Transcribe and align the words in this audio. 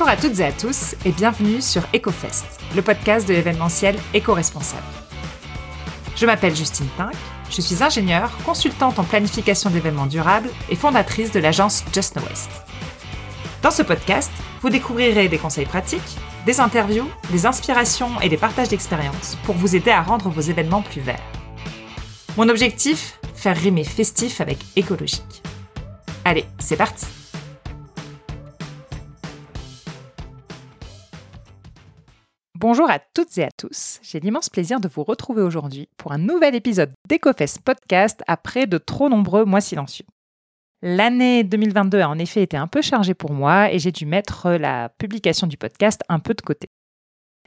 Bonjour 0.00 0.14
à 0.14 0.16
toutes 0.16 0.40
et 0.40 0.44
à 0.46 0.52
tous 0.52 0.94
et 1.04 1.12
bienvenue 1.12 1.60
sur 1.60 1.82
EcoFest, 1.94 2.46
le 2.74 2.80
podcast 2.80 3.28
de 3.28 3.34
l'événementiel 3.34 3.98
éco-responsable. 4.14 4.82
Je 6.16 6.24
m'appelle 6.24 6.56
Justine 6.56 6.88
Pink, 6.96 7.12
je 7.50 7.60
suis 7.60 7.82
ingénieure, 7.82 8.30
consultante 8.46 8.98
en 8.98 9.04
planification 9.04 9.68
d'événements 9.68 10.06
durables 10.06 10.48
et 10.70 10.74
fondatrice 10.74 11.32
de 11.32 11.38
l'agence 11.38 11.84
Just 11.92 12.16
No 12.16 12.22
Waste. 12.22 12.50
Dans 13.62 13.70
ce 13.70 13.82
podcast, 13.82 14.32
vous 14.62 14.70
découvrirez 14.70 15.28
des 15.28 15.36
conseils 15.36 15.66
pratiques, 15.66 16.16
des 16.46 16.60
interviews, 16.60 17.06
des 17.30 17.44
inspirations 17.44 18.18
et 18.22 18.30
des 18.30 18.38
partages 18.38 18.70
d'expériences 18.70 19.36
pour 19.44 19.56
vous 19.56 19.76
aider 19.76 19.90
à 19.90 20.00
rendre 20.00 20.30
vos 20.30 20.40
événements 20.40 20.80
plus 20.80 21.02
verts. 21.02 21.20
Mon 22.38 22.48
objectif 22.48 23.18
Faire 23.34 23.54
rimer 23.54 23.84
festif 23.84 24.40
avec 24.40 24.60
écologique. 24.76 25.42
Allez, 26.24 26.46
c'est 26.58 26.76
parti 26.76 27.04
Bonjour 32.60 32.90
à 32.90 32.98
toutes 32.98 33.38
et 33.38 33.44
à 33.44 33.48
tous. 33.56 34.00
J'ai 34.02 34.20
l'immense 34.20 34.50
plaisir 34.50 34.80
de 34.80 34.88
vous 34.88 35.02
retrouver 35.02 35.40
aujourd'hui 35.40 35.88
pour 35.96 36.12
un 36.12 36.18
nouvel 36.18 36.54
épisode 36.54 36.92
d'EcoFest 37.08 37.62
Podcast 37.64 38.22
après 38.26 38.66
de 38.66 38.76
trop 38.76 39.08
nombreux 39.08 39.46
mois 39.46 39.62
silencieux. 39.62 40.04
L'année 40.82 41.42
2022 41.42 42.00
a 42.00 42.08
en 42.10 42.18
effet 42.18 42.42
été 42.42 42.58
un 42.58 42.66
peu 42.66 42.82
chargée 42.82 43.14
pour 43.14 43.32
moi 43.32 43.72
et 43.72 43.78
j'ai 43.78 43.92
dû 43.92 44.04
mettre 44.04 44.50
la 44.50 44.90
publication 44.90 45.46
du 45.46 45.56
podcast 45.56 46.02
un 46.10 46.18
peu 46.18 46.34
de 46.34 46.42
côté. 46.42 46.68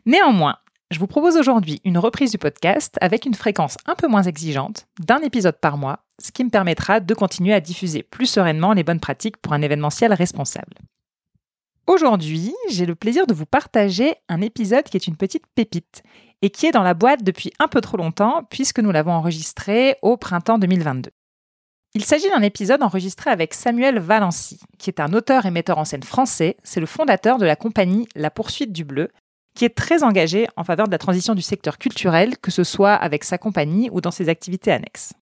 Néanmoins, 0.07 0.57
je 0.90 0.98
vous 0.98 1.05
propose 1.05 1.38
aujourd'hui 1.38 1.80
une 1.84 1.99
reprise 1.99 2.32
du 2.32 2.40
podcast 2.40 2.98
avec 2.99 3.27
une 3.27 3.35
fréquence 3.35 3.77
un 3.85 3.93
peu 3.93 4.07
moins 4.07 4.23
exigeante, 4.23 4.88
d'un 4.99 5.20
épisode 5.20 5.59
par 5.59 5.77
mois, 5.77 5.99
ce 6.20 6.32
qui 6.32 6.43
me 6.43 6.49
permettra 6.49 6.99
de 6.99 7.13
continuer 7.13 7.54
à 7.54 7.62
diffuser 7.62 8.02
plus 8.02 8.26
sereinement 8.26 8.74
les 8.74 8.84
bonnes 8.84 8.99
pratiques 8.99 9.37
pour 9.37 9.54
un 9.54 9.62
événementiel 9.62 10.12
responsable. 10.12 10.74
Aujourd'hui, 11.85 12.53
j'ai 12.70 12.85
le 12.85 12.95
plaisir 12.95 13.27
de 13.27 13.34
vous 13.34 13.45
partager 13.45 14.15
un 14.29 14.39
épisode 14.39 14.85
qui 14.85 14.95
est 14.95 15.07
une 15.07 15.17
petite 15.17 15.43
pépite 15.53 16.01
et 16.41 16.49
qui 16.49 16.65
est 16.65 16.71
dans 16.71 16.81
la 16.81 16.93
boîte 16.93 17.23
depuis 17.23 17.51
un 17.59 17.67
peu 17.67 17.81
trop 17.81 17.98
longtemps 17.98 18.43
puisque 18.49 18.79
nous 18.79 18.91
l'avons 18.91 19.12
enregistré 19.12 19.98
au 20.01 20.15
printemps 20.15 20.57
2022. 20.57 21.12
Il 21.93 22.05
s'agit 22.05 22.29
d'un 22.29 22.41
épisode 22.41 22.81
enregistré 22.84 23.31
avec 23.31 23.53
Samuel 23.53 23.99
Valency, 23.99 24.62
qui 24.79 24.90
est 24.90 25.01
un 25.01 25.12
auteur 25.13 25.45
et 25.45 25.51
metteur 25.51 25.77
en 25.77 25.85
scène 25.85 26.03
français. 26.03 26.55
C'est 26.63 26.79
le 26.79 26.85
fondateur 26.85 27.37
de 27.37 27.45
la 27.45 27.57
compagnie 27.57 28.07
La 28.15 28.31
Poursuite 28.31 28.71
du 28.71 28.85
Bleu, 28.85 29.09
qui 29.53 29.65
est 29.65 29.75
très 29.75 30.03
engagé 30.03 30.47
en 30.55 30.63
faveur 30.63 30.87
de 30.87 30.91
la 30.91 30.97
transition 30.97 31.35
du 31.35 31.41
secteur 31.41 31.77
culturel, 31.77 32.37
que 32.37 32.49
ce 32.49 32.63
soit 32.63 32.93
avec 32.93 33.25
sa 33.25 33.37
compagnie 33.37 33.90
ou 33.91 33.99
dans 33.99 34.09
ses 34.09 34.29
activités 34.29 34.71
annexes. 34.71 35.13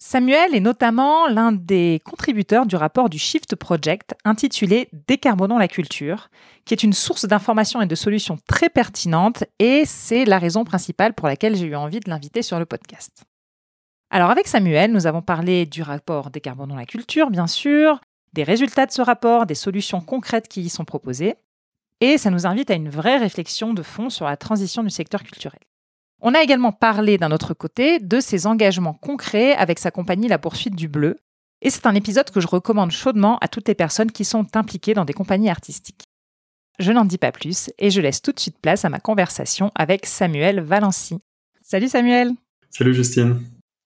Samuel 0.00 0.54
est 0.54 0.60
notamment 0.60 1.26
l'un 1.26 1.50
des 1.50 2.00
contributeurs 2.04 2.66
du 2.66 2.76
rapport 2.76 3.10
du 3.10 3.18
Shift 3.18 3.56
Project 3.56 4.14
intitulé 4.24 4.88
Décarbonons 5.08 5.58
la 5.58 5.66
culture, 5.66 6.30
qui 6.64 6.72
est 6.72 6.84
une 6.84 6.92
source 6.92 7.26
d'informations 7.26 7.82
et 7.82 7.86
de 7.86 7.94
solutions 7.96 8.38
très 8.46 8.68
pertinente 8.68 9.42
et 9.58 9.84
c'est 9.86 10.24
la 10.24 10.38
raison 10.38 10.62
principale 10.62 11.14
pour 11.14 11.26
laquelle 11.26 11.56
j'ai 11.56 11.66
eu 11.66 11.74
envie 11.74 11.98
de 11.98 12.08
l'inviter 12.08 12.42
sur 12.42 12.60
le 12.60 12.64
podcast. 12.64 13.24
Alors 14.10 14.30
avec 14.30 14.46
Samuel, 14.46 14.92
nous 14.92 15.08
avons 15.08 15.20
parlé 15.20 15.66
du 15.66 15.82
rapport 15.82 16.30
Décarbonons 16.30 16.76
la 16.76 16.86
culture, 16.86 17.30
bien 17.30 17.48
sûr, 17.48 18.00
des 18.34 18.44
résultats 18.44 18.86
de 18.86 18.92
ce 18.92 19.02
rapport, 19.02 19.46
des 19.46 19.56
solutions 19.56 20.00
concrètes 20.00 20.46
qui 20.46 20.60
y 20.60 20.68
sont 20.68 20.84
proposées, 20.84 21.34
et 22.00 22.18
ça 22.18 22.30
nous 22.30 22.46
invite 22.46 22.70
à 22.70 22.74
une 22.74 22.88
vraie 22.88 23.18
réflexion 23.18 23.74
de 23.74 23.82
fond 23.82 24.10
sur 24.10 24.26
la 24.26 24.36
transition 24.36 24.84
du 24.84 24.90
secteur 24.90 25.24
culturel. 25.24 25.58
On 26.20 26.34
a 26.34 26.42
également 26.42 26.72
parlé 26.72 27.16
d'un 27.16 27.30
autre 27.30 27.54
côté 27.54 28.00
de 28.00 28.18
ses 28.18 28.46
engagements 28.46 28.94
concrets 28.94 29.54
avec 29.54 29.78
sa 29.78 29.92
compagnie 29.92 30.26
La 30.26 30.38
Poursuite 30.38 30.74
du 30.74 30.88
Bleu. 30.88 31.16
Et 31.62 31.70
c'est 31.70 31.86
un 31.86 31.94
épisode 31.94 32.30
que 32.30 32.40
je 32.40 32.48
recommande 32.48 32.90
chaudement 32.90 33.38
à 33.38 33.46
toutes 33.46 33.68
les 33.68 33.76
personnes 33.76 34.10
qui 34.10 34.24
sont 34.24 34.46
impliquées 34.56 34.94
dans 34.94 35.04
des 35.04 35.12
compagnies 35.12 35.50
artistiques. 35.50 36.04
Je 36.80 36.90
n'en 36.90 37.04
dis 37.04 37.18
pas 37.18 37.30
plus 37.30 37.70
et 37.78 37.90
je 37.90 38.00
laisse 38.00 38.20
tout 38.20 38.32
de 38.32 38.40
suite 38.40 38.58
place 38.60 38.84
à 38.84 38.88
ma 38.88 38.98
conversation 38.98 39.70
avec 39.76 40.06
Samuel 40.06 40.60
Valency. 40.60 41.18
Salut 41.62 41.88
Samuel 41.88 42.32
Salut 42.70 42.94
Justine 42.94 43.40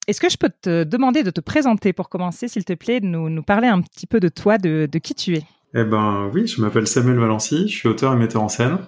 Est-ce 0.09 0.21
que 0.21 0.31
je 0.31 0.39
peux 0.39 0.51
te 0.51 0.85
demander 0.85 1.23
de 1.23 1.31
te 1.31 1.41
présenter 1.41 1.93
pour 1.93 2.09
commencer, 2.09 2.49
s'il 2.49 2.65
te 2.65 2.75
plaît, 2.75 3.01
de 3.01 3.07
nous, 3.07 3.43
parler 3.43 3.69
un 3.69 3.83
petit 3.83 4.07
peu 4.07 4.21
de 4.21 4.29
toi, 4.29 4.57
de, 4.57 4.89
de 4.91 4.99
qui 4.99 5.15
tu 5.15 5.37
es? 5.37 5.45
Eh 5.75 5.85
ben 5.85 6.31
oui, 6.33 6.47
je 6.47 6.61
m'appelle 6.61 6.87
Samuel 6.87 7.19
Valency, 7.19 7.69
je 7.69 7.75
suis 7.75 7.89
auteur 7.89 8.13
et 8.15 8.17
metteur 8.17 8.43
en 8.43 8.49
scène 8.49 8.79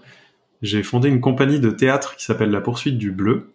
j'ai 0.64 0.82
fondé 0.82 1.10
une 1.10 1.20
compagnie 1.20 1.60
de 1.60 1.70
théâtre 1.70 2.16
qui 2.16 2.24
s'appelle 2.24 2.50
La 2.50 2.62
Poursuite 2.62 2.96
du 2.96 3.10
Bleu. 3.10 3.52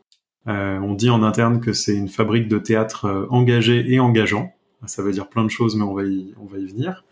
Euh, 0.47 0.77
on 0.77 0.93
dit 0.93 1.09
en 1.09 1.23
interne 1.23 1.59
que 1.59 1.73
c'est 1.73 1.95
une 1.95 2.07
fabrique 2.07 2.47
de 2.47 2.59
théâtre 2.59 3.05
euh, 3.05 3.25
engagé 3.31 3.91
et 3.91 3.99
engageant. 3.99 4.53
Ça 4.85 5.01
veut 5.01 5.11
dire 5.11 5.27
plein 5.27 5.43
de 5.43 5.49
choses, 5.49 5.75
mais 5.75 5.83
on 5.83 5.95
va 5.95 6.03
y, 6.03 6.35
on 6.39 6.45
va 6.45 6.59
y 6.59 6.67
venir. 6.67 7.03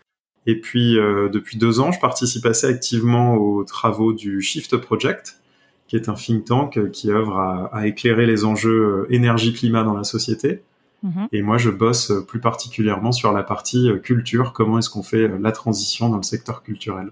Et 0.46 0.60
puis, 0.60 0.96
euh, 0.98 1.28
depuis 1.28 1.58
deux 1.58 1.80
ans, 1.80 1.90
je 1.90 1.98
participe 1.98 2.46
assez 2.46 2.68
activement 2.68 3.34
aux 3.34 3.64
travaux 3.64 4.12
du 4.12 4.40
Shift 4.40 4.76
Project, 4.76 5.40
qui 5.88 5.96
est 5.96 6.08
un 6.08 6.14
think 6.14 6.44
tank 6.44 6.90
qui 6.92 7.10
œuvre 7.10 7.36
à, 7.36 7.86
éclairer 7.88 8.24
les 8.24 8.44
enjeux 8.44 9.06
énergie-climat 9.10 9.82
dans 9.82 9.94
la 9.94 10.04
société. 10.04 10.62
Mm-hmm. 11.04 11.28
Et 11.32 11.42
moi, 11.42 11.58
je 11.58 11.70
bosse 11.70 12.12
plus 12.28 12.40
particulièrement 12.40 13.10
sur 13.10 13.32
la 13.32 13.42
partie 13.42 13.90
culture, 14.02 14.52
comment 14.52 14.78
est-ce 14.78 14.90
qu'on 14.90 15.02
fait 15.02 15.26
la 15.26 15.52
transition 15.52 16.08
dans 16.08 16.18
le 16.18 16.22
secteur 16.22 16.62
culturel. 16.62 17.10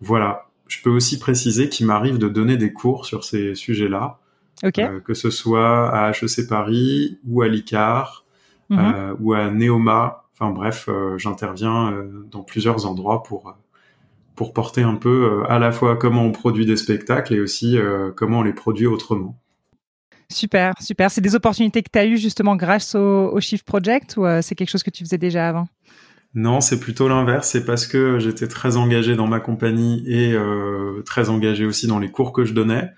Voilà, 0.00 0.47
je 0.68 0.82
peux 0.82 0.90
aussi 0.90 1.18
préciser 1.18 1.68
qu'il 1.68 1.86
m'arrive 1.86 2.18
de 2.18 2.28
donner 2.28 2.56
des 2.56 2.72
cours 2.72 3.06
sur 3.06 3.24
ces 3.24 3.54
sujets-là, 3.54 4.18
euh, 4.64 5.00
que 5.00 5.14
ce 5.14 5.30
soit 5.30 5.88
à 5.88 6.10
HEC 6.10 6.46
Paris 6.48 7.18
ou 7.26 7.42
à 7.42 7.48
l'ICAR 7.48 8.24
mhm. 8.68 8.78
euh, 8.78 9.14
ou 9.20 9.32
à 9.32 9.50
Neoma. 9.50 10.24
Enfin 10.34 10.50
bref, 10.50 10.88
euh, 10.88 11.18
j'interviens 11.18 12.04
dans 12.30 12.42
plusieurs 12.42 12.86
endroits 12.86 13.22
pour 13.22 13.54
pour 14.36 14.52
porter 14.52 14.82
un 14.82 14.94
peu 14.94 15.42
à 15.48 15.58
la 15.58 15.72
fois 15.72 15.96
comment 15.96 16.22
on 16.22 16.30
produit 16.30 16.64
des 16.64 16.76
spectacles 16.76 17.34
et 17.34 17.40
aussi 17.40 17.76
comment 18.14 18.40
on 18.40 18.42
les 18.42 18.52
produit 18.52 18.86
autrement. 18.86 19.36
Super, 20.30 20.74
super. 20.80 21.10
C'est 21.10 21.22
des 21.22 21.34
opportunités 21.34 21.82
que 21.82 21.90
tu 21.90 21.98
as 21.98 22.04
eues 22.04 22.18
justement 22.18 22.54
grâce 22.54 22.94
au, 22.94 23.32
au 23.32 23.40
Shift 23.40 23.66
Project 23.66 24.16
ou 24.16 24.26
c'est 24.42 24.54
quelque 24.54 24.70
chose 24.70 24.84
que 24.84 24.90
tu 24.90 25.02
faisais 25.02 25.18
déjà 25.18 25.48
avant? 25.48 25.66
Non, 26.34 26.60
c'est 26.60 26.78
plutôt 26.78 27.08
l'inverse. 27.08 27.48
C'est 27.50 27.64
parce 27.64 27.86
que 27.86 28.18
j'étais 28.18 28.48
très 28.48 28.76
engagé 28.76 29.16
dans 29.16 29.26
ma 29.26 29.40
compagnie 29.40 30.04
et 30.06 30.32
euh, 30.34 31.02
très 31.04 31.30
engagé 31.30 31.64
aussi 31.64 31.86
dans 31.86 31.98
les 31.98 32.10
cours 32.10 32.32
que 32.32 32.44
je 32.44 32.52
donnais 32.52 32.92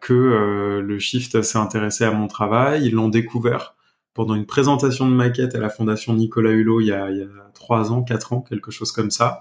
que 0.00 0.12
euh, 0.12 0.82
le 0.82 0.98
Shift 0.98 1.42
s'est 1.42 1.58
intéressé 1.58 2.04
à 2.04 2.10
mon 2.10 2.26
travail. 2.26 2.84
Ils 2.84 2.92
l'ont 2.92 3.08
découvert 3.08 3.76
pendant 4.14 4.34
une 4.34 4.46
présentation 4.46 5.08
de 5.08 5.14
maquette 5.14 5.54
à 5.54 5.60
la 5.60 5.70
Fondation 5.70 6.12
Nicolas 6.12 6.50
Hulot 6.50 6.80
il 6.80 6.88
y 6.88 6.92
a, 6.92 7.08
trois 7.54 7.92
ans, 7.92 8.02
quatre 8.02 8.32
ans, 8.32 8.40
quelque 8.40 8.70
chose 8.70 8.92
comme 8.92 9.10
ça. 9.10 9.40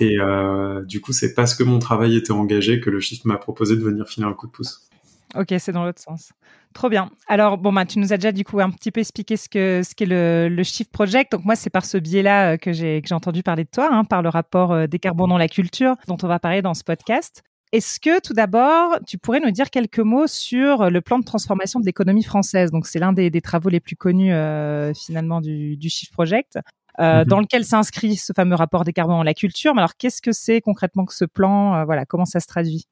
Et 0.00 0.18
euh, 0.18 0.82
du 0.82 1.00
coup, 1.00 1.12
c'est 1.12 1.34
parce 1.34 1.54
que 1.54 1.62
mon 1.62 1.78
travail 1.78 2.16
était 2.16 2.32
engagé 2.32 2.80
que 2.80 2.90
le 2.90 2.98
Shift 3.00 3.24
m'a 3.26 3.36
proposé 3.36 3.76
de 3.76 3.82
venir 3.82 4.08
filer 4.08 4.26
un 4.26 4.32
coup 4.32 4.46
de 4.46 4.52
pouce. 4.52 4.89
Ok, 5.36 5.54
c'est 5.58 5.72
dans 5.72 5.84
l'autre 5.84 6.00
sens. 6.00 6.32
Trop 6.74 6.88
bien. 6.88 7.10
Alors, 7.28 7.58
bon, 7.58 7.72
bah, 7.72 7.84
tu 7.84 7.98
nous 7.98 8.12
as 8.12 8.16
déjà 8.16 8.32
du 8.32 8.44
coup 8.44 8.60
un 8.60 8.70
petit 8.70 8.90
peu 8.90 9.00
expliqué 9.00 9.36
ce 9.36 9.48
que 9.48 9.82
ce 9.84 9.94
qu'est 9.94 10.06
le, 10.06 10.48
le 10.48 10.62
Shift 10.62 10.90
Project. 10.90 11.32
Donc 11.32 11.44
moi, 11.44 11.56
c'est 11.56 11.70
par 11.70 11.84
ce 11.84 11.98
biais-là 11.98 12.52
euh, 12.52 12.56
que 12.56 12.72
j'ai 12.72 13.02
entendu 13.12 13.42
parler 13.42 13.64
de 13.64 13.70
toi, 13.70 13.88
hein, 13.92 14.04
par 14.04 14.22
le 14.22 14.28
rapport 14.28 14.72
euh, 14.72 14.86
Décarbonons 14.86 15.36
la 15.36 15.48
culture 15.48 15.96
dont 16.08 16.18
on 16.22 16.26
va 16.26 16.38
parler 16.38 16.62
dans 16.62 16.74
ce 16.74 16.84
podcast. 16.84 17.42
Est-ce 17.72 18.00
que 18.00 18.20
tout 18.20 18.32
d'abord, 18.32 18.98
tu 19.06 19.16
pourrais 19.16 19.38
nous 19.38 19.52
dire 19.52 19.70
quelques 19.70 20.00
mots 20.00 20.26
sur 20.26 20.90
le 20.90 21.00
plan 21.00 21.20
de 21.20 21.24
transformation 21.24 21.78
de 21.78 21.86
l'économie 21.86 22.24
française? 22.24 22.72
Donc 22.72 22.86
c'est 22.86 22.98
l'un 22.98 23.12
des, 23.12 23.30
des, 23.30 23.40
travaux 23.40 23.68
les 23.68 23.78
plus 23.78 23.94
connus 23.94 24.32
euh, 24.32 24.92
finalement 24.92 25.40
du, 25.40 25.76
du 25.76 25.88
Shift 25.88 26.12
Project. 26.12 26.58
Euh, 26.98 27.20
mhm. 27.20 27.24
dans 27.24 27.40
lequel 27.40 27.64
s'inscrit 27.64 28.16
ce 28.16 28.32
fameux 28.32 28.56
rapport 28.56 28.84
Décarbonons 28.84 29.22
la 29.22 29.34
culture. 29.34 29.74
Mais 29.74 29.80
alors, 29.80 29.96
qu'est-ce 29.96 30.20
que 30.20 30.32
c'est 30.32 30.60
concrètement 30.60 31.04
que 31.04 31.14
ce 31.14 31.24
plan? 31.24 31.74
Euh, 31.76 31.84
Voilà, 31.84 32.04
comment 32.04 32.26
ça 32.26 32.40
se 32.40 32.46
traduit? 32.46 32.84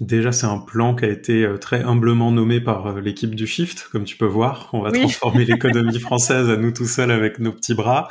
Déjà, 0.00 0.30
c'est 0.30 0.46
un 0.46 0.58
plan 0.58 0.94
qui 0.94 1.06
a 1.06 1.08
été 1.08 1.42
euh, 1.42 1.56
très 1.56 1.82
humblement 1.82 2.30
nommé 2.30 2.60
par 2.60 2.86
euh, 2.86 3.00
l'équipe 3.00 3.34
du 3.34 3.46
Shift, 3.46 3.88
comme 3.90 4.04
tu 4.04 4.16
peux 4.16 4.26
voir. 4.26 4.68
On 4.74 4.82
va 4.82 4.92
transformer 4.92 5.44
l'économie 5.46 5.98
française 5.98 6.50
à 6.50 6.58
nous 6.58 6.70
tout 6.70 6.86
seuls 6.86 7.10
avec 7.10 7.38
nos 7.38 7.52
petits 7.52 7.72
bras. 7.72 8.08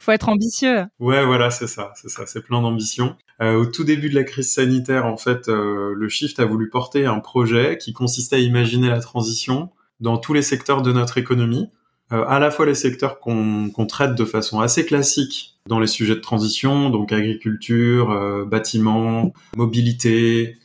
Faut 0.00 0.10
être 0.10 0.28
ambitieux. 0.28 0.86
Ouais, 0.98 1.24
voilà, 1.24 1.50
c'est 1.50 1.68
ça, 1.68 1.92
c'est 1.94 2.08
ça, 2.08 2.26
c'est 2.26 2.42
plein 2.42 2.60
d'ambition. 2.60 3.16
Euh, 3.40 3.54
au 3.54 3.66
tout 3.66 3.84
début 3.84 4.10
de 4.10 4.16
la 4.16 4.24
crise 4.24 4.52
sanitaire, 4.52 5.06
en 5.06 5.16
fait, 5.16 5.46
le 5.46 6.08
Shift 6.08 6.40
a 6.40 6.44
voulu 6.44 6.70
porter 6.70 7.06
un 7.06 7.20
projet 7.20 7.78
qui 7.78 7.92
consistait 7.92 8.36
à 8.36 8.40
imaginer 8.40 8.88
la 8.88 9.00
transition 9.00 9.70
dans 10.00 10.18
tous 10.18 10.34
les 10.34 10.42
secteurs 10.42 10.82
de 10.82 10.92
notre 10.92 11.18
économie, 11.18 11.70
à 12.10 12.38
la 12.40 12.50
fois 12.50 12.66
les 12.66 12.74
secteurs 12.74 13.20
qu'on 13.20 13.86
traite 13.88 14.14
de 14.14 14.24
façon 14.24 14.60
assez 14.60 14.84
classique 14.84 15.58
dans 15.66 15.78
les 15.78 15.86
sujets 15.86 16.14
de 16.14 16.20
transition, 16.20 16.90
donc 16.90 17.12
agriculture, 17.12 18.46
bâtiment, 18.46 19.32
mobilité, 19.56 20.58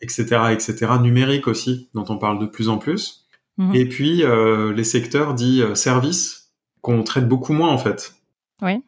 etc., 0.00 0.24
mhm. 0.30 0.52
etc., 0.52 0.74
numérique 1.00 1.46
aussi, 1.46 1.88
dont 1.94 2.04
on 2.08 2.18
parle 2.18 2.38
de 2.38 2.46
plus 2.46 2.68
en 2.68 2.78
plus. 2.78 3.26
Mhm. 3.58 3.74
Et 3.74 3.86
puis 3.86 4.22
euh, 4.24 4.72
les 4.72 4.84
secteurs 4.84 5.34
dits 5.34 5.62
euh, 5.62 5.74
services 5.74 6.52
qu'on 6.80 7.02
traite 7.02 7.28
beaucoup 7.28 7.52
moins 7.52 7.68
en 7.68 7.78
fait, 7.78 8.14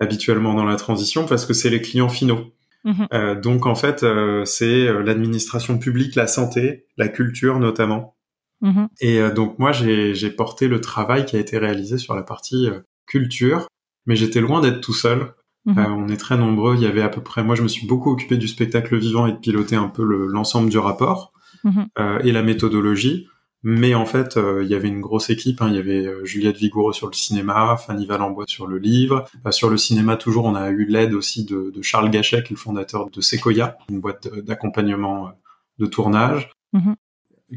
habituellement 0.01 0.55
dans 0.55 0.65
la 0.65 0.77
transition, 0.77 1.27
parce 1.27 1.45
que 1.45 1.53
c'est 1.53 1.69
les 1.69 1.83
clients 1.83 2.09
finaux. 2.09 2.53
Mhm. 2.85 3.07
Euh, 3.13 3.35
donc 3.39 3.67
en 3.67 3.75
fait, 3.75 4.05
c'est 4.45 4.91
l'administration 5.03 5.79
publique, 5.79 6.15
la 6.15 6.27
santé, 6.27 6.87
la 6.97 7.09
culture 7.09 7.59
notamment. 7.59 8.17
Et 9.01 9.21
donc 9.35 9.59
moi, 9.59 9.73
j'ai 9.73 10.31
porté 10.31 10.69
le 10.69 10.81
travail 10.81 11.27
qui 11.27 11.35
a 11.35 11.41
été 11.41 11.59
réalisé 11.59 11.99
sur 11.99 12.15
la 12.15 12.23
partie 12.23 12.69
culture, 13.07 13.67
mais 14.07 14.15
j'étais 14.15 14.41
loin 14.41 14.61
d'être 14.61 14.81
tout 14.81 14.95
seul. 14.95 15.35
Mhm. 15.65 15.79
on 15.79 16.09
est 16.09 16.17
très 16.17 16.37
nombreux. 16.37 16.75
Il 16.77 16.83
y 16.83 16.87
avait 16.87 17.03
à 17.03 17.09
peu 17.09 17.21
près, 17.21 17.45
moi 17.45 17.55
je 17.55 17.63
me 17.63 17.69
suis 17.69 17.87
beaucoup 17.87 18.11
occupé 18.11 18.37
du 18.37 18.49
spectacle 18.49 18.97
vivant 18.97 19.27
et 19.27 19.33
de 19.33 19.39
piloter 19.39 19.77
un 19.77 19.89
peu 19.89 20.03
l'ensemble 20.03 20.69
du 20.71 20.79
rapport 20.79 21.33
mhm. 21.65 21.87
et 22.25 22.33
la 22.33 22.43
méthodologie. 22.43 23.29
Mais 23.65 23.95
en 23.95 24.07
fait, 24.07 24.37
il 24.61 24.67
y 24.67 24.75
avait 24.75 24.89
une 24.89 25.01
grosse 25.01 25.31
équipe. 25.31 25.63
Hein. 25.63 25.69
Il 25.69 25.77
y 25.77 25.79
avait 25.79 26.13
Juliette 26.25 26.57
Vigoureux 26.57 26.93
sur 26.93 27.07
le 27.07 27.13
cinéma, 27.13 27.77
Fanny 27.77 28.07
Valenbois 28.07 28.47
sur 28.49 28.67
le 28.67 28.79
livre. 28.79 29.25
sur 29.53 29.71
le 29.71 29.77
cinéma, 29.77 30.17
toujours, 30.17 30.47
on 30.47 30.57
a 30.57 30.69
eu 30.71 30.85
l'aide 30.85 31.15
aussi 31.15 31.45
de, 31.45 31.71
de 31.73 31.83
Charles 31.83 32.11
Gachet, 32.11 32.43
qui 32.43 32.55
est 32.55 32.57
le 32.57 32.61
fondateur 32.61 33.09
de 33.09 33.21
Sequoia, 33.21 33.77
une 33.89 34.01
boîte 34.01 34.27
d'accompagnement 34.35 35.31
de 35.79 35.87
tournage. 35.87 36.51
Mhm. 36.73 36.97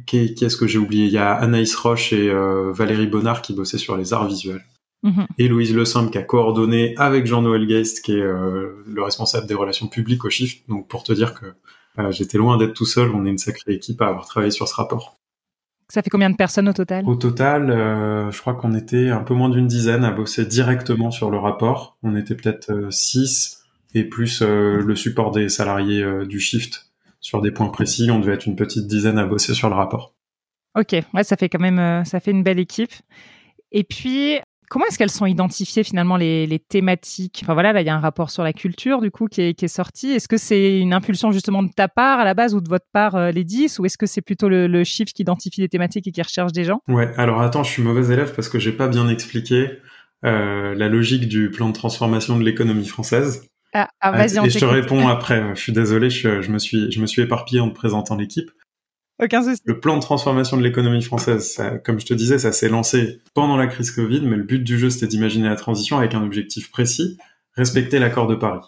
Qui, 0.06 0.18
est-ce 0.18 0.58
que 0.58 0.68
j'ai 0.68 0.78
oublié? 0.78 1.06
Il 1.06 1.12
y 1.12 1.18
a 1.18 1.34
Anaïs 1.34 1.74
Roche 1.76 2.12
et 2.12 2.30
euh, 2.30 2.72
Valérie 2.74 3.08
Bonnard 3.08 3.42
qui 3.42 3.54
bossaient 3.54 3.78
sur 3.78 3.96
les 3.96 4.14
arts 4.14 4.28
visuels. 4.28 4.64
Mhm. 5.04 5.28
Et 5.38 5.48
Louise 5.48 5.74
Le 5.74 5.86
Simple 5.86 6.12
qui 6.12 6.18
a 6.18 6.24
coordonné 6.24 6.96
avec 6.98 7.26
Jean-Noël 7.26 7.68
Geist, 7.68 8.04
qui 8.04 8.14
est 8.14 8.22
euh, 8.22 8.84
le 8.88 9.04
responsable 9.04 9.48
des 9.48 9.54
relations 9.54 9.88
publiques 9.88 10.26
au 10.26 10.30
Shift. 10.30 10.68
Donc 10.68 10.88
pour 10.88 11.04
te 11.04 11.14
dire 11.14 11.34
que 11.34 11.46
euh, 12.00 12.12
j'étais 12.12 12.38
loin 12.38 12.58
d'être 12.58 12.74
tout 12.74 12.86
seul, 12.86 13.12
on 13.12 13.26
est 13.26 13.30
une 13.30 13.38
sacrée 13.38 13.74
équipe 13.74 14.02
à 14.02 14.08
avoir 14.08 14.26
travaillé 14.26 14.52
sur 14.52 14.68
ce 14.68 14.76
rapport. 14.76 15.18
Ça 15.90 16.02
fait 16.02 16.10
combien 16.10 16.32
de 16.32 16.36
personnes 16.36 16.68
au 16.68 16.74
total? 16.74 17.06
Au 17.08 17.16
total, 17.16 17.68
je 18.32 18.42
crois 18.42 18.56
qu'on 18.56 18.74
était 18.74 19.10
un 19.10 19.22
peu 19.22 19.36
moins 19.36 19.50
d'une 19.50 19.68
dizaine 19.68 20.04
à 20.04 20.10
bosser 20.10 20.44
directement 20.44 21.12
sur 21.12 21.30
le 21.30 21.38
rapport. 21.38 22.00
On 22.02 22.16
était 22.16 22.34
peut-être 22.34 22.92
six 22.92 23.64
et 23.94 24.04
plus 24.04 24.42
le 24.42 24.96
support 24.96 25.30
des 25.30 25.48
salariés 25.48 26.04
du 26.26 26.40
Shift 26.40 26.88
sur 27.20 27.40
des 27.40 27.52
points 27.52 27.70
précis. 27.70 28.10
On 28.10 28.20
devait 28.20 28.34
être 28.34 28.48
une 28.48 28.56
petite 28.56 28.88
dizaine 28.88 29.20
à 29.20 29.28
bosser 29.28 29.54
sur 29.54 29.70
le 29.70 29.76
rapport. 29.76 30.16
Ok, 30.78 30.94
ouais, 31.14 31.24
ça 31.24 31.38
fait 31.38 31.48
quand 31.48 31.60
même, 31.60 31.80
euh, 31.80 32.04
ça 32.04 32.20
fait 32.20 32.32
une 32.32 32.44
belle 32.44 32.60
équipe. 32.60 32.92
Et 33.72 33.84
puis, 33.84 34.40
comment 34.70 34.86
est-ce 34.86 34.98
qu'elles 34.98 35.12
sont 35.12 35.26
identifiées 35.26 35.84
finalement 35.84 36.18
les, 36.18 36.60
thématiques? 36.70 37.42
Enfin 37.44 37.54
voilà, 37.54 37.74
là 37.74 37.82
il 37.82 37.88
y 37.88 37.90
a 37.90 37.96
un 37.96 38.00
rapport 38.00 38.30
sur 38.30 38.44
la 38.44 38.54
culture 38.54 39.02
du 39.02 39.12
coup 39.12 39.28
qui 39.28 39.42
est, 39.42 39.68
sorti. 39.68 40.12
Est-ce 40.12 40.28
que 40.28 40.38
c'est 40.38 40.80
une 40.80 40.94
impulsion 40.94 41.32
justement 41.32 41.64
de 41.64 41.70
ta 41.70 41.88
part 41.88 42.20
à 42.20 42.26
la 42.26 42.34
base 42.34 42.54
ou 42.56 42.62
de 42.62 42.70
votre 42.70 42.86
part 42.92 43.16
euh, 43.16 43.32
les 43.32 43.44
10 43.44 43.80
ou 43.80 43.86
est-ce 43.86 43.98
que 43.98 44.06
c'est 44.06 44.22
plutôt 44.22 44.50
le, 44.50 44.84
chiffre 44.84 45.12
qui 45.14 45.24
identifie 45.24 45.62
les 45.62 45.70
thématiques 45.70 46.08
et 46.08 46.12
qui 46.12 46.22
recherche 46.22 46.52
des 46.52 46.64
gens? 46.64 46.82
Ouais, 46.88 47.12
alors 47.18 47.42
attends, 47.42 47.64
je 47.64 47.72
suis 47.72 47.84
mauvais 47.84 48.14
élève 48.14 48.34
parce 48.36 48.50
que 48.50 48.60
j'ai 48.60 48.72
pas 48.72 48.88
bien 48.88 49.10
expliqué 49.10 49.80
euh, 50.24 50.76
la 50.76 50.90
logique 50.90 51.28
du 51.28 51.50
plan 51.50 51.70
de 51.70 51.74
transformation 51.74 52.38
de 52.38 52.44
l'économie 52.44 52.88
française. 52.88 53.48
Ah, 53.74 53.90
ah, 54.00 54.12
vas-y, 54.12 54.46
Et 54.46 54.50
je 54.50 54.60
te 54.60 54.66
réponds 54.66 55.08
après. 55.08 55.44
Je 55.54 55.60
suis 55.60 55.74
désolé, 55.74 56.10
je, 56.10 56.50
me 56.50 56.60
suis, 56.60 56.92
je 56.92 57.02
me 57.02 57.06
suis 57.06 57.22
éparpillé 57.22 57.60
en 57.60 57.70
te 57.70 57.76
présentant 57.76 58.16
l'équipe. 58.16 58.50
Le 59.20 59.80
plan 59.80 59.96
de 59.96 60.02
transformation 60.02 60.58
de 60.58 60.64
l'économie 60.64 61.02
française, 61.02 61.62
comme 61.86 62.00
je 62.00 62.06
te 62.06 62.14
disais, 62.14 62.38
ça 62.38 62.52
s'est 62.52 62.68
lancé 62.68 63.22
pendant 63.34 63.56
la 63.56 63.68
crise 63.68 63.92
Covid, 63.92 64.22
mais 64.22 64.36
le 64.36 64.44
but 64.44 64.60
du 64.60 64.78
jeu, 64.78 64.90
c'était 64.90 65.08
d'imaginer 65.08 65.48
la 65.48 65.56
transition 65.56 65.98
avec 65.98 66.14
un 66.14 66.24
objectif 66.24 66.70
précis, 66.70 67.18
respecter 67.54 68.00
l'accord 68.00 68.28
de 68.28 68.36
Paris. 68.36 68.66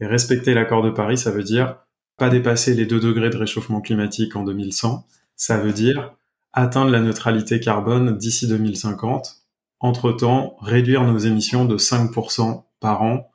Et 0.00 0.06
respecter 0.06 0.54
l'accord 0.54 0.82
de 0.82 0.90
Paris, 0.90 1.18
ça 1.18 1.32
veut 1.32 1.42
dire 1.42 1.78
pas 2.16 2.30
dépasser 2.30 2.74
les 2.74 2.86
2 2.86 3.00
degrés 3.00 3.30
de 3.30 3.36
réchauffement 3.36 3.80
climatique 3.80 4.36
en 4.36 4.44
2100. 4.44 5.06
Ça 5.34 5.58
veut 5.58 5.72
dire 5.72 6.14
atteindre 6.52 6.90
la 6.90 7.00
neutralité 7.00 7.60
carbone 7.60 8.16
d'ici 8.16 8.46
2050. 8.46 9.36
Entre-temps, 9.80 10.56
réduire 10.60 11.02
nos 11.04 11.18
émissions 11.18 11.64
de 11.64 11.76
5% 11.76 12.64
par 12.80 13.02
an 13.02 13.30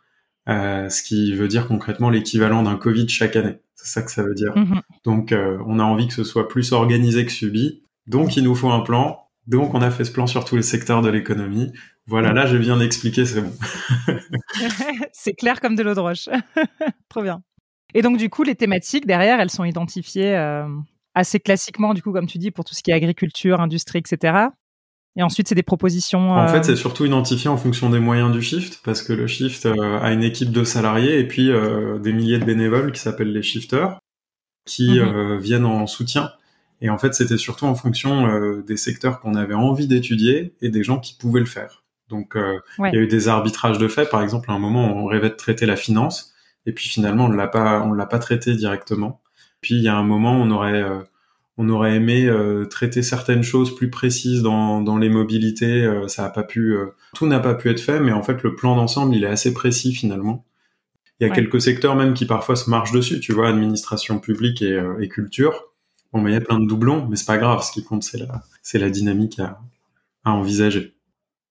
euh, 0.50 0.90
ce 0.90 1.04
qui 1.04 1.34
veut 1.36 1.48
dire 1.48 1.68
concrètement 1.68 2.10
l'équivalent 2.10 2.64
d'un 2.64 2.76
Covid 2.76 3.08
chaque 3.08 3.36
année. 3.36 3.60
C'est 3.76 3.88
ça 3.88 4.02
que 4.02 4.12
ça 4.12 4.24
veut 4.24 4.34
dire. 4.34 4.56
Mhm. 4.56 4.82
Donc, 5.04 5.32
euh, 5.32 5.58
on 5.68 5.80
a 5.80 5.84
envie 5.84 6.08
que 6.08 6.14
ce 6.14 6.24
soit 6.24 6.48
plus 6.48 6.72
organisé 6.72 7.26
que 7.26 7.32
subi. 7.32 7.84
Donc, 8.08 8.38
il 8.38 8.44
nous 8.44 8.56
faut 8.56 8.70
un 8.70 8.82
plan. 8.82 9.20
Donc, 9.48 9.74
on 9.74 9.82
a 9.82 9.92
fait 9.92 10.06
ce 10.06 10.12
plan 10.12 10.28
sur 10.28 10.46
tous 10.46 10.56
les 10.56 10.62
secteurs 10.62 11.02
de 11.02 11.10
l'économie. 11.10 11.72
Voilà, 12.08 12.34
là, 12.34 12.46
j'ai 12.46 12.60
bien 12.60 12.80
expliqué, 12.80 13.26
c'est 13.26 13.42
bon. 13.42 13.54
c'est 15.14 15.34
clair 15.34 15.62
comme 15.62 15.76
de 15.76 15.84
l'eau 15.84 15.94
de 15.94 16.00
roche. 16.00 16.30
Trop 17.10 17.24
bien. 17.24 17.42
Et 17.94 18.02
donc, 18.02 18.18
du 18.18 18.30
coup, 18.30 18.44
les 18.44 18.56
thématiques 18.56 19.06
derrière, 19.06 19.40
elles 19.40 19.52
sont 19.52 19.64
identifiées 19.64 20.36
euh, 20.36 20.68
assez 21.14 21.40
classiquement, 21.40 21.94
du 21.94 22.02
coup, 22.02 22.12
comme 22.12 22.28
tu 22.28 22.38
dis, 22.38 22.52
pour 22.52 22.66
tout 22.66 22.74
ce 22.74 22.84
qui 22.84 22.92
est 22.92 22.96
agriculture, 22.96 23.62
industrie, 23.62 24.00
etc. 24.00 24.48
Et 25.16 25.22
ensuite, 25.22 25.48
c'est 25.48 25.56
des 25.56 25.64
propositions. 25.64 26.32
En 26.32 26.48
fait, 26.48 26.58
euh, 26.58 26.64
c'est 26.64 26.76
surtout 26.76 27.06
identifié 27.06 27.50
en 27.50 27.58
fonction 27.58 27.90
des 27.90 28.00
moyens 28.00 28.32
du 28.32 28.42
shift, 28.42 28.82
parce 28.84 29.04
que 29.04 29.14
le 29.14 29.28
shift 29.28 29.66
euh, 29.66 30.00
a 30.00 30.12
une 30.12 30.24
équipe 30.24 30.52
de 30.52 30.64
salariés 30.64 31.20
et 31.20 31.28
puis 31.28 31.52
euh, 31.52 32.00
des 32.00 32.14
milliers 32.14 32.40
de 32.40 32.46
bénévoles 32.46 32.92
qui 32.92 33.00
s'appellent 33.00 33.32
les 33.32 33.44
shifters, 33.44 34.00
qui 34.66 35.00
mhm. 35.00 35.38
viennent 35.38 35.66
en 35.66 35.86
soutien. 35.88 36.32
Et 36.82 36.90
en 36.90 36.98
fait, 36.98 37.14
c'était 37.14 37.38
surtout 37.38 37.66
en 37.66 37.76
fonction 37.76 38.60
des 38.60 38.76
secteurs 38.76 39.22
qu'on 39.22 39.36
avait 39.36 39.54
envie 39.54 39.88
d'étudier 39.88 40.54
et 40.62 40.70
des 40.70 40.84
gens 40.84 41.00
qui 41.00 41.16
pouvaient 41.16 41.40
le 41.40 41.46
faire. 41.46 41.84
Donc, 42.10 42.36
il 42.36 42.94
y 42.94 42.98
a 42.98 43.00
eu 43.00 43.08
des 43.08 43.28
arbitrages 43.30 43.78
de 43.78 43.88
fait. 43.88 44.10
Par 44.10 44.22
exemple, 44.22 44.52
à 44.52 44.54
un 44.54 44.60
moment, 44.60 44.86
on 44.86 45.06
rêvait 45.06 45.30
de 45.30 45.36
traiter 45.36 45.66
la 45.66 45.78
finance, 45.78 46.34
et 46.66 46.74
puis 46.74 46.90
finalement, 46.90 47.26
on 47.26 47.30
l'a 47.30 47.48
pas, 47.48 47.82
on 47.84 47.94
l'a 47.94 48.06
pas 48.06 48.20
traité 48.20 48.56
directement. 48.56 49.22
Puis 49.62 49.76
il 49.76 49.84
y 49.84 49.88
a 49.88 49.96
un 49.96 50.04
moment, 50.04 50.34
on 50.34 50.50
aurait 50.52 50.84
on 51.58 51.70
aurait 51.70 51.96
aimé 51.96 52.26
euh, 52.26 52.66
traiter 52.66 53.04
certaines 53.04 53.44
choses 53.44 53.76
plus 53.76 53.90
précises 53.90 54.42
dans, 54.42 54.82
dans 54.82 54.98
les 54.98 55.10
mobilités. 55.10 55.84
Euh, 55.84 56.08
ça 56.08 56.26
a 56.26 56.30
pas 56.30 56.44
pu, 56.44 56.76
euh, 56.76 56.88
tout 57.14 57.28
n'a 57.28 57.40
pas 57.40 57.54
pu 57.56 57.70
être 57.70 57.80
fait, 57.80 58.00
mais 58.00 58.12
en 58.12 58.24
fait 58.24 58.42
le 58.44 58.56
plan 58.56 58.76
d'ensemble 58.76 59.16
il 59.16 59.24
est 59.24 59.28
assez 59.28 59.54
précis 59.54 59.94
finalement. 59.94 60.46
Il 61.20 61.28
y 61.28 61.32
a 61.32 61.34
quelques 61.34 61.62
secteurs 61.62 61.96
même 61.96 62.16
qui 62.16 62.26
parfois 62.26 62.56
se 62.56 62.70
marchent 62.70 62.92
dessus, 62.92 63.20
tu 63.20 63.34
vois, 63.34 63.48
administration 63.48 64.20
publique 64.20 64.62
et, 64.62 64.82
et 65.00 65.08
culture. 65.08 65.66
Bon, 66.12 66.20
mais 66.20 66.32
il 66.32 66.34
y 66.34 66.38
a 66.38 66.42
plein 66.42 66.60
de 66.60 66.68
doublons, 66.68 67.08
mais 67.08 67.16
c'est 67.16 67.28
pas 67.28 67.38
grave. 67.38 67.64
Ce 67.64 67.72
qui 67.72 67.84
compte 67.84 68.04
c'est 68.04 68.18
la, 68.18 68.44
c'est 68.62 68.80
la 68.80 68.90
dynamique 68.90 69.40
à, 69.40 69.60
à 70.26 70.32
envisager. 70.32 70.96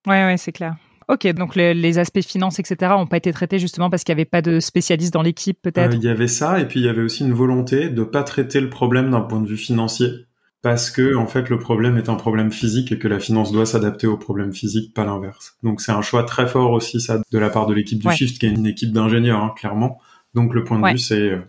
Ouais, 0.07 0.25
ouais, 0.27 0.37
c'est 0.37 0.53
clair. 0.53 0.77
Ok, 1.13 1.27
donc 1.35 1.57
les, 1.57 1.99
aspects 1.99 2.23
finances, 2.23 2.59
etc., 2.59 2.93
n'ont 2.97 3.07
pas 3.07 3.19
été 3.19 3.33
traités 3.33 3.59
justement 3.59 3.91
parce 3.91 4.03
qu'il 4.03 4.15
n'y 4.15 4.23
avait 4.23 4.31
pas 4.31 4.41
de 4.41 4.61
spécialistes 4.61 5.13
dans 5.13 5.21
l'équipe, 5.21 5.61
peut-être? 5.61 5.93
Euh, 5.93 5.99
il 5.99 6.03
y 6.03 6.09
avait 6.09 6.27
ça, 6.27 6.59
et 6.59 6.67
puis 6.67 6.81
il 6.81 6.87
y 6.87 6.89
avait 6.89 7.03
aussi 7.03 7.23
une 7.23 7.35
volonté 7.35 7.91
de 7.91 8.03
pas 8.03 8.23
traiter 8.23 8.63
le 8.63 8.71
problème 8.71 9.11
d'un 9.11 9.21
point 9.21 9.43
de 9.43 9.47
vue 9.47 9.59
financier, 9.59 10.09
parce 10.63 10.91
que 10.91 11.15
en 11.15 11.27
fait 11.27 11.51
le 11.51 11.59
problème 11.59 11.99
est 11.99 12.09
un 12.09 12.15
problème 12.15 12.51
physique 12.51 12.93
et 12.93 12.99
que 12.99 13.09
la 13.09 13.21
finance 13.21 13.53
doit 13.53 13.67
s'adapter 13.67 14.07
au 14.07 14.17
problème 14.17 14.55
physique, 14.55 14.95
pas 14.95 15.05
l'inverse. 15.05 15.59
Donc 15.63 15.83
c'est 15.83 15.93
un 15.93 16.01
choix 16.01 16.25
très 16.25 16.47
fort 16.47 16.71
aussi 16.71 16.99
ça 16.99 17.21
de 17.31 17.39
la 17.39 17.51
part 17.51 17.67
de 17.67 17.75
l'équipe 17.75 17.99
du 17.99 18.11
Shift, 18.11 18.39
qui 18.39 18.47
est 18.47 18.51
une 18.51 18.65
équipe 18.65 18.93
d'ingénieurs, 18.93 19.43
hein, 19.43 19.53
clairement. 19.55 20.01
Donc 20.33 20.55
le 20.55 20.65
point 20.65 20.81
de 20.81 20.95
vue 20.95 20.99
c'est 20.99 21.31
euh, 21.31 21.43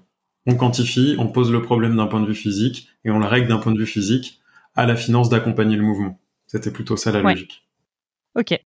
on 0.46 0.56
quantifie, 0.56 1.16
on 1.20 1.28
pose 1.28 1.54
le 1.54 1.62
problème 1.62 1.96
d'un 1.96 2.08
point 2.08 2.20
de 2.20 2.28
vue 2.28 2.36
physique 2.36 2.90
et 3.06 3.12
on 3.12 3.20
le 3.20 3.28
règle 3.28 3.48
d'un 3.48 3.60
point 3.60 3.72
de 3.72 3.80
vue 3.80 3.86
physique 3.86 4.42
à 4.76 4.86
la 4.86 4.98
finance 4.98 5.30
d'accompagner 5.30 5.78
le 5.78 5.84
mouvement. 5.84 6.20
C'était 6.48 6.72
plutôt 6.72 6.98
ça 6.98 7.14
la 7.14 7.22
logique. 7.22 7.64
Ok. 8.36 8.60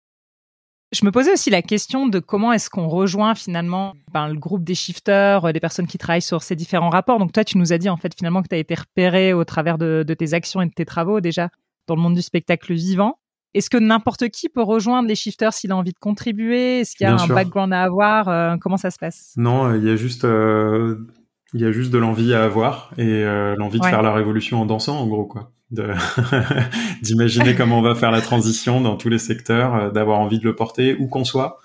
Je 0.93 1.05
me 1.05 1.11
posais 1.11 1.33
aussi 1.33 1.50
la 1.50 1.62
question 1.62 2.07
de 2.07 2.21
comment 2.21 2.52
est-ce 2.52 2.71
qu'on 2.71 2.88
rejoint 2.88 3.35
finalement 3.35 3.95
ben, 4.12 4.28
le 4.28 4.38
groupe 4.38 4.62
des 4.62 4.75
shifters, 4.75 5.45
euh, 5.45 5.52
des 5.52 5.61
personnes 5.61 5.87
qui 5.87 5.99
travaillent 5.99 6.23
sur 6.23 6.43
ces 6.43 6.55
différents 6.55 6.90
rapports. 6.90 7.19
Donc 7.19 7.33
toi, 7.33 7.45
tu 7.45 7.59
nous 7.59 7.73
as 7.73 7.78
dit 7.78 7.88
en 7.88 7.97
fait 7.97 8.14
finalement 8.16 8.43
que 8.43 8.49
tu 8.49 8.55
as 8.55 8.59
été 8.59 8.75
repéré 8.75 9.33
au 9.33 9.45
travers 9.45 9.78
de, 9.78 10.05
tes 10.16 10.35
actions 10.35 10.62
et 10.62 10.66
de 10.66 10.73
tes 10.73 10.85
travaux 10.85 11.21
déjà 11.21 11.50
dans 11.88 11.97
le 11.97 12.00
monde 12.00 12.14
du 12.14 12.23
spectacle 12.23 12.73
vivant. 12.73 13.19
Est-ce 13.55 13.71
que 13.71 13.78
n'importe 13.78 14.28
qui 14.28 14.49
peut 14.49 14.62
rejoindre 14.62 15.09
les 15.09 15.14
shifters 15.14 15.52
s'il 15.52 15.73
a 15.73 15.76
envie 15.76 15.93
de 15.93 15.99
contribuer? 15.99 16.81
Est-ce 16.81 16.95
qu'il 16.95 17.07
y 17.07 17.11
a 17.11 17.14
un 17.14 17.26
background 17.26 17.73
à 17.73 17.83
avoir? 17.83 18.28
Euh, 18.28 18.57
Comment 18.61 18.76
ça 18.76 18.90
se 18.90 18.99
passe? 18.99 19.33
Non, 19.37 19.75
il 19.75 19.83
y 19.83 19.90
a 19.90 19.97
juste 19.97 20.26
il 21.57 21.61
y 21.61 21.64
a 21.64 21.73
juste 21.73 21.90
de 21.93 21.99
l'envie 21.99 22.35
à 22.35 22.45
avoir 22.45 22.93
et 22.99 23.25
euh, 23.25 23.55
l'envie 23.57 23.81
de 23.81 23.85
faire 23.87 24.02
la 24.02 24.12
révolution 24.12 24.61
en 24.61 24.66
dansant, 24.66 24.99
en 24.99 25.07
gros, 25.07 25.25
quoi. 25.25 25.52
D'imaginer 27.02 27.54
comment 27.56 27.80
on 27.80 27.82
va 27.82 27.94
faire 27.94 28.11
la 28.11 28.20
transition 28.20 28.80
dans 28.80 28.96
tous 28.96 29.08
les 29.08 29.18
secteurs, 29.18 29.75
euh, 29.75 29.90
d'avoir 29.90 30.20
envie 30.20 30.38
de 30.38 30.44
le 30.44 30.54
porter 30.54 30.94
où 30.99 31.08
qu'on 31.08 31.25
soit, 31.25 31.61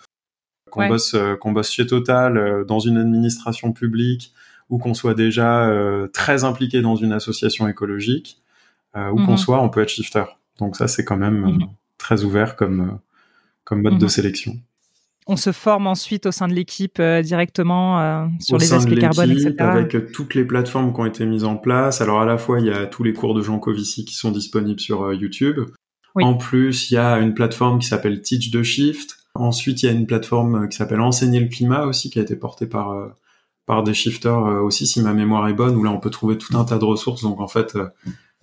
qu'on 0.69 0.87
bosse, 0.87 1.13
euh, 1.13 1.35
qu'on 1.35 1.51
bosse 1.51 1.71
chez 1.71 1.85
Total, 1.85 2.65
dans 2.67 2.79
une 2.79 2.97
administration 2.97 3.73
publique, 3.73 4.33
ou 4.69 4.77
qu'on 4.77 4.93
soit 4.93 5.13
déjà 5.13 5.69
très 6.13 6.45
impliqué 6.45 6.81
dans 6.81 6.95
une 6.95 7.11
association 7.11 7.67
écologique, 7.67 8.41
où 8.95 9.15
qu'on 9.15 9.31
mhm. 9.31 9.37
soit, 9.37 9.61
on 9.61 9.67
peut 9.67 9.81
être 9.81 9.89
shifter. 9.89 10.23
Donc 10.59 10.77
ça, 10.77 10.87
c'est 10.87 11.03
quand 11.03 11.17
même 11.17 11.41
mhm. 11.41 11.67
très 11.97 12.23
ouvert 12.23 12.55
comme 12.55 12.99
comme 13.65 13.81
mode 13.81 13.97
de 13.97 14.05
mhm. 14.05 14.09
sélection 14.09 14.53
on 15.31 15.37
se 15.37 15.53
forme 15.53 15.87
ensuite 15.87 16.25
au 16.25 16.31
sein 16.31 16.49
de 16.49 16.53
l'équipe 16.53 16.99
euh, 16.99 17.21
directement 17.21 18.01
euh, 18.01 18.25
sur 18.41 18.57
les 18.57 18.73
aspects 18.73 18.99
carbone, 18.99 19.31
etc. 19.31 19.55
Avec 19.59 19.95
euh, 19.95 20.05
toutes 20.13 20.35
les 20.35 20.43
plateformes 20.43 20.93
qui 20.93 20.99
ont 20.99 21.05
été 21.05 21.25
mises 21.25 21.45
en 21.45 21.55
place. 21.55 22.01
Alors 22.01 22.19
à 22.19 22.25
la 22.25 22.37
fois, 22.37 22.59
il 22.59 22.65
y 22.65 22.69
a 22.69 22.85
tous 22.85 23.03
les 23.03 23.13
cours 23.13 23.33
de 23.33 23.41
Jean 23.41 23.57
Covici 23.57 24.03
qui 24.03 24.13
sont 24.13 24.31
disponibles 24.31 24.81
sur 24.81 25.13
YouTube. 25.13 25.61
En 26.15 26.33
plus, 26.33 26.91
il 26.91 26.95
y 26.95 26.97
a 26.97 27.17
une 27.19 27.33
plateforme 27.33 27.79
qui 27.79 27.87
s'appelle 27.87 28.21
Teach 28.21 28.51
the 28.51 28.61
Shift. 28.61 29.19
Ensuite, 29.35 29.81
il 29.81 29.85
y 29.85 29.89
a 29.89 29.93
une 29.93 30.05
plateforme 30.05 30.67
qui 30.67 30.75
s'appelle 30.75 30.99
Enseigner 30.99 31.39
le 31.39 31.47
climat 31.47 31.85
aussi, 31.85 32.09
qui 32.09 32.19
a 32.19 32.21
été 32.21 32.35
portée 32.35 32.67
par 32.67 32.93
par 33.65 33.83
des 33.83 33.93
shifters 33.93 34.61
aussi, 34.63 34.85
si 34.85 35.01
ma 35.01 35.13
mémoire 35.13 35.47
est 35.47 35.53
bonne, 35.53 35.77
où 35.77 35.83
là 35.83 35.91
on 35.91 35.99
peut 35.99 36.09
trouver 36.09 36.37
tout 36.37 36.57
un 36.57 36.65
tas 36.65 36.77
de 36.77 36.83
ressources. 36.83 37.21
Donc 37.21 37.39
en 37.39 37.47
fait, 37.47 37.77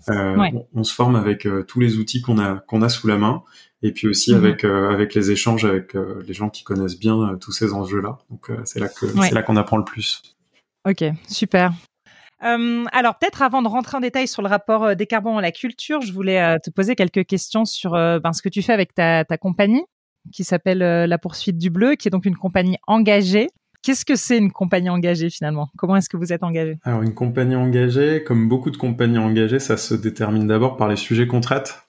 on, 0.07 0.85
se 0.85 0.95
forme 0.95 1.17
avec 1.17 1.47
tous 1.67 1.81
les 1.81 1.99
outils 1.99 2.23
qu'on 2.23 2.39
a 2.39 2.55
qu'on 2.67 2.81
a 2.81 2.89
sous 2.89 3.07
la 3.07 3.19
main 3.19 3.43
et 3.83 3.93
puis 3.93 4.09
aussi 4.09 4.33
mhm. 4.35 4.45
avec 4.45 4.65
euh, 4.65 4.91
avec 4.91 5.15
les 5.15 5.31
échanges 5.31 5.65
avec 5.65 5.95
euh, 5.95 6.23
les 6.27 6.35
gens 6.35 6.51
qui 6.51 6.65
connaissent 6.65 6.99
bien 6.99 7.21
euh, 7.21 7.37
tous 7.37 7.53
ces 7.53 7.73
enjeux-là. 7.73 8.19
Donc 8.31 8.51
c'est 8.65 8.81
là 8.81 8.89
que 8.89 9.07
c'est 9.07 9.35
là 9.35 9.43
qu'on 9.43 9.57
apprend 9.57 9.77
le 9.77 9.85
plus. 9.85 10.23
Ok, 10.89 11.05
super. 11.29 11.73
alors 12.41 13.19
peut-être 13.19 13.43
avant 13.43 13.63
de 13.63 13.69
rentrer 13.69 13.97
en 13.97 14.01
détail 14.01 14.29
sur 14.29 14.43
le 14.43 14.49
rapport 14.49 14.97
des 14.97 15.07
carbons 15.07 15.39
à 15.39 15.43
la 15.43 15.53
culture, 15.53 16.01
je 16.01 16.13
voulais 16.13 16.59
te 16.61 16.71
poser 16.71 16.95
quelques 16.95 17.27
questions 17.27 17.65
sur 17.65 17.93
ben, 17.93 18.33
ce 18.33 18.43
que 18.43 18.49
tu 18.49 18.63
fais 18.63 18.73
avec 18.73 18.95
ta, 18.95 19.25
ta 19.25 19.37
compagnie 19.37 19.85
qui 20.33 20.45
s'appelle 20.45 20.79
La 20.79 21.19
Poursuite 21.19 21.59
du 21.59 21.71
Bleu, 21.71 21.95
qui 21.95 22.09
est 22.09 22.11
donc 22.11 22.27
une 22.27 22.37
compagnie 22.37 22.77
engagée 22.87 23.49
Qu'est-ce 23.83 24.05
que 24.05 24.17
c'est 24.17 24.39
une 24.39 24.51
compagnie 24.51 24.91
engagée 24.91 25.31
finalement? 25.31 25.69
Comment 25.79 25.97
est-ce 25.97 26.09
que 26.09 26.17
vous 26.17 26.33
êtes 26.33 26.43
engagé? 26.43 26.79
Alors 26.83 27.03
une 27.03 27.15
compagnie 27.15 27.55
engagée, 27.55 28.25
comme 28.25 28.49
beaucoup 28.49 28.71
de 28.71 28.77
compagnies 28.77 29.19
engagées, 29.19 29.61
ça 29.61 29.77
se 29.77 29.95
détermine 29.95 30.47
d'abord 30.47 30.77
par 30.77 30.89
les 30.89 30.97
sujets 30.97 31.27
qu'on 31.27 31.41
traite. 31.41 31.88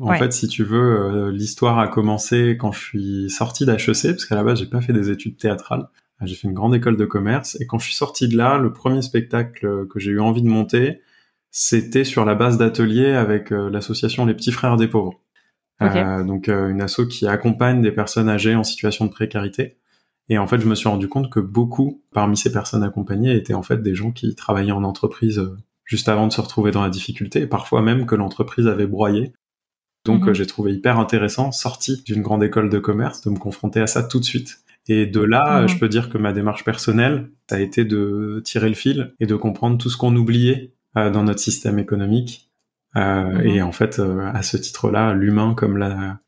En 0.00 0.14
fait, 0.14 0.32
si 0.32 0.48
tu 0.48 0.64
veux, 0.64 0.78
euh, 0.78 1.30
l'histoire 1.32 1.78
a 1.78 1.88
commencé 1.88 2.56
quand 2.58 2.72
je 2.72 2.80
suis 2.80 3.30
sorti 3.30 3.66
d'HEC, 3.66 4.10
parce 4.10 4.24
qu'à 4.24 4.34
la 4.34 4.44
base, 4.44 4.58
j'ai 4.58 4.66
pas 4.66 4.80
fait 4.80 4.92
des 4.92 5.10
études 5.10 5.36
théâtrales. 5.36 5.88
J'ai 6.22 6.36
fait 6.36 6.48
une 6.48 6.54
grande 6.54 6.74
école 6.74 6.96
de 6.96 7.04
commerce, 7.04 7.60
et 7.60 7.66
quand 7.66 7.78
je 7.78 7.86
suis 7.86 7.94
sorti 7.94 8.28
de 8.28 8.36
là, 8.36 8.58
le 8.58 8.72
premier 8.72 9.02
spectacle 9.02 9.86
que 9.88 9.98
j'ai 9.98 10.12
eu 10.12 10.20
envie 10.20 10.42
de 10.42 10.48
monter, 10.48 11.00
c'était 11.50 12.04
sur 12.04 12.24
la 12.24 12.34
base 12.34 12.56
d'ateliers 12.56 13.12
avec 13.12 13.52
euh, 13.52 13.68
l'association 13.68 14.24
Les 14.24 14.34
Petits 14.34 14.52
Frères 14.52 14.76
des 14.76 14.88
Pauvres. 14.88 15.20
Euh, 15.82 16.22
donc 16.24 16.48
une 16.48 16.80
asso 16.80 17.06
qui 17.10 17.26
accompagne 17.26 17.82
des 17.82 17.90
personnes 17.92 18.28
âgées 18.28 18.54
en 18.54 18.64
situation 18.64 19.04
de 19.04 19.10
précarité. 19.10 19.76
Et 20.30 20.38
en 20.38 20.46
fait, 20.46 20.58
je 20.60 20.66
me 20.66 20.74
suis 20.74 20.88
rendu 20.88 21.08
compte 21.08 21.30
que 21.30 21.40
beaucoup 21.40 22.02
parmi 22.12 22.36
ces 22.36 22.50
personnes 22.50 22.82
accompagnées 22.82 23.34
étaient 23.34 23.54
en 23.54 23.62
fait 23.62 23.82
des 23.82 23.94
gens 23.94 24.12
qui 24.12 24.34
travaillaient 24.34 24.72
en 24.72 24.84
entreprise 24.84 25.42
juste 25.84 26.08
avant 26.08 26.26
de 26.26 26.32
se 26.32 26.40
retrouver 26.40 26.70
dans 26.70 26.82
la 26.82 26.88
difficulté, 26.90 27.42
et 27.42 27.46
parfois 27.46 27.82
même 27.82 28.06
que 28.06 28.14
l'entreprise 28.14 28.66
avait 28.66 28.86
broyé 28.86 29.34
donc 30.04 30.26
mhm. 30.26 30.34
j'ai 30.34 30.46
trouvé 30.46 30.72
hyper 30.72 30.98
intéressant, 30.98 31.52
sorti 31.52 32.02
d'une 32.04 32.22
grande 32.22 32.42
école 32.44 32.68
de 32.68 32.78
commerce, 32.78 33.22
de 33.22 33.30
me 33.30 33.38
confronter 33.38 33.80
à 33.80 33.86
ça 33.86 34.02
tout 34.02 34.20
de 34.20 34.24
suite. 34.24 34.60
Et 34.86 35.06
de 35.06 35.20
là, 35.20 35.62
mhm. 35.62 35.68
je 35.68 35.78
peux 35.78 35.88
dire 35.88 36.10
que 36.10 36.18
ma 36.18 36.32
démarche 36.32 36.64
personnelle, 36.64 37.30
ça 37.48 37.56
a 37.56 37.60
été 37.60 37.84
de 37.84 38.42
tirer 38.44 38.68
le 38.68 38.74
fil 38.74 39.14
et 39.18 39.26
de 39.26 39.34
comprendre 39.34 39.78
tout 39.78 39.88
ce 39.88 39.96
qu'on 39.96 40.14
oubliait 40.14 40.72
euh, 40.96 41.10
dans 41.10 41.24
notre 41.24 41.40
système 41.40 41.78
économique. 41.78 42.50
Euh, 42.96 43.24
mhm. 43.24 43.46
Et 43.46 43.62
en 43.62 43.72
fait, 43.72 43.98
euh, 43.98 44.30
à 44.32 44.42
ce 44.42 44.56
titre-là, 44.56 45.14
l'humain 45.14 45.54
comme 45.54 45.78
la, 45.78 46.18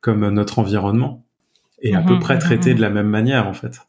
comme 0.00 0.26
notre 0.30 0.58
environnement 0.58 1.24
est 1.82 1.94
à 1.94 2.00
peu 2.00 2.18
près 2.18 2.38
traité 2.38 2.74
de 2.74 2.80
la 2.80 2.90
même 2.90 3.08
manière 3.08 3.46
en 3.46 3.52
fait 3.52 3.80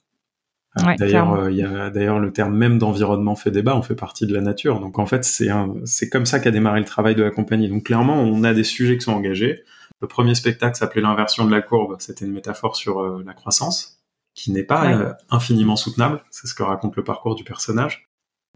d'ailleurs, 0.97 1.33
euh, 1.33 1.51
il 1.51 1.57
y 1.57 1.63
a 1.63 1.89
d'ailleurs 1.89 2.19
le 2.19 2.31
terme 2.31 2.55
même 2.55 2.77
d'environnement 2.77 3.35
fait 3.35 3.51
débat. 3.51 3.75
On 3.75 3.81
fait 3.81 3.95
partie 3.95 4.25
de 4.25 4.33
la 4.33 4.41
nature, 4.41 4.79
donc 4.79 4.99
en 4.99 5.05
fait 5.05 5.23
c'est 5.23 5.49
c'est 5.85 6.09
comme 6.09 6.25
ça 6.25 6.39
qu'a 6.39 6.51
démarré 6.51 6.79
le 6.79 6.85
travail 6.85 7.15
de 7.15 7.23
la 7.23 7.31
compagnie. 7.31 7.69
Donc 7.69 7.83
clairement, 7.83 8.21
on 8.21 8.43
a 8.43 8.53
des 8.53 8.63
sujets 8.63 8.97
qui 8.97 9.03
sont 9.03 9.13
engagés. 9.13 9.63
Le 10.01 10.07
premier 10.07 10.35
spectacle 10.35 10.77
s'appelait 10.77 11.01
l'inversion 11.01 11.45
de 11.45 11.51
la 11.51 11.61
courbe. 11.61 11.97
C'était 11.99 12.25
une 12.25 12.31
métaphore 12.31 12.75
sur 12.75 12.99
euh, 12.99 13.23
la 13.25 13.33
croissance, 13.33 13.99
qui 14.33 14.51
n'est 14.51 14.63
pas 14.63 14.91
euh, 14.91 15.13
infiniment 15.29 15.75
soutenable. 15.75 16.23
C'est 16.31 16.47
ce 16.47 16.53
que 16.53 16.63
raconte 16.63 16.95
le 16.95 17.03
parcours 17.03 17.35
du 17.35 17.43
personnage. 17.43 18.07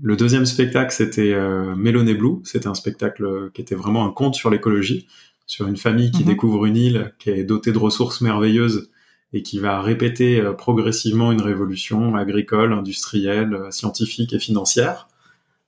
Le 0.01 0.15
deuxième 0.15 0.45
spectacle, 0.45 0.91
c'était 0.91 1.35
Melon 1.75 2.03
Blue. 2.03 2.41
C'était 2.45 2.67
un 2.67 2.73
spectacle 2.73 3.51
qui 3.53 3.61
était 3.61 3.75
vraiment 3.75 4.05
un 4.05 4.11
conte 4.11 4.33
sur 4.33 4.49
l'écologie, 4.49 5.07
sur 5.45 5.67
une 5.67 5.77
famille 5.77 6.11
qui 6.11 6.23
mhm. 6.23 6.29
découvre 6.29 6.65
une 6.65 6.77
île 6.77 7.13
qui 7.19 7.29
est 7.29 7.43
dotée 7.43 7.71
de 7.71 7.77
ressources 7.77 8.21
merveilleuses 8.21 8.89
et 9.33 9.41
qui 9.41 9.59
va 9.59 9.81
répéter 9.81 10.39
euh, 10.39 10.53
progressivement 10.53 11.31
une 11.31 11.41
révolution 11.41 12.15
agricole, 12.15 12.71
industrielle, 12.71 13.53
euh, 13.55 13.71
scientifique 13.71 14.31
et 14.33 14.39
financière. 14.39 15.07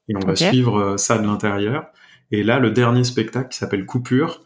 Et 0.08 0.16
on 0.16 0.26
va 0.26 0.36
suivre 0.36 0.80
euh, 0.80 0.98
ça 0.98 1.18
de 1.18 1.26
l'intérieur. 1.26 1.88
Et 2.32 2.44
là, 2.44 2.60
le 2.60 2.70
dernier 2.70 3.04
spectacle 3.04 3.50
qui 3.50 3.58
s'appelle 3.58 3.86
Coupure 3.86 4.44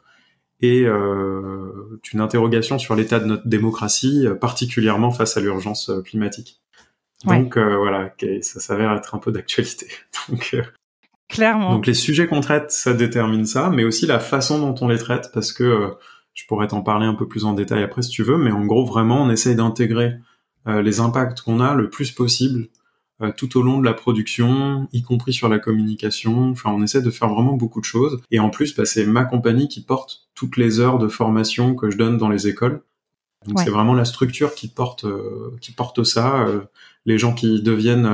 est 0.61 0.83
euh, 0.83 1.99
une 2.13 2.21
interrogation 2.21 2.79
sur 2.79 2.95
l'état 2.95 3.19
de 3.19 3.25
notre 3.25 3.47
démocratie, 3.47 4.27
particulièrement 4.39 5.11
face 5.11 5.37
à 5.37 5.41
l'urgence 5.41 5.91
climatique. 6.03 6.61
Donc 7.25 7.57
voilà, 7.57 8.13
ça 8.41 8.59
s'avère 8.59 8.91
être 8.93 9.15
un 9.15 9.19
peu 9.19 9.31
d'actualité. 9.31 9.87
Donc 10.29 10.57
clairement. 11.29 11.71
Donc 11.71 11.87
les 11.87 11.93
sujets 11.93 12.27
qu'on 12.27 12.41
traite, 12.41 12.71
ça 12.71 12.93
détermine 12.93 13.45
ça, 13.45 13.69
mais 13.69 13.85
aussi 13.85 14.05
la 14.05 14.19
façon 14.19 14.59
dont 14.59 14.75
on 14.81 14.89
les 14.89 14.97
traite, 14.97 15.31
parce 15.33 15.53
que 15.53 15.93
je 16.39 16.47
pourrais 16.47 16.67
t'en 16.67 16.81
parler 16.81 17.05
un 17.05 17.15
peu 17.15 17.27
plus 17.27 17.43
en 17.43 17.51
détail 17.51 17.83
après 17.83 18.01
si 18.01 18.11
tu 18.11 18.23
veux, 18.23 18.37
mais 18.37 18.51
en 18.51 18.65
gros, 18.65 18.85
vraiment, 18.85 19.23
on 19.23 19.29
essaye 19.29 19.57
d'intégrer 19.57 20.13
euh, 20.67 20.81
les 20.81 21.01
impacts 21.01 21.41
qu'on 21.41 21.59
a 21.59 21.75
le 21.75 21.89
plus 21.89 22.11
possible 22.11 22.69
euh, 23.21 23.33
tout 23.35 23.57
au 23.57 23.61
long 23.61 23.77
de 23.77 23.83
la 23.83 23.93
production, 23.93 24.87
y 24.93 25.01
compris 25.01 25.33
sur 25.33 25.49
la 25.49 25.59
communication. 25.59 26.51
Enfin, 26.51 26.71
on 26.73 26.81
essaie 26.81 27.01
de 27.01 27.09
faire 27.09 27.27
vraiment 27.27 27.57
beaucoup 27.57 27.81
de 27.81 27.85
choses. 27.85 28.21
Et 28.31 28.39
en 28.39 28.49
plus, 28.49 28.73
bah, 28.73 28.85
c'est 28.85 29.05
ma 29.05 29.25
compagnie 29.25 29.67
qui 29.67 29.81
porte 29.81 30.29
toutes 30.33 30.55
les 30.55 30.79
heures 30.79 30.97
de 30.97 31.09
formation 31.09 31.75
que 31.75 31.91
je 31.91 31.97
donne 31.97 32.17
dans 32.17 32.29
les 32.29 32.47
écoles. 32.47 32.83
Donc 33.45 33.59
c'est 33.59 33.69
vraiment 33.69 33.93
la 33.93 34.05
structure 34.05 34.53
qui 34.53 34.69
porte 34.69 35.03
euh, 35.03 35.57
qui 35.59 35.73
porte 35.73 36.03
ça. 36.03 36.45
les 37.05 37.17
gens 37.17 37.33
qui 37.33 37.61
deviennent 37.61 38.09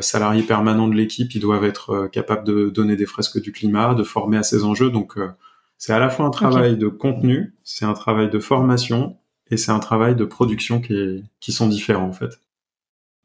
salariés 0.00 0.42
permanents 0.42 0.86
de 0.88 0.94
l'équipe, 0.94 1.34
ils 1.34 1.40
doivent 1.40 1.64
être 1.64 2.08
capables 2.12 2.44
de 2.44 2.70
donner 2.70 2.96
des 2.96 3.06
fresques 3.06 3.40
du 3.40 3.52
climat, 3.52 3.94
de 3.94 4.04
former 4.04 4.36
à 4.36 4.44
ces 4.44 4.64
enjeux. 4.64 4.90
Donc 4.90 5.18
c'est 5.78 5.92
à 5.92 5.98
la 5.98 6.08
fois 6.08 6.26
un 6.26 6.30
travail 6.30 6.76
de 6.76 6.88
contenu, 6.88 7.54
c'est 7.62 7.84
un 7.84 7.92
travail 7.94 8.30
de 8.30 8.38
formation 8.38 9.18
et 9.50 9.56
c'est 9.56 9.72
un 9.72 9.78
travail 9.78 10.16
de 10.16 10.24
production 10.24 10.80
qui, 10.80 11.24
qui 11.40 11.52
sont 11.52 11.68
différents 11.68 12.08
en 12.08 12.12
fait. 12.12 12.38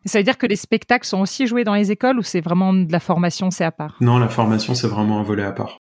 Ça 0.06 0.20
veut 0.20 0.24
dire 0.24 0.38
que 0.38 0.48
les 0.48 0.56
spectacles 0.56 1.06
sont 1.06 1.20
aussi 1.20 1.46
joués 1.46 1.64
dans 1.64 1.74
les 1.76 1.92
écoles 1.92 2.20
ou 2.20 2.24
c'est 2.24 2.42
vraiment 2.42 2.74
de 2.74 2.92
la 2.92 3.00
formation, 3.00 3.52
c'est 3.52 3.66
à 3.66 3.72
part? 3.72 3.98
Non, 4.00 4.18
la 4.18 4.30
formation, 4.30 4.74
c'est 4.74 4.88
vraiment 4.88 5.20
un 5.20 5.24
volet 5.24 5.44
à 5.44 5.52
part. 5.52 5.80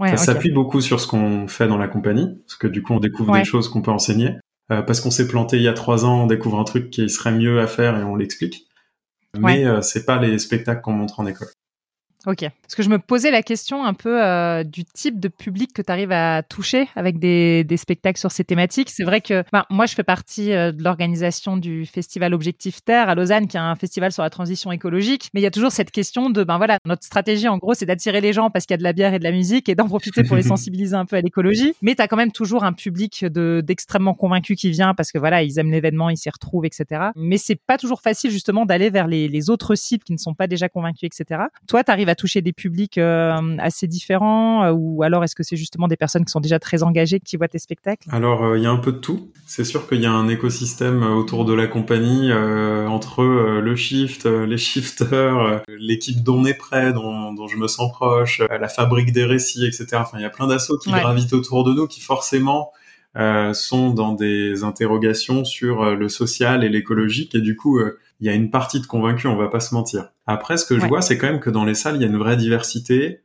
ça 0.00 0.16
s'appuie 0.16 0.50
beaucoup 0.50 0.80
sur 0.80 0.98
ce 0.98 1.06
qu'on 1.06 1.46
fait 1.46 1.68
dans 1.68 1.76
la 1.76 1.88
compagnie, 1.88 2.38
parce 2.46 2.56
que 2.56 2.66
du 2.66 2.82
coup, 2.82 2.94
on 2.94 3.00
découvre 3.00 3.34
des 3.34 3.44
choses 3.44 3.68
qu'on 3.68 3.82
peut 3.82 3.90
enseigner. 3.90 4.36
Euh, 4.72 4.80
parce 4.80 5.02
qu'on 5.02 5.10
s'est 5.10 5.28
planté 5.28 5.58
il 5.58 5.62
y 5.62 5.68
a 5.68 5.74
trois 5.74 6.06
ans, 6.06 6.22
on 6.22 6.26
découvre 6.26 6.58
un 6.58 6.64
truc 6.64 6.88
qui 6.88 7.10
serait 7.10 7.32
mieux 7.32 7.60
à 7.60 7.66
faire 7.66 7.98
et 7.98 8.02
on 8.02 8.16
l'explique. 8.16 8.66
Mais 9.38 9.66
euh, 9.66 9.82
c'est 9.82 10.06
pas 10.06 10.18
les 10.18 10.38
spectacles 10.38 10.80
qu'on 10.80 10.92
montre 10.92 11.20
en 11.20 11.26
école. 11.26 11.48
Ok. 12.26 12.40
Parce 12.62 12.74
que 12.74 12.82
je 12.82 12.88
me 12.88 12.98
posais 12.98 13.30
la 13.30 13.42
question 13.42 13.84
un 13.84 13.92
peu 13.92 14.22
euh, 14.22 14.64
du 14.64 14.84
type 14.84 15.20
de 15.20 15.28
public 15.28 15.72
que 15.74 15.82
tu 15.82 15.92
arrives 15.92 16.12
à 16.12 16.42
toucher 16.42 16.88
avec 16.96 17.18
des, 17.18 17.64
des, 17.64 17.76
spectacles 17.76 18.18
sur 18.18 18.32
ces 18.32 18.44
thématiques. 18.44 18.88
C'est 18.90 19.04
vrai 19.04 19.20
que 19.20 19.44
ben, 19.52 19.64
moi, 19.68 19.86
je 19.86 19.94
fais 19.94 20.02
partie 20.02 20.52
euh, 20.52 20.72
de 20.72 20.82
l'organisation 20.82 21.56
du 21.56 21.84
festival 21.84 22.32
Objectif 22.32 22.82
Terre 22.82 23.08
à 23.08 23.14
Lausanne, 23.14 23.46
qui 23.46 23.56
est 23.56 23.60
un 23.60 23.74
festival 23.74 24.12
sur 24.12 24.22
la 24.22 24.30
transition 24.30 24.72
écologique. 24.72 25.28
Mais 25.34 25.40
il 25.40 25.44
y 25.44 25.46
a 25.46 25.50
toujours 25.50 25.72
cette 25.72 25.90
question 25.90 26.30
de, 26.30 26.44
ben 26.44 26.56
voilà, 26.56 26.78
notre 26.86 27.04
stratégie, 27.04 27.48
en 27.48 27.58
gros, 27.58 27.74
c'est 27.74 27.86
d'attirer 27.86 28.20
les 28.20 28.32
gens 28.32 28.50
parce 28.50 28.64
qu'il 28.64 28.72
y 28.72 28.76
a 28.76 28.78
de 28.78 28.82
la 28.82 28.94
bière 28.94 29.12
et 29.12 29.18
de 29.18 29.24
la 29.24 29.32
musique 29.32 29.68
et 29.68 29.74
d'en 29.74 29.86
profiter 29.86 30.22
pour 30.22 30.36
les 30.36 30.42
sensibiliser 30.54 30.94
un 30.94 31.04
peu 31.04 31.16
à 31.16 31.20
l'écologie. 31.20 31.74
Mais 31.82 31.94
tu 31.94 32.02
as 32.02 32.08
quand 32.08 32.16
même 32.16 32.32
toujours 32.32 32.64
un 32.64 32.72
public 32.72 33.24
de 33.24 33.62
d'extrêmement 33.64 34.14
convaincu 34.14 34.54
qui 34.54 34.70
vient 34.70 34.94
parce 34.94 35.12
que 35.12 35.18
voilà, 35.18 35.42
ils 35.42 35.58
aiment 35.58 35.70
l'événement, 35.70 36.08
ils 36.08 36.16
s'y 36.16 36.30
retrouvent, 36.30 36.64
etc. 36.64 37.08
Mais 37.16 37.36
c'est 37.36 37.60
pas 37.60 37.76
toujours 37.76 38.00
facile 38.00 38.30
justement 38.30 38.64
d'aller 38.64 38.90
vers 38.90 39.06
les, 39.06 39.28
les 39.28 39.50
autres 39.50 39.74
cibles 39.74 40.04
qui 40.04 40.12
ne 40.12 40.18
sont 40.18 40.34
pas 40.34 40.46
déjà 40.46 40.68
convaincus, 40.68 41.10
etc. 41.12 41.42
Toi, 41.66 41.84
tu 41.84 41.90
arrives 41.90 42.08
à 42.08 42.13
toucher 42.14 42.42
des 42.42 42.52
publics 42.52 42.98
euh, 42.98 43.56
assez 43.58 43.86
différents 43.86 44.64
euh, 44.64 44.72
ou 44.72 45.02
alors 45.02 45.24
est-ce 45.24 45.34
que 45.34 45.42
c'est 45.42 45.56
justement 45.56 45.88
des 45.88 45.96
personnes 45.96 46.24
qui 46.24 46.30
sont 46.30 46.40
déjà 46.40 46.58
très 46.58 46.82
engagées 46.82 47.20
qui 47.20 47.36
voient 47.36 47.48
tes 47.48 47.58
spectacles? 47.58 48.08
Alors 48.10 48.44
euh, 48.44 48.58
il 48.58 48.64
y 48.64 48.66
a 48.66 48.70
un 48.70 48.78
peu 48.78 48.92
de 48.92 48.98
tout. 48.98 49.30
C'est 49.46 49.64
sûr 49.64 49.88
qu'il 49.88 50.00
y 50.00 50.06
a 50.06 50.12
un 50.12 50.28
écosystème 50.28 51.02
autour 51.02 51.44
de 51.44 51.52
la 51.52 51.66
compagnie 51.66 52.32
entre 52.32 53.22
le 53.22 53.76
shift, 53.76 54.24
les 54.24 54.56
shifters, 54.56 55.62
l'équipe 55.68 56.22
dont 56.22 56.38
on 56.40 56.44
est 56.46 56.54
prêt, 56.54 56.94
dont, 56.94 57.34
dont, 57.34 57.46
je 57.46 57.58
me 57.58 57.68
sens 57.68 57.92
proche, 57.92 58.40
la 58.48 58.68
fabrique 58.68 59.12
des 59.12 59.24
récits, 59.24 59.66
etc. 59.66 59.86
Enfin 59.96 60.16
il 60.18 60.22
y 60.22 60.26
a 60.26 60.30
plein 60.30 60.46
d'assauts 60.46 60.78
qui 60.78 60.90
gravitent 60.90 61.34
autour 61.34 61.62
de 61.64 61.74
nous 61.74 61.86
qui 61.86 62.00
forcément 62.00 62.72
euh, 63.16 63.52
sont 63.52 63.90
dans 63.90 64.12
des 64.12 64.64
interrogations 64.64 65.44
sur 65.44 65.94
le 65.94 66.08
social 66.08 66.64
et 66.64 66.70
l'écologique 66.70 67.34
et 67.34 67.40
du 67.40 67.54
coup 67.54 67.78
il 68.20 68.26
y 68.26 68.30
a 68.30 68.34
une 68.34 68.50
partie 68.50 68.80
de 68.80 68.86
convaincus, 68.86 69.26
on 69.26 69.36
va 69.36 69.48
pas 69.48 69.60
se 69.60 69.74
mentir. 69.74 70.08
Après, 70.26 70.56
ce 70.56 70.64
que 70.64 70.78
je 70.78 70.86
vois, 70.86 71.02
c'est 71.02 71.18
quand 71.18 71.26
même 71.26 71.40
que 71.40 71.50
dans 71.50 71.64
les 71.64 71.74
salles, 71.74 71.96
il 71.96 72.02
y 72.02 72.04
a 72.04 72.08
une 72.08 72.16
vraie 72.16 72.36
diversité, 72.36 73.24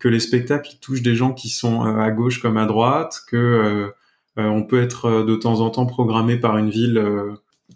que 0.00 0.08
les 0.08 0.18
spectacles 0.18 0.76
touchent 0.80 1.02
des 1.02 1.14
gens 1.14 1.32
qui 1.32 1.48
sont 1.48 1.86
euh, 1.86 2.00
à 2.00 2.10
gauche 2.10 2.42
comme 2.42 2.56
à 2.56 2.66
droite, 2.66 3.22
que 3.28 3.36
euh, 3.36 3.90
euh, 4.38 4.48
on 4.48 4.64
peut 4.64 4.82
être 4.82 5.22
de 5.22 5.36
temps 5.36 5.60
en 5.60 5.70
temps 5.70 5.86
programmé 5.86 6.36
par 6.36 6.56
une 6.56 6.70
ville 6.70 7.00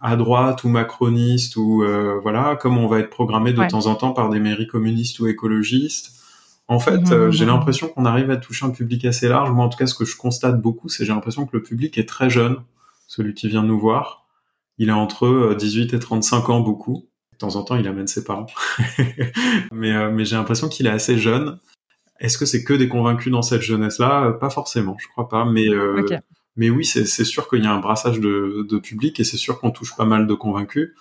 à 0.01 0.17
droite 0.17 0.65
ou 0.65 0.69
macroniste 0.69 1.57
ou 1.57 1.85
voilà, 2.23 2.57
comme 2.57 2.79
on 2.79 2.87
va 2.87 3.01
être 3.01 3.11
programmé 3.11 3.53
de 3.53 3.65
temps 3.69 3.87
en 3.87 3.95
temps 3.95 4.13
par 4.13 4.31
des 4.31 4.41
mairies 4.41 4.67
communistes 4.67 5.21
ou 5.21 5.27
écologistes. 5.27 6.13
En 6.67 6.79
fait, 6.79 7.11
mmh, 7.11 7.15
mmh, 7.15 7.31
j'ai 7.31 7.45
mmh. 7.45 7.49
l'impression 7.49 7.89
qu'on 7.89 8.07
arrive 8.07 8.31
à 8.31 8.39
toucher 8.39 8.65
un 8.65 8.71
public 8.71 9.05
assez 9.05 9.29
large. 9.29 9.51
Moi, 9.51 9.65
en 9.67 9.69
tout 9.69 9.77
cas, 9.77 9.87
ce 9.87 9.95
que 9.95 10.07
je 10.07 10.17
constate 10.17 10.63
beaucoup, 10.63 10.89
c'est 10.89 11.05
j'ai 11.05 11.13
l'impression 11.13 11.45
que 11.45 11.55
le 11.55 11.63
public 11.63 11.99
est 11.99 12.09
très 12.09 12.31
jeune, 12.31 12.57
celui 13.07 13.35
qui 13.35 13.49
vient 13.49 13.63
nous 13.63 13.79
voir. 13.79 14.24
Il 14.79 14.91
a 14.91 14.97
entre 14.97 15.55
18 15.55 15.95
euh, 15.95 15.97
et 15.97 16.01
35 16.01 16.49
ans 16.51 16.61
beaucoup. 16.61 17.09
De 17.33 17.39
temps 17.39 17.57
en 17.57 17.63
temps, 17.63 17.77
il 17.77 17.87
amène 17.87 18.07
ses 18.07 18.25
parents. 18.25 18.47
mais 19.73 19.93
euh, 19.93 20.11
mais 20.11 20.25
j'ai 20.25 20.37
l'impression 20.37 20.69
qu'il 20.69 20.87
est 20.87 20.91
assez 20.91 21.19
jeune. 21.19 21.59
Est-ce 22.21 22.39
que 22.39 22.47
c'est 22.47 22.65
que 22.65 22.75
des 22.75 22.89
convaincus 22.89 23.33
dans 23.33 23.43
cette 23.43 23.63
jeunesse-là? 23.63 24.33
Pas 24.33 24.51
forcément, 24.51 24.97
je 25.01 25.09
crois 25.09 25.29
pas. 25.29 25.45
Mais 25.45 25.69
euh, 25.69 26.07
mais 26.57 26.71
oui, 26.71 26.85
c'est 26.85 27.25
sûr 27.25 27.49
qu'il 27.49 27.65
y 27.65 27.67
a 27.67 27.73
un 27.73 27.81
brassage 27.81 28.21
de, 28.21 28.65
de 28.69 28.79
public 28.79 29.19
et 29.19 29.25
c'est 29.25 29.37
sûr 29.37 29.59
qu'on 29.59 29.73
touche 29.73 29.97
pas 29.97 30.05
mal 30.05 30.27
de 30.27 30.35
convaincus. 30.35 30.93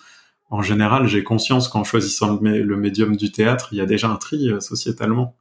En 0.50 0.62
général, 0.62 1.06
j'ai 1.06 1.22
conscience 1.22 1.68
qu'en 1.68 1.84
choisissant 1.84 2.38
le, 2.40 2.76
médium 2.76 3.16
du 3.16 3.32
théâtre, 3.32 3.68
il 3.72 3.78
y 3.78 3.80
a 3.80 3.86
déjà 3.86 4.08
un 4.08 4.16
tri 4.16 4.50
sociétalement 4.60 5.36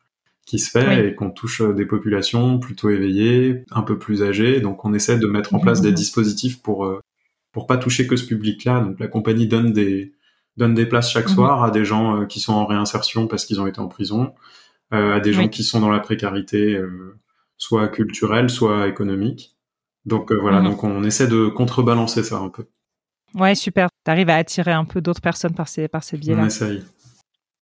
qui 0.46 0.60
se 0.60 0.70
fait 0.70 1.08
et 1.08 1.16
qu'on 1.16 1.32
touche 1.32 1.62
des 1.62 1.86
populations 1.86 2.60
plutôt 2.60 2.90
éveillées, 2.90 3.66
un 3.72 3.82
peu 3.82 3.98
plus 3.98 4.24
âgées. 4.24 4.62
Donc 4.62 4.86
on 4.86 4.94
essaie 4.94 5.18
de 5.18 5.28
mettre 5.28 5.56
en 5.56 5.60
place 5.60 5.82
des 5.82 5.92
dispositifs 5.92 6.62
pour 6.62 6.88
pour 7.54 7.68
pas 7.68 7.78
toucher 7.78 8.06
que 8.06 8.18
ce 8.18 8.26
public-là. 8.26 8.82
Donc 8.82 9.00
la 9.00 9.08
compagnie 9.08 9.48
donne 9.48 9.72
des 9.72 10.12
donne 10.58 10.74
des 10.74 10.86
places 10.86 11.10
chaque 11.10 11.30
mhm. 11.30 11.36
soir 11.36 11.64
à 11.64 11.72
des 11.72 11.86
gens 11.86 12.22
euh, 12.22 12.26
qui 12.26 12.40
sont 12.40 12.54
en 12.54 12.66
réinsertion 12.66 13.28
parce 13.28 13.46
qu'ils 13.46 13.62
ont 13.62 13.66
été 13.66 13.80
en 13.80 13.88
prison, 13.88 14.36
euh, 14.94 15.16
à 15.16 15.20
des 15.20 15.34
gens 15.34 15.48
qui 15.48 15.64
sont 15.64 15.80
dans 15.80 15.90
la 15.90 16.00
précarité, 16.00 16.76
euh, 16.76 17.18
soit 17.58 17.88
culturelle, 17.88 18.50
soit 18.50 18.88
économique. 18.88 19.58
Donc 20.06 20.32
voilà, 20.34 20.60
mhm. 20.60 20.66
donc 20.66 20.84
on 20.84 21.04
essaie 21.04 21.28
de 21.28 21.48
contrebalancer 21.48 22.24
ça 22.24 22.38
un 22.38 22.50
peu. 22.50 22.66
Ouais, 23.34 23.56
super. 23.56 23.90
Tu 24.06 24.12
arrives 24.12 24.30
à 24.30 24.36
attirer 24.36 24.74
un 24.74 24.86
peu 24.86 25.02
d'autres 25.02 25.22
personnes 25.22 25.56
par 25.56 25.68
ces, 25.68 25.88
par 25.88 26.04
ces 26.04 26.18
biais-là. 26.18 26.44
On 26.44 26.46
essaye. 26.46 26.84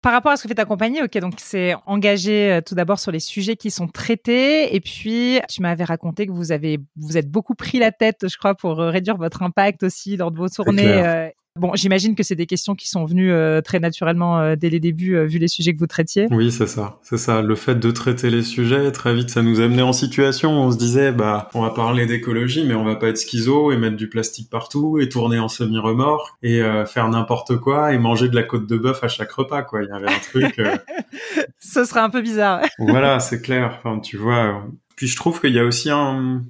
Par 0.03 0.13
rapport 0.13 0.33
à 0.33 0.37
ce 0.37 0.43
que 0.43 0.49
fait 0.49 0.57
ta 0.57 0.65
compagnie, 0.65 1.01
ok, 1.01 1.17
donc 1.19 1.35
c'est 1.39 1.75
engagé 1.87 2.53
euh, 2.53 2.61
tout 2.61 2.75
d'abord 2.75 2.99
sur 2.99 3.13
les 3.13 3.21
sujets 3.21 3.55
qui 3.55 3.71
sont 3.71 3.87
traités, 3.87 4.75
et 4.75 4.81
puis 4.81 5.39
tu 5.49 5.63
m'avais 5.63 5.85
raconté 5.85 6.27
que 6.27 6.33
vous 6.33 6.51
avez, 6.51 6.81
vous 6.97 7.17
êtes 7.17 7.31
beaucoup 7.31 7.55
pris 7.55 7.79
la 7.79 7.93
tête, 7.93 8.27
je 8.29 8.37
crois, 8.37 8.57
pour 8.57 8.81
euh, 8.81 8.91
réduire 8.91 9.17
votre 9.17 9.43
impact 9.43 9.85
aussi 9.85 10.17
lors 10.17 10.33
de 10.33 10.39
vos 10.39 10.49
tournées. 10.49 11.31
Bon, 11.59 11.73
j'imagine 11.75 12.15
que 12.15 12.23
c'est 12.23 12.35
des 12.35 12.47
questions 12.47 12.75
qui 12.75 12.89
sont 12.89 13.05
venues 13.05 13.31
euh, 13.31 13.61
très 13.61 13.79
naturellement 13.79 14.41
euh, 14.41 14.57
dès 14.57 14.71
les 14.71 14.81
débuts, 14.81 15.17
euh, 15.17 15.27
vu 15.27 15.39
les 15.39 15.49
sujets 15.49 15.75
que 15.75 15.79
vous 15.79 15.87
traitiez. 15.87 16.27
Oui, 16.31 16.51
c'est 16.51 16.67
ça, 16.67 16.99
c'est 17.03 17.19
ça. 17.19 17.43
Le 17.43 17.55
fait 17.57 17.75
de 17.75 17.91
traiter 17.91 18.31
les 18.31 18.43
sujets, 18.43 18.91
très 18.91 19.15
vite, 19.15 19.29
ça 19.29 19.43
nous 19.43 19.61
amenait 19.61 19.83
en 19.83 19.93
situation. 19.93 20.59
Où 20.59 20.63
on 20.63 20.71
se 20.71 20.79
disait, 20.79 21.13
bah, 21.13 21.51
on 21.53 21.61
va 21.61 21.69
parler 21.69 22.07
d'écologie, 22.07 22.65
mais 22.67 22.73
on 22.75 22.85
va 22.85 22.97
pas 22.97 23.09
être 23.09 23.19
schizo 23.19 23.71
et 23.71 23.77
mettre 23.77 23.97
du 23.97 24.09
plastique 24.09 24.49
partout 24.49 24.99
et 24.99 25.11
tourner 25.11 25.39
en 25.41 25.49
semi-remorque 25.49 26.33
et 26.43 26.63
faire 26.87 27.09
n'importe 27.09 27.59
quoi 27.59 27.93
et 27.93 27.99
manger 27.99 28.29
de 28.29 28.35
la 28.35 28.45
côte 28.45 28.67
de 28.67 28.79
bœuf 28.79 29.05
à 29.05 29.09
chaque 29.09 29.33
repas, 29.33 29.63
quoi. 29.63 29.83
Il 29.83 29.89
y 29.89 29.93
avait 29.93 30.09
un 30.09 30.19
truc. 30.19 30.59
Ce 31.59 31.85
serait 31.85 32.01
un 32.01 32.11
peu 32.11 32.23
bizarre. 32.23 32.63
voilà, 32.79 33.21
c'est 33.21 33.43
clair. 33.43 33.79
Enfin, 33.79 34.01
tu 34.01 34.17
vois. 34.17 34.65
Puis 34.97 35.07
je 35.07 35.17
trouve 35.17 35.41
qu'il 35.41 35.53
y 35.53 35.59
a 35.59 35.65
aussi 35.65 35.91
un 35.91 36.45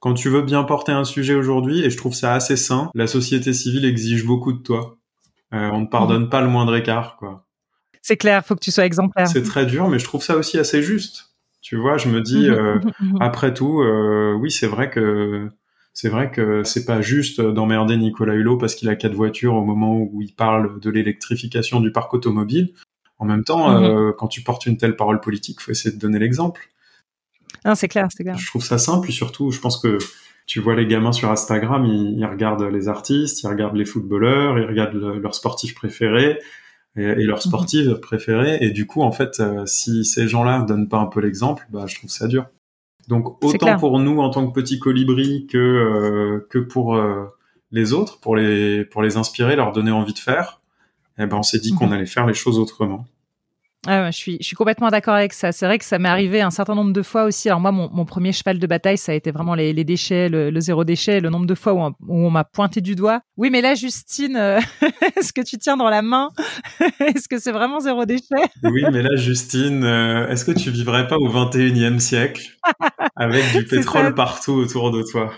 quand 0.00 0.14
tu 0.14 0.28
veux 0.28 0.42
bien 0.42 0.62
porter 0.64 0.92
un 0.92 1.04
sujet 1.04 1.34
aujourd'hui, 1.34 1.84
et 1.84 1.90
je 1.90 1.96
trouve 1.96 2.14
ça 2.14 2.34
assez 2.34 2.56
sain, 2.56 2.90
la 2.94 3.06
société 3.06 3.52
civile 3.52 3.84
exige 3.84 4.24
beaucoup 4.24 4.52
de 4.52 4.62
toi. 4.62 4.96
Euh, 5.54 5.70
on 5.72 5.80
ne 5.80 5.86
pardonne 5.86 6.28
pas 6.28 6.40
le 6.40 6.48
moindre 6.48 6.76
écart, 6.76 7.16
quoi. 7.16 7.44
C'est 8.02 8.16
clair, 8.16 8.44
faut 8.44 8.54
que 8.54 8.60
tu 8.60 8.70
sois 8.70 8.86
exemplaire. 8.86 9.26
C'est 9.28 9.42
très 9.42 9.66
dur, 9.66 9.88
mais 9.88 9.98
je 9.98 10.04
trouve 10.04 10.22
ça 10.22 10.36
aussi 10.36 10.58
assez 10.58 10.82
juste. 10.82 11.34
Tu 11.60 11.76
vois, 11.76 11.96
je 11.96 12.08
me 12.08 12.22
dis, 12.22 12.48
euh, 12.48 12.78
après 13.20 13.52
tout, 13.52 13.80
euh, 13.80 14.34
oui, 14.34 14.50
c'est 14.50 14.66
vrai 14.66 14.88
que 14.88 15.48
c'est 15.92 16.08
vrai 16.08 16.30
que 16.30 16.62
c'est 16.62 16.84
pas 16.84 17.00
juste 17.00 17.40
d'emmerder 17.40 17.96
Nicolas 17.96 18.34
Hulot 18.34 18.56
parce 18.56 18.76
qu'il 18.76 18.88
a 18.88 18.94
quatre 18.94 19.14
voitures 19.14 19.54
au 19.54 19.64
moment 19.64 19.98
où 19.98 20.22
il 20.22 20.32
parle 20.32 20.78
de 20.78 20.90
l'électrification 20.90 21.80
du 21.80 21.90
parc 21.90 22.14
automobile. 22.14 22.72
En 23.18 23.24
même 23.24 23.42
temps, 23.42 24.12
quand 24.12 24.28
tu 24.28 24.42
portes 24.42 24.66
une 24.66 24.76
telle 24.76 24.94
parole 24.94 25.18
politique, 25.18 25.60
faut 25.60 25.72
essayer 25.72 25.92
de 25.92 26.00
donner 26.00 26.20
l'exemple. 26.20 26.68
Non, 27.68 27.74
c'est 27.74 27.88
clair, 27.88 28.08
c'est 28.16 28.24
clair. 28.24 28.38
Je 28.38 28.46
trouve 28.46 28.64
ça 28.64 28.78
simple, 28.78 29.10
et 29.10 29.12
surtout, 29.12 29.50
je 29.50 29.60
pense 29.60 29.76
que 29.76 29.98
tu 30.46 30.58
vois 30.58 30.74
les 30.74 30.86
gamins 30.86 31.12
sur 31.12 31.30
Instagram, 31.30 31.84
ils, 31.84 32.24
regardent 32.24 32.62
les 32.62 32.88
artistes, 32.88 33.42
ils 33.42 33.46
regardent 33.46 33.76
les 33.76 33.84
footballeurs, 33.84 34.58
ils 34.58 34.64
regardent 34.64 34.94
leurs 34.94 35.34
sportifs 35.34 35.74
préférés 35.74 36.38
et, 36.96 37.24
leurs 37.24 37.36
mhm. 37.36 37.42
sportives 37.42 37.94
préférées, 38.00 38.56
et 38.62 38.70
du 38.70 38.86
coup, 38.86 39.02
en 39.02 39.12
fait, 39.12 39.40
euh, 39.40 39.66
si 39.66 40.06
ces 40.06 40.26
gens-là 40.26 40.62
donnent 40.62 40.88
pas 40.88 40.98
un 40.98 41.06
peu 41.06 41.20
l'exemple, 41.20 41.66
bah, 41.70 41.84
je 41.86 41.96
trouve 41.96 42.08
ça 42.08 42.26
dur. 42.26 42.46
Donc, 43.06 43.44
autant 43.44 43.78
pour 43.78 43.98
nous 43.98 44.18
en 44.20 44.30
tant 44.30 44.46
que 44.46 44.58
petits 44.58 44.78
colibris 44.78 45.46
que 45.46 45.58
euh, 45.58 46.46
que 46.48 46.58
pour 46.58 46.96
euh, 46.96 47.26
les 47.70 47.92
autres, 47.92 48.18
pour 48.18 48.34
les 48.34 48.86
pour 48.86 49.02
les 49.02 49.18
inspirer, 49.18 49.56
leur 49.56 49.72
donner 49.72 49.90
envie 49.90 50.14
de 50.14 50.18
faire, 50.18 50.62
eh 51.18 51.26
ben, 51.26 51.36
on 51.36 51.42
s'est 51.42 51.58
dit 51.58 51.74
qu'on 51.74 51.86
mhm. 51.88 51.92
allait 51.92 52.06
faire 52.06 52.26
les 52.26 52.34
choses 52.34 52.58
autrement. 52.58 53.06
Ah, 53.86 54.10
je 54.10 54.16
suis, 54.16 54.38
je 54.40 54.46
suis 54.46 54.56
complètement 54.56 54.88
d'accord 54.88 55.14
avec 55.14 55.32
ça. 55.32 55.52
C'est 55.52 55.64
vrai 55.64 55.78
que 55.78 55.84
ça 55.84 55.98
m'est 55.98 56.08
arrivé 56.08 56.40
un 56.40 56.50
certain 56.50 56.74
nombre 56.74 56.92
de 56.92 57.02
fois 57.02 57.24
aussi. 57.24 57.48
Alors 57.48 57.60
moi, 57.60 57.70
mon, 57.70 57.88
mon 57.90 58.04
premier 58.04 58.32
cheval 58.32 58.58
de 58.58 58.66
bataille, 58.66 58.98
ça 58.98 59.12
a 59.12 59.14
été 59.14 59.30
vraiment 59.30 59.54
les, 59.54 59.72
les 59.72 59.84
déchets, 59.84 60.28
le, 60.28 60.60
zéro 60.60 60.84
déchet, 60.84 61.20
le 61.20 61.30
nombre 61.30 61.46
de 61.46 61.54
fois 61.54 61.72
où 61.74 61.80
on, 61.80 61.90
où 62.06 62.26
on 62.26 62.30
m'a 62.30 62.44
pointé 62.44 62.80
du 62.80 62.96
doigt. 62.96 63.20
Oui, 63.36 63.50
mais 63.50 63.60
là, 63.60 63.74
Justine, 63.74 64.36
euh, 64.36 64.60
est-ce 65.16 65.32
que 65.32 65.42
tu 65.42 65.58
tiens 65.58 65.76
dans 65.76 65.88
la 65.88 66.02
main? 66.02 66.30
Est-ce 67.00 67.28
que 67.28 67.38
c'est 67.38 67.52
vraiment 67.52 67.78
zéro 67.80 68.04
déchet? 68.04 68.24
Oui, 68.64 68.82
mais 68.92 69.02
là, 69.02 69.14
Justine, 69.14 69.84
euh, 69.84 70.28
est-ce 70.28 70.44
que 70.44 70.52
tu 70.52 70.70
vivrais 70.70 71.06
pas 71.06 71.16
au 71.16 71.28
21e 71.28 71.98
siècle 71.98 72.42
avec 73.16 73.44
du 73.52 73.64
pétrole 73.68 74.14
partout 74.14 74.52
autour 74.52 74.90
de 74.90 75.02
toi? 75.02 75.32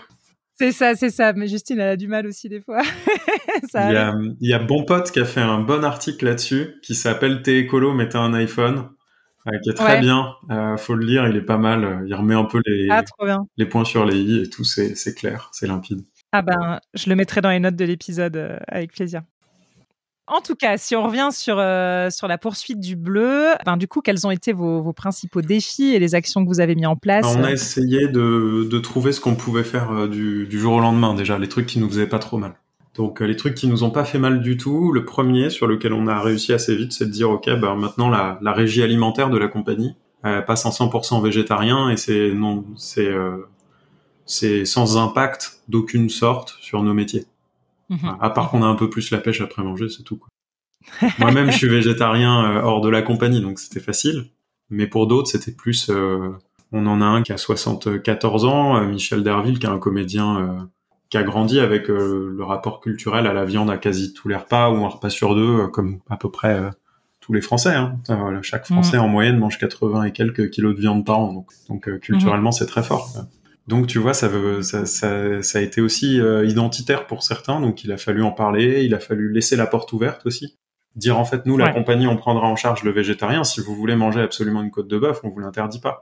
C'est 0.61 0.71
ça, 0.71 0.95
c'est 0.95 1.09
ça. 1.09 1.33
Mais 1.33 1.47
Justine, 1.47 1.79
elle 1.79 1.89
a 1.89 1.97
du 1.97 2.07
mal 2.07 2.27
aussi 2.27 2.47
des 2.47 2.61
fois. 2.61 2.81
il, 3.73 3.79
y 3.79 3.95
a, 3.95 4.15
il, 4.39 4.49
y 4.49 4.53
a, 4.53 4.59
Bon 4.59 4.83
Pote 4.85 5.11
qui 5.11 5.19
a 5.19 5.25
fait 5.25 5.41
un 5.41 5.59
bon 5.59 5.83
article 5.83 6.25
là-dessus, 6.25 6.75
qui 6.83 6.93
s'appelle 6.93 7.41
T'es 7.41 7.57
écolo, 7.57 7.93
mais 7.93 8.07
t'as 8.07 8.19
un 8.19 8.35
iPhone, 8.35 8.89
euh, 9.47 9.57
qui 9.63 9.71
est 9.71 9.73
très 9.73 9.99
bien. 9.99 10.35
Euh, 10.51 10.77
faut 10.77 10.93
le 10.93 11.03
lire, 11.03 11.27
il 11.27 11.35
est 11.35 11.41
pas 11.41 11.57
mal. 11.57 12.03
Il 12.05 12.13
remet 12.13 12.35
un 12.35 12.45
peu 12.45 12.61
les, 12.65 12.89
ah, 12.91 13.03
les 13.57 13.65
points 13.65 13.85
sur 13.85 14.05
les 14.05 14.19
i 14.19 14.41
et 14.43 14.49
tout, 14.49 14.63
c'est 14.63 15.15
clair, 15.15 15.49
c'est 15.51 15.65
limpide. 15.65 16.05
Ah 16.31 16.43
ben, 16.43 16.79
je 16.93 17.09
le 17.09 17.15
mettrai 17.15 17.41
dans 17.41 17.49
les 17.49 17.59
notes 17.59 17.75
de 17.75 17.85
l'épisode 17.85 18.37
euh, 18.37 18.57
avec 18.67 18.93
plaisir. 18.93 19.23
En 20.31 20.39
tout 20.39 20.55
cas, 20.55 20.77
si 20.77 20.95
on 20.95 21.03
revient 21.03 21.27
sur, 21.33 21.57
euh, 21.59 22.09
sur 22.09 22.25
la 22.29 22.37
poursuite 22.37 22.79
du 22.79 22.95
bleu, 22.95 23.47
ben, 23.65 23.75
du 23.75 23.89
coup, 23.89 23.99
quels 23.99 24.25
ont 24.25 24.31
été 24.31 24.53
vos, 24.53 24.93
principaux 24.93 25.41
défis 25.41 25.93
et 25.93 25.99
les 25.99 26.15
actions 26.15 26.41
que 26.41 26.47
vous 26.47 26.61
avez 26.61 26.73
mis 26.73 26.85
en 26.85 26.95
place 26.95 27.25
On 27.37 27.43
a 27.43 27.51
essayé 27.51 28.07
de, 28.07 28.65
de 28.69 28.79
trouver 28.79 29.11
ce 29.11 29.19
qu'on 29.19 29.35
pouvait 29.35 29.65
faire 29.65 29.91
euh, 29.91 30.07
du, 30.07 30.47
du, 30.47 30.57
jour 30.57 30.75
au 30.75 30.79
lendemain 30.79 31.15
déjà, 31.15 31.37
les 31.37 31.49
trucs 31.49 31.65
qui 31.65 31.79
nous 31.79 31.89
faisaient 31.89 32.07
pas 32.07 32.19
trop 32.19 32.37
mal. 32.37 32.53
Donc 32.95 33.21
euh, 33.21 33.25
les 33.25 33.35
trucs 33.35 33.55
qui 33.55 33.67
nous 33.67 33.83
ont 33.83 33.89
pas 33.89 34.05
fait 34.05 34.19
mal 34.19 34.41
du 34.41 34.55
tout, 34.55 34.93
le 34.93 35.03
premier 35.03 35.49
sur 35.49 35.67
lequel 35.67 35.91
on 35.91 36.07
a 36.07 36.21
réussi 36.21 36.53
assez 36.53 36.77
vite, 36.77 36.93
c'est 36.93 37.07
de 37.07 37.11
dire 37.11 37.29
ok, 37.29 37.49
ben 37.59 37.75
maintenant 37.75 38.09
la, 38.09 38.39
la 38.41 38.53
régie 38.53 38.83
alimentaire 38.83 39.29
de 39.29 39.37
la 39.37 39.49
compagnie 39.49 39.95
passe 40.21 40.65
en 40.65 40.69
100% 40.69 41.21
végétarien 41.23 41.89
et 41.89 41.97
c'est 41.97 42.31
non, 42.31 42.63
c'est 42.77 43.09
c'est 44.27 44.65
sans 44.65 44.97
impact 44.97 45.61
d'aucune 45.67 46.09
sorte 46.09 46.55
sur 46.61 46.83
nos 46.83 46.93
métiers. 46.93 47.25
Mhm. 47.91 48.17
À 48.21 48.29
part 48.29 48.49
qu'on 48.49 48.63
a 48.63 48.65
un 48.65 48.75
peu 48.75 48.89
plus 48.89 49.11
la 49.11 49.17
pêche 49.19 49.41
après 49.41 49.61
manger, 49.63 49.89
c'est 49.89 50.03
tout. 50.03 50.21
Moi-même, 51.19 51.51
je 51.51 51.57
suis 51.57 51.67
végétarien 51.67 52.45
euh, 52.45 52.61
hors 52.61 52.81
de 52.81 52.89
la 52.89 53.01
compagnie, 53.01 53.41
donc 53.41 53.59
c'était 53.59 53.81
facile. 53.81 54.25
Mais 54.69 54.87
pour 54.87 55.05
d'autres, 55.07 55.29
c'était 55.29 55.51
plus. 55.51 55.89
Euh, 55.89 56.31
on 56.71 56.87
en 56.87 57.01
a 57.01 57.05
un 57.05 57.21
qui 57.21 57.33
a 57.33 57.37
74 57.37 58.45
ans, 58.45 58.77
euh, 58.77 58.85
Michel 58.85 59.23
Derville, 59.23 59.59
qui 59.59 59.65
est 59.65 59.69
un 59.69 59.77
comédien 59.77 60.69
qui 61.09 61.17
a 61.17 61.23
grandi 61.23 61.59
avec 61.59 61.89
le 61.89 62.41
rapport 62.41 62.79
culturel 62.79 63.27
à 63.27 63.33
la 63.33 63.43
viande 63.43 63.69
à 63.69 63.77
quasi 63.77 64.13
tous 64.13 64.29
les 64.29 64.37
repas 64.37 64.69
ou 64.69 64.85
un 64.85 64.87
repas 64.87 65.09
sur 65.09 65.35
deux, 65.35 65.67
comme 65.67 65.99
à 66.09 66.15
peu 66.15 66.31
près 66.31 66.57
tous 67.19 67.33
les 67.33 67.41
Français. 67.41 67.75
Hein. 67.75 67.99
chaque 68.43 68.65
Français 68.65 68.95
mhm. 68.95 69.03
en 69.03 69.07
moyenne 69.09 69.37
mange 69.37 69.57
80 69.57 70.05
et 70.05 70.11
quelques 70.13 70.49
kilos 70.51 70.73
de 70.73 70.79
viande 70.79 71.05
par 71.05 71.19
an, 71.19 71.33
donc, 71.33 71.51
donc 71.67 71.99
culturellement, 71.99 72.51
mhm. 72.51 72.53
c'est 72.53 72.65
très 72.65 72.83
fort. 72.83 73.11
Donc 73.67 73.87
tu 73.87 73.99
vois, 73.99 74.13
ça, 74.13 74.29
ça, 74.61 74.85
ça, 74.85 75.41
ça 75.43 75.59
a 75.59 75.61
été 75.61 75.81
aussi 75.81 76.19
euh, 76.19 76.45
identitaire 76.45 77.07
pour 77.07 77.23
certains, 77.23 77.61
donc 77.61 77.83
il 77.83 77.91
a 77.91 77.97
fallu 77.97 78.23
en 78.23 78.31
parler, 78.31 78.83
il 78.83 78.93
a 78.95 78.99
fallu 78.99 79.31
laisser 79.31 79.55
la 79.55 79.67
porte 79.67 79.93
ouverte 79.93 80.25
aussi. 80.25 80.57
Dire 80.95 81.17
en 81.17 81.23
fait, 81.23 81.45
nous, 81.45 81.57
la 81.57 81.71
compagnie, 81.71 82.05
on 82.05 82.17
prendra 82.17 82.47
en 82.47 82.57
charge 82.57 82.83
le 82.83 82.91
végétarien. 82.91 83.45
Si 83.45 83.61
vous 83.61 83.73
voulez 83.73 83.95
manger 83.95 84.19
absolument 84.19 84.61
une 84.61 84.71
côte 84.71 84.89
de 84.89 84.97
bœuf, 84.99 85.21
on 85.23 85.29
vous 85.29 85.39
l'interdit 85.39 85.79
pas. 85.79 86.01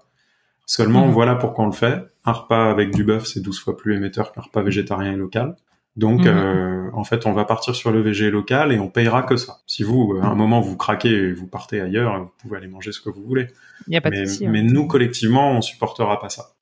Seulement, 0.65 1.05
mhm. 1.05 1.13
voilà 1.13 1.35
pourquoi 1.35 1.65
on 1.65 1.67
le 1.67 1.73
fait. 1.73 2.05
Un 2.25 2.31
repas 2.31 2.71
avec 2.71 2.93
du 2.93 3.03
bœuf, 3.03 3.25
c'est 3.27 3.39
12 3.39 3.59
fois 3.59 3.77
plus 3.77 3.95
émetteur 3.95 4.31
qu'un 4.31 4.41
repas 4.41 4.63
végétarien 4.63 5.13
et 5.13 5.15
local. 5.15 5.55
Donc, 5.95 6.21
mhm. 6.21 6.27
euh, 6.27 6.89
en 6.93 7.03
fait, 7.03 7.27
on 7.27 7.33
va 7.33 7.45
partir 7.45 7.75
sur 7.75 7.91
le 7.91 8.01
végé 8.01 8.31
local 8.31 8.71
et 8.71 8.79
on 8.79 8.89
payera 8.89 9.21
que 9.21 9.37
ça. 9.37 9.57
Si 9.67 9.83
vous, 9.83 10.17
à 10.21 10.25
un 10.25 10.35
moment, 10.35 10.59
vous 10.59 10.75
craquez 10.75 11.09
et 11.09 11.33
vous 11.33 11.45
partez 11.45 11.81
ailleurs, 11.81 12.19
vous 12.19 12.31
pouvez 12.39 12.57
aller 12.57 12.67
manger 12.67 12.91
ce 12.91 13.01
que 13.01 13.11
vous 13.11 13.23
voulez. 13.23 13.47
Y 13.87 13.97
a 13.97 14.01
pas 14.01 14.09
mais, 14.09 14.23
de 14.23 14.47
mais 14.47 14.63
nous, 14.63 14.87
collectivement, 14.87 15.51
on 15.51 15.61
supportera 15.61 16.19
pas 16.19 16.29
ça. 16.29 16.55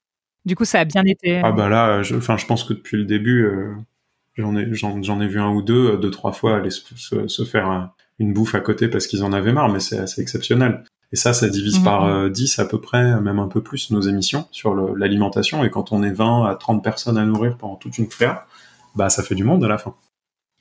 Du 0.48 0.56
coup, 0.56 0.64
ça 0.64 0.80
a 0.80 0.86
bien 0.86 1.04
été. 1.04 1.42
Ah 1.44 1.52
bah 1.52 1.68
là, 1.68 2.02
je, 2.04 2.16
enfin, 2.16 2.38
je 2.38 2.46
pense 2.46 2.64
que 2.64 2.74
depuis 2.74 2.96
le 2.96 3.04
début, 3.04 3.44
euh, 3.44 3.76
j'en 4.38 4.56
ai, 4.56 4.74
j'en, 4.74 5.20
ai 5.20 5.28
vu 5.28 5.42
un 5.42 5.50
ou 5.50 5.62
deux, 5.62 5.92
euh, 5.92 5.98
deux 5.98 6.10
trois 6.10 6.32
fois 6.32 6.56
aller 6.56 6.70
se, 6.70 7.44
faire 7.44 7.92
une 8.18 8.32
bouffe 8.32 8.56
à 8.56 8.62
côté 8.62 8.88
parce 8.88 9.08
qu'ils 9.08 9.26
en 9.26 9.34
avaient 9.34 9.52
marre, 9.52 9.68
mais 9.68 9.82
c'est 9.82 10.00
assez 10.00 10.22
exceptionnel. 10.22 10.86
Et 11.12 11.18
ça, 11.18 11.34
ça 11.34 11.50
divise 11.50 11.80
par 11.80 12.30
10 12.30 12.58
mhm. 12.58 12.62
euh, 12.62 12.66
à 12.66 12.70
peu 12.70 12.80
près, 12.80 13.20
même 13.20 13.40
un 13.40 13.50
peu 13.50 13.62
plus, 13.62 13.92
nos 13.92 14.00
émissions 14.00 14.48
sur 14.52 14.74
l'alimentation. 14.96 15.66
Et 15.66 15.70
quand 15.70 15.92
on 15.92 16.02
est 16.02 16.14
20 16.14 16.46
à 16.46 16.56
30 16.56 16.82
personnes 16.82 17.18
à 17.18 17.26
nourrir 17.26 17.58
pendant 17.58 17.76
toute 17.76 17.98
une 17.98 18.08
claire, 18.08 18.46
bah 18.96 19.10
ça 19.10 19.24
fait 19.24 19.36
du 19.36 19.44
monde 19.44 19.66
à 19.66 19.68
la 19.68 19.78
fin. 19.78 19.96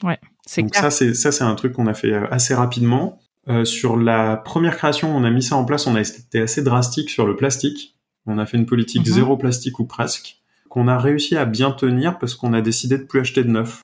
Ouais, 0.03 0.19
c'est 0.45 0.63
Donc 0.63 0.75
ça, 0.75 0.91
c'est 0.91 1.43
un 1.43 1.55
truc 1.55 1.75
qu'on 1.75 1.87
a 1.87 1.95
fait 1.95 2.13
assez 2.13 2.57
rapidement. 2.57 3.21
sur 3.63 3.97
la 3.97 4.37
première 4.37 4.77
création, 4.77 5.17
on 5.17 5.23
a 5.23 5.31
mis 5.31 5.45
ça 5.45 5.55
en 5.55 5.65
place. 5.65 5.87
On 5.87 5.95
a 5.95 6.01
été 6.01 6.41
assez 6.41 6.65
drastique 6.65 7.09
sur 7.09 7.25
le 7.25 7.37
plastique. 7.37 7.96
On 8.27 8.39
a 8.39 8.47
fait 8.47 8.57
une 8.57 8.67
politique 8.67 9.07
mhm. 9.07 9.13
zéro 9.15 9.37
plastique 9.37 9.79
ou 9.79 9.85
presque, 9.85 10.39
qu'on 10.69 10.89
a 10.89 10.99
réussi 10.99 11.37
à 11.37 11.45
bien 11.45 11.71
tenir 11.71 12.19
parce 12.19 12.35
qu'on 12.35 12.53
a 12.53 12.61
décidé 12.61 12.99
de 12.99 13.05
plus 13.05 13.21
acheter 13.21 13.45
de 13.45 13.51
neuf. 13.51 13.83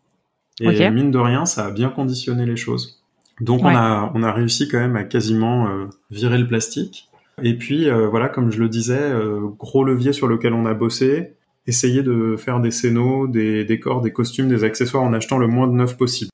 Et 0.61 0.91
mine 0.91 1.11
de 1.11 1.19
rien, 1.19 1.45
ça 1.45 1.67
a 1.67 1.71
bien 1.71 1.89
conditionné 1.89 2.47
les 2.47 2.57
choses. 2.57 3.03
Donc 3.41 3.63
on 3.65 3.69
a 3.69 4.13
on 4.15 4.23
a 4.23 4.33
réussi 4.33 4.69
quand 4.69 4.79
même 4.79 4.97
à 4.97 5.05
quasiment 5.05 5.69
euh, 5.69 5.87
virer 6.11 6.39
le 6.39 6.47
plastique. 6.47 7.09
Et 7.43 7.57
puis 7.57 7.89
euh, 7.89 8.07
voilà, 8.09 8.29
comme 8.29 8.53
je 8.53 8.61
le 8.61 8.69
disais, 8.69 9.01
euh, 9.01 9.41
gros 9.59 9.85
levier 9.85 10.13
sur 10.13 10.29
lequel 10.29 10.53
on 10.53 10.67
a 10.67 10.75
bossé, 10.75 11.33
essayer 11.67 12.03
de 12.03 12.37
faire 12.37 12.61
des 12.61 12.71
scénos, 12.71 13.29
des 13.31 13.65
décors, 13.65 14.03
des 14.03 14.13
costumes, 14.13 14.49
des 14.49 14.65
accessoires 14.65 15.03
en 15.03 15.13
achetant 15.13 15.39
le 15.39 15.49
moins 15.49 15.67
de 15.67 15.73
neuf 15.73 15.97
possible. 15.97 16.31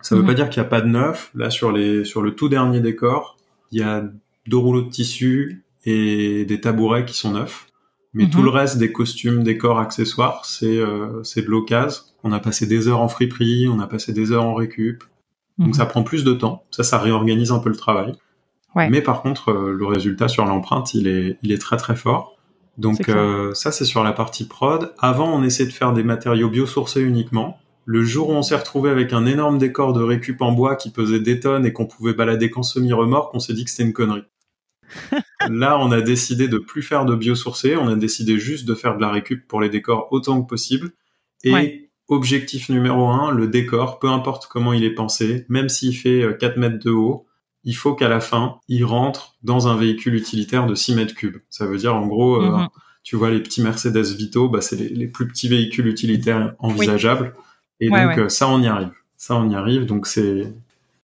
Ça 0.00 0.14
veut 0.14 0.22
mhm. 0.22 0.26
pas 0.26 0.34
dire 0.34 0.50
qu'il 0.50 0.62
n'y 0.62 0.66
a 0.66 0.70
pas 0.70 0.80
de 0.80 0.88
neuf. 0.88 1.30
Là 1.34 1.50
sur 1.50 1.70
les 1.70 2.04
sur 2.04 2.22
le 2.22 2.34
tout 2.34 2.48
dernier 2.48 2.80
décor, 2.80 3.36
il 3.70 3.78
y 3.78 3.82
a 3.82 4.02
deux 4.46 4.56
rouleaux 4.56 4.82
de 4.82 4.90
tissu, 4.90 5.62
et 5.84 6.44
des 6.44 6.60
tabourets 6.60 7.04
qui 7.04 7.14
sont 7.14 7.32
neufs. 7.32 7.66
Mais 8.12 8.28
tout 8.28 8.38
mhm. 8.38 8.44
le 8.44 8.50
reste 8.50 8.78
des 8.78 8.90
costumes, 8.90 9.44
décors, 9.44 9.78
accessoires, 9.78 10.44
c'est 10.44 10.78
euh, 10.78 11.22
c'est 11.22 11.42
de 11.42 11.46
l'occasion. 11.46 12.02
On 12.24 12.32
a 12.32 12.40
passé 12.40 12.66
des 12.66 12.88
heures 12.88 13.00
en 13.00 13.08
friperie, 13.08 13.68
on 13.68 13.78
a 13.78 13.86
passé 13.86 14.12
des 14.12 14.32
heures 14.32 14.44
en 14.44 14.54
récup. 14.54 15.04
Donc 15.58 15.68
mhm. 15.68 15.74
ça 15.74 15.86
prend 15.86 16.02
plus 16.02 16.24
de 16.24 16.32
temps. 16.32 16.64
Ça, 16.70 16.82
ça 16.82 16.98
réorganise 16.98 17.52
un 17.52 17.60
peu 17.60 17.68
le 17.68 17.76
travail. 17.76 18.14
Ouais. 18.74 18.88
Mais 18.90 19.00
par 19.00 19.22
contre, 19.22 19.50
euh, 19.50 19.72
le 19.72 19.86
résultat 19.86 20.28
sur 20.28 20.44
l'empreinte, 20.44 20.94
il 20.94 21.06
est, 21.06 21.38
il 21.42 21.52
est 21.52 21.60
très 21.60 21.76
très 21.76 21.96
fort. 21.96 22.36
Donc 22.78 23.08
euh, 23.08 23.52
ça, 23.54 23.72
c'est 23.72 23.84
sur 23.84 24.02
la 24.02 24.12
partie 24.12 24.46
prod. 24.46 24.92
Avant, 24.98 25.32
on 25.32 25.42
essayait 25.42 25.68
de 25.68 25.74
faire 25.74 25.92
des 25.92 26.02
matériaux 26.02 26.48
biosourcés 26.48 27.02
uniquement. 27.02 27.58
Le 27.84 28.02
jour 28.04 28.30
où 28.30 28.32
on 28.32 28.42
s'est 28.42 28.56
retrouvé 28.56 28.90
avec 28.90 29.12
un 29.12 29.26
énorme 29.26 29.58
décor 29.58 29.92
de 29.92 30.02
récup 30.02 30.40
en 30.42 30.52
bois 30.52 30.76
qui 30.76 30.90
pesait 30.90 31.20
des 31.20 31.40
tonnes 31.40 31.66
et 31.66 31.72
qu'on 31.72 31.86
pouvait 31.86 32.14
balader 32.14 32.50
qu'en 32.50 32.62
semi-remorque, 32.62 33.34
on 33.34 33.40
s'est 33.40 33.52
dit 33.52 33.64
que 33.64 33.70
c'était 33.70 33.82
une 33.82 33.92
connerie. 33.92 34.24
Là, 35.48 35.78
on 35.78 35.90
a 35.92 36.00
décidé 36.00 36.48
de 36.48 36.58
plus 36.58 36.82
faire 36.82 37.04
de 37.04 37.14
biosourcé, 37.14 37.76
on 37.76 37.88
a 37.88 37.96
décidé 37.96 38.38
juste 38.38 38.66
de 38.66 38.74
faire 38.74 38.96
de 38.96 39.00
la 39.00 39.10
récup 39.10 39.46
pour 39.48 39.60
les 39.60 39.68
décors 39.68 40.08
autant 40.10 40.40
que 40.42 40.48
possible. 40.48 40.92
Et 41.44 41.90
objectif 42.08 42.68
numéro 42.68 43.08
un, 43.08 43.30
le 43.30 43.46
décor, 43.46 43.98
peu 43.98 44.08
importe 44.08 44.46
comment 44.46 44.72
il 44.72 44.84
est 44.84 44.94
pensé, 44.94 45.46
même 45.48 45.68
s'il 45.68 45.96
fait 45.96 46.36
4 46.38 46.56
euh, 46.56 46.60
mètres 46.60 46.84
de 46.84 46.90
haut, 46.90 47.26
il 47.64 47.74
faut 47.74 47.94
qu'à 47.94 48.08
la 48.08 48.20
fin, 48.20 48.58
il 48.68 48.84
rentre 48.84 49.36
dans 49.42 49.68
un 49.68 49.76
véhicule 49.76 50.14
utilitaire 50.14 50.66
de 50.66 50.74
6 50.74 50.94
mètres 50.94 51.14
cubes. 51.14 51.38
Ça 51.50 51.66
veut 51.66 51.76
dire, 51.76 51.94
en 51.94 52.06
gros, 52.06 52.42
euh, 52.42 52.50
mhm. 52.50 52.68
tu 53.04 53.16
vois, 53.16 53.30
les 53.30 53.40
petits 53.40 53.62
Mercedes 53.62 54.16
Vito, 54.16 54.48
bah, 54.48 54.60
c'est 54.60 54.76
les, 54.76 55.06
plus 55.06 55.28
petits 55.28 55.48
véhicules 55.48 55.86
utilitaires 55.86 56.54
envisageables. 56.58 57.34
Et 57.78 57.88
donc, 57.88 58.18
euh, 58.18 58.28
ça, 58.28 58.48
on 58.48 58.60
y 58.60 58.66
arrive. 58.66 58.92
Ça, 59.16 59.36
on 59.36 59.48
y 59.48 59.54
arrive. 59.54 59.86
Donc, 59.86 60.06
c'est, 60.06 60.52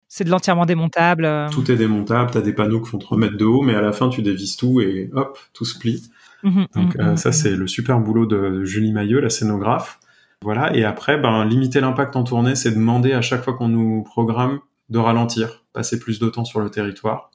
c'est 0.10 0.24
de 0.24 0.32
l'entièrement 0.32 0.66
démontable. 0.66 1.24
Euh. 1.24 1.48
Tout 1.50 1.72
est 1.72 1.76
démontable, 1.76 2.32
tu 2.32 2.38
as 2.40 2.42
des 2.42 2.52
panneaux 2.52 2.82
qui 2.82 2.90
font 2.90 2.98
3 2.98 3.18
mètres 3.18 3.38
de 3.38 3.46
haut, 3.46 3.62
mais 3.62 3.76
à 3.76 3.82
la 3.82 3.94
fin, 3.94 4.10
tu 4.10 4.24
dévises 4.24 4.58
tout 4.58 4.82
et 4.82 5.10
hop, 5.14 5.38
tout 5.54 5.66
se 5.66 5.78
plie. 5.78 6.04
Mhm, 6.44 6.68
Donc 6.76 6.96
mhm, 6.96 7.02
euh, 7.02 7.16
ça, 7.16 7.30
mhm. 7.30 7.34
c'est 7.34 7.56
le 7.56 7.68
super 7.68 8.00
boulot 8.00 8.26
de 8.26 8.66
Julie 8.66 8.92
Maillot, 8.92 9.22
la 9.22 9.30
scénographe. 9.30 10.00
Voilà, 10.42 10.76
et 10.76 10.84
après, 10.84 11.18
ben, 11.18 11.46
limiter 11.46 11.80
l'impact 11.80 12.16
en 12.16 12.24
tournée, 12.24 12.56
c'est 12.56 12.72
demander 12.72 13.14
à 13.14 13.22
chaque 13.22 13.44
fois 13.44 13.54
qu'on 13.54 13.68
nous 13.68 14.04
programme 14.04 14.60
de 14.90 14.98
ralentir, 14.98 15.64
passer 15.74 16.00
plus 16.00 16.20
de 16.20 16.28
temps 16.30 16.46
sur 16.46 16.60
le 16.60 16.70
territoire. 16.70 17.30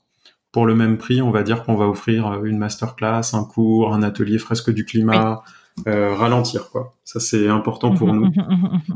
Pour 0.50 0.66
le 0.66 0.74
même 0.74 0.98
prix, 0.98 1.20
on 1.20 1.30
va 1.30 1.42
dire 1.42 1.64
qu'on 1.64 1.74
va 1.74 1.86
offrir 1.86 2.44
une 2.44 2.58
masterclass, 2.58 3.34
un 3.34 3.44
cours, 3.44 3.92
un 3.92 4.02
atelier 4.02 4.38
fresque 4.38 4.70
du 4.70 4.84
climat, 4.84 5.42
euh, 5.88 6.14
ralentir 6.14 6.70
quoi. 6.70 6.94
Ça 7.02 7.18
c'est 7.18 7.48
important 7.48 7.94
pour 7.94 8.12
nous. 8.12 8.30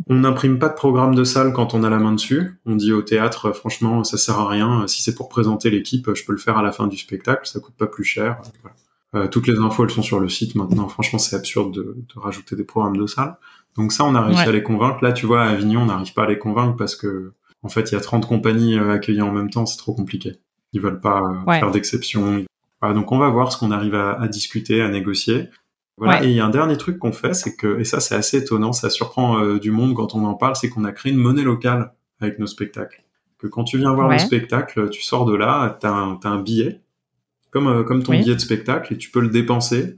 On 0.09 0.15
n'imprime 0.15 0.61
pas 0.61 0.69
de 0.69 0.75
programme 0.75 1.15
de 1.15 1.25
salle 1.25 1.53
quand 1.53 1.75
on 1.75 1.83
a 1.83 1.91
la 1.91 1.99
main 1.99 2.13
dessus. 2.13 2.61
On 2.67 2.77
dit 2.77 2.93
au 2.93 3.03
théâtre 3.03 3.47
euh, 3.47 3.53
franchement 3.53 4.05
ça 4.05 4.17
sert 4.17 4.39
à 4.39 4.49
rien. 4.49 4.87
Si 4.87 5.03
c'est 5.03 5.15
pour 5.15 5.29
présenter 5.29 5.71
l'équipe, 5.71 6.09
je 6.15 6.25
peux 6.25 6.33
le 6.33 6.39
faire 6.39 6.57
à 6.57 6.63
la 6.63 6.71
fin 6.71 6.87
du 6.87 6.97
spectacle, 6.97 7.49
ça 7.49 7.59
coûte 7.59 7.75
pas 7.75 7.89
plus 7.89 8.05
cher. 8.05 8.41
Euh, 9.15 9.27
toutes 9.27 9.49
les 9.49 9.59
infos 9.59 9.85
elles 9.85 9.91
sont 9.91 10.03
sur 10.03 10.21
le 10.21 10.29
site 10.29 10.55
maintenant. 10.55 10.87
Franchement 10.87 11.19
c'est 11.19 11.35
absurde 11.35 11.75
de, 11.75 11.83
de, 11.83 12.21
rajouter 12.21 12.55
des 12.55 12.65
programmes 12.65 12.97
de 12.97 13.07
salle. 13.07 13.37
Donc 13.77 13.91
ça 13.93 14.05
on 14.05 14.15
a 14.15 14.23
réussi 14.23 14.43
à 14.43 14.53
les 14.53 14.63
convaincre. 14.63 15.03
Là 15.03 15.13
tu 15.13 15.27
vois 15.27 15.43
à 15.43 15.49
Avignon 15.49 15.83
on 15.83 15.87
n'arrive 15.87 16.15
pas 16.15 16.25
à 16.25 16.29
les 16.29 16.39
convaincre 16.39 16.77
parce 16.77 16.95
que 16.95 17.33
en 17.65 17.69
fait 17.69 17.91
il 17.91 17.95
y 17.95 17.99
a 17.99 18.01
30 18.01 18.25
compagnies 18.25 18.79
accueillies 18.79 19.23
en 19.23 19.33
même 19.33 19.51
temps, 19.51 19.67
c'est 19.67 19.79
trop 19.79 19.95
compliqué. 19.95 20.37
Ils 20.73 20.81
veulent 20.81 21.01
pas 21.01 21.23
faire 21.49 21.73
d'exception. 21.73 22.45
donc 22.83 23.11
on 23.11 23.19
va 23.19 23.31
voir 23.31 23.53
ce 23.53 23.59
qu'on 23.59 23.73
arrive 23.73 23.97
à, 23.97 24.13
à 24.13 24.29
discuter, 24.29 24.81
à 24.81 24.89
négocier. 24.89 25.49
Voilà. 25.99 26.25
Et 26.25 26.29
il 26.29 26.37
y 26.37 26.41
a 26.41 26.47
un 26.47 26.51
dernier 26.51 26.77
truc 26.77 26.99
qu'on 26.99 27.13
fait, 27.13 27.35
c'est 27.35 27.57
que, 27.57 27.79
et 27.81 27.85
ça 27.85 28.01
c'est 28.01 28.15
assez 28.15 28.39
étonnant, 28.39 28.73
ça 28.73 28.89
surprend 28.89 29.41
euh, 29.41 29.59
du 29.59 29.71
monde 29.71 29.95
quand 29.95 30.15
on 30.15 30.25
en 30.25 30.35
parle, 30.35 30.55
c'est 30.57 30.69
qu'on 30.69 30.85
a 30.85 30.93
créé 30.93 31.13
une 31.13 31.19
monnaie 31.19 31.43
locale 31.43 31.93
avec 32.21 32.39
nos 32.39 32.47
spectacles. 32.47 33.03
Que 33.39 33.47
quand 33.47 33.65
tu 33.65 33.79
viens 33.79 33.93
voir 33.93 34.09
le 34.09 34.19
spectacle, 34.19 34.91
tu 34.91 35.03
sors 35.03 35.25
de 35.25 35.35
là, 35.35 35.77
t'as 35.81 35.91
un, 35.91 36.19
as 36.23 36.29
un 36.29 36.41
billet, 36.41 36.81
comme, 37.51 37.69
euh, 37.69 37.83
comme 37.83 38.03
ton 38.03 38.13
billet 38.13 38.35
de 38.35 38.41
spectacle, 38.41 38.95
et 38.95 38.97
tu 38.97 39.11
peux 39.11 39.21
le 39.21 39.29
dépenser 39.29 39.97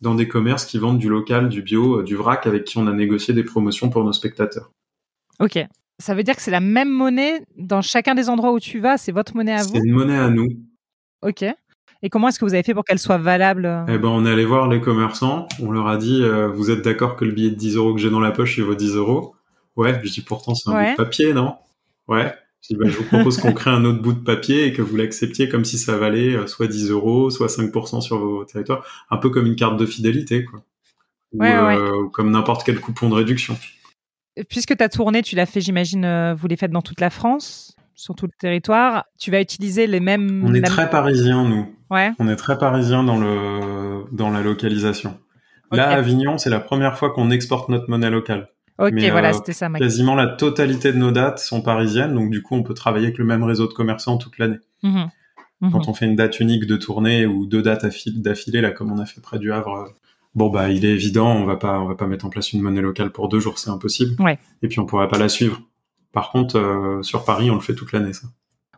dans 0.00 0.14
des 0.14 0.26
commerces 0.26 0.66
qui 0.66 0.78
vendent 0.78 0.98
du 0.98 1.08
local, 1.08 1.48
du 1.48 1.62
bio, 1.62 2.00
euh, 2.00 2.02
du 2.02 2.16
vrac, 2.16 2.46
avec 2.46 2.64
qui 2.64 2.78
on 2.78 2.86
a 2.86 2.92
négocié 2.92 3.32
des 3.34 3.44
promotions 3.44 3.88
pour 3.88 4.04
nos 4.04 4.12
spectateurs. 4.12 4.72
Ok. 5.38 5.58
Ça 5.98 6.14
veut 6.14 6.24
dire 6.24 6.34
que 6.34 6.42
c'est 6.42 6.50
la 6.50 6.60
même 6.60 6.90
monnaie 6.90 7.44
dans 7.56 7.82
chacun 7.82 8.14
des 8.14 8.28
endroits 8.28 8.52
où 8.52 8.58
tu 8.58 8.80
vas, 8.80 8.98
c'est 8.98 9.12
votre 9.12 9.36
monnaie 9.36 9.54
à 9.54 9.62
vous? 9.62 9.74
C'est 9.74 9.84
une 9.84 9.92
monnaie 9.92 10.18
à 10.18 10.28
nous. 10.28 10.48
Ok. 11.22 11.44
Et 12.02 12.10
comment 12.10 12.28
est-ce 12.28 12.38
que 12.38 12.44
vous 12.44 12.54
avez 12.54 12.64
fait 12.64 12.74
pour 12.74 12.84
qu'elle 12.84 12.98
soit 12.98 13.18
valable 13.18 13.64
euh 13.64 13.84
Eh 13.88 13.98
ben, 13.98 14.08
on 14.08 14.26
est 14.26 14.30
allé 14.30 14.44
voir 14.44 14.68
les 14.68 14.80
commerçants. 14.80 15.46
On 15.60 15.70
leur 15.70 15.86
a 15.86 15.96
dit, 15.96 16.22
euh, 16.22 16.48
vous 16.48 16.70
êtes 16.70 16.82
d'accord 16.82 17.14
que 17.14 17.24
le 17.24 17.30
billet 17.30 17.50
de 17.50 17.54
10 17.54 17.76
euros 17.76 17.94
que 17.94 18.00
j'ai 18.00 18.10
dans 18.10 18.20
la 18.20 18.32
poche, 18.32 18.58
il 18.58 18.64
vaut 18.64 18.74
10 18.74 18.96
euros? 18.96 19.36
Ouais. 19.76 20.00
Je 20.02 20.10
dis 20.10 20.20
pourtant 20.20 20.54
c'est 20.54 20.68
un 20.68 20.72
bout 20.72 20.90
de 20.90 20.96
papier, 20.96 21.32
non? 21.32 21.54
Ouais. 22.08 22.34
Je 22.60 22.74
dis, 22.74 22.76
bah, 22.76 22.88
je 22.88 22.96
vous 22.96 23.04
propose 23.04 23.38
qu'on 23.38 23.52
crée 23.52 23.70
un 23.70 23.84
autre 23.84 24.02
bout 24.02 24.12
de 24.12 24.20
papier 24.20 24.66
et 24.66 24.72
que 24.72 24.82
vous 24.82 24.96
l'acceptiez 24.96 25.48
comme 25.48 25.64
si 25.64 25.78
ça 25.78 25.96
valait 25.96 26.34
euh, 26.34 26.46
soit 26.48 26.66
10 26.66 26.90
euros, 26.90 27.30
soit 27.30 27.46
5% 27.46 28.00
sur 28.00 28.18
vos 28.18 28.44
territoires. 28.44 28.84
Un 29.10 29.16
peu 29.16 29.30
comme 29.30 29.46
une 29.46 29.56
carte 29.56 29.76
de 29.76 29.86
fidélité, 29.86 30.44
quoi. 30.44 30.60
Ou, 31.34 32.08
comme 32.10 32.30
n'importe 32.30 32.62
quel 32.66 32.78
coupon 32.78 33.08
de 33.08 33.14
réduction. 33.14 33.56
Puisque 34.50 34.76
ta 34.76 34.90
tournée, 34.90 35.22
tu 35.22 35.34
l'as 35.34 35.46
fait, 35.46 35.62
j'imagine, 35.62 36.34
vous 36.34 36.46
les 36.46 36.56
faites 36.56 36.72
dans 36.72 36.82
toute 36.82 37.00
la 37.00 37.08
France 37.08 37.74
sur 37.94 38.14
tout 38.14 38.26
le 38.26 38.32
territoire, 38.38 39.04
tu 39.18 39.30
vas 39.30 39.40
utiliser 39.40 39.86
les 39.86 40.00
mêmes. 40.00 40.42
On 40.44 40.54
est 40.54 40.62
très 40.62 40.90
parisiens, 40.90 41.48
nous. 41.48 41.66
Ouais. 41.92 42.12
On 42.18 42.28
est 42.28 42.36
très 42.36 42.56
parisiens 42.56 43.04
dans 43.04 43.18
le 43.18 44.04
dans 44.12 44.30
la 44.30 44.40
localisation. 44.40 45.18
Là, 45.70 45.90
à 45.90 45.96
Avignon, 45.96 46.38
c'est 46.38 46.50
la 46.50 46.60
première 46.60 46.98
fois 46.98 47.10
qu'on 47.10 47.30
exporte 47.30 47.68
notre 47.68 47.88
monnaie 47.88 48.10
locale. 48.10 48.48
Ok, 48.78 48.98
voilà, 49.10 49.30
euh, 49.30 49.32
c'était 49.32 49.52
ça. 49.52 49.68
Ma 49.68 49.78
quasiment 49.78 50.14
la 50.14 50.26
totalité 50.26 50.92
de 50.92 50.98
nos 50.98 51.10
dates 51.10 51.38
sont 51.38 51.62
parisiennes, 51.62 52.14
donc 52.14 52.30
du 52.30 52.42
coup, 52.42 52.54
on 52.54 52.62
peut 52.62 52.74
travailler 52.74 53.06
avec 53.06 53.18
le 53.18 53.24
même 53.24 53.42
réseau 53.42 53.66
de 53.66 53.72
commerçants 53.72 54.16
toute 54.16 54.38
l'année. 54.38 54.58
Mhm. 54.82 55.10
Mhm. 55.60 55.70
Quand 55.70 55.88
on 55.88 55.94
fait 55.94 56.06
une 56.06 56.16
date 56.16 56.40
unique 56.40 56.66
de 56.66 56.76
tournée 56.76 57.26
ou 57.26 57.46
deux 57.46 57.62
dates 57.62 57.84
d'affilée, 58.16 58.60
là, 58.60 58.70
comme 58.70 58.90
on 58.90 58.98
a 58.98 59.06
fait 59.06 59.20
près 59.20 59.38
du 59.38 59.52
Havre, 59.52 59.74
euh, 59.74 59.88
bon 60.34 60.48
bah, 60.48 60.70
il 60.70 60.84
est 60.84 60.92
évident, 60.92 61.30
on 61.30 61.44
va 61.44 61.56
pas, 61.56 61.78
on 61.78 61.86
va 61.86 61.94
pas 61.94 62.06
mettre 62.06 62.24
en 62.24 62.30
place 62.30 62.52
une 62.52 62.62
monnaie 62.62 62.80
locale 62.80 63.10
pour 63.10 63.28
deux 63.28 63.40
jours, 63.40 63.58
c'est 63.58 63.70
impossible. 63.70 64.20
Ouais. 64.20 64.38
Et 64.62 64.68
puis 64.68 64.80
on 64.80 64.86
pourra 64.86 65.08
pas 65.08 65.18
la 65.18 65.28
suivre. 65.28 65.60
Par 66.12 66.30
contre, 66.30 66.58
euh, 66.58 67.02
sur 67.02 67.24
Paris, 67.24 67.50
on 67.50 67.54
le 67.54 67.60
fait 67.60 67.74
toute 67.74 67.92
l'année, 67.92 68.12
ça. 68.12 68.26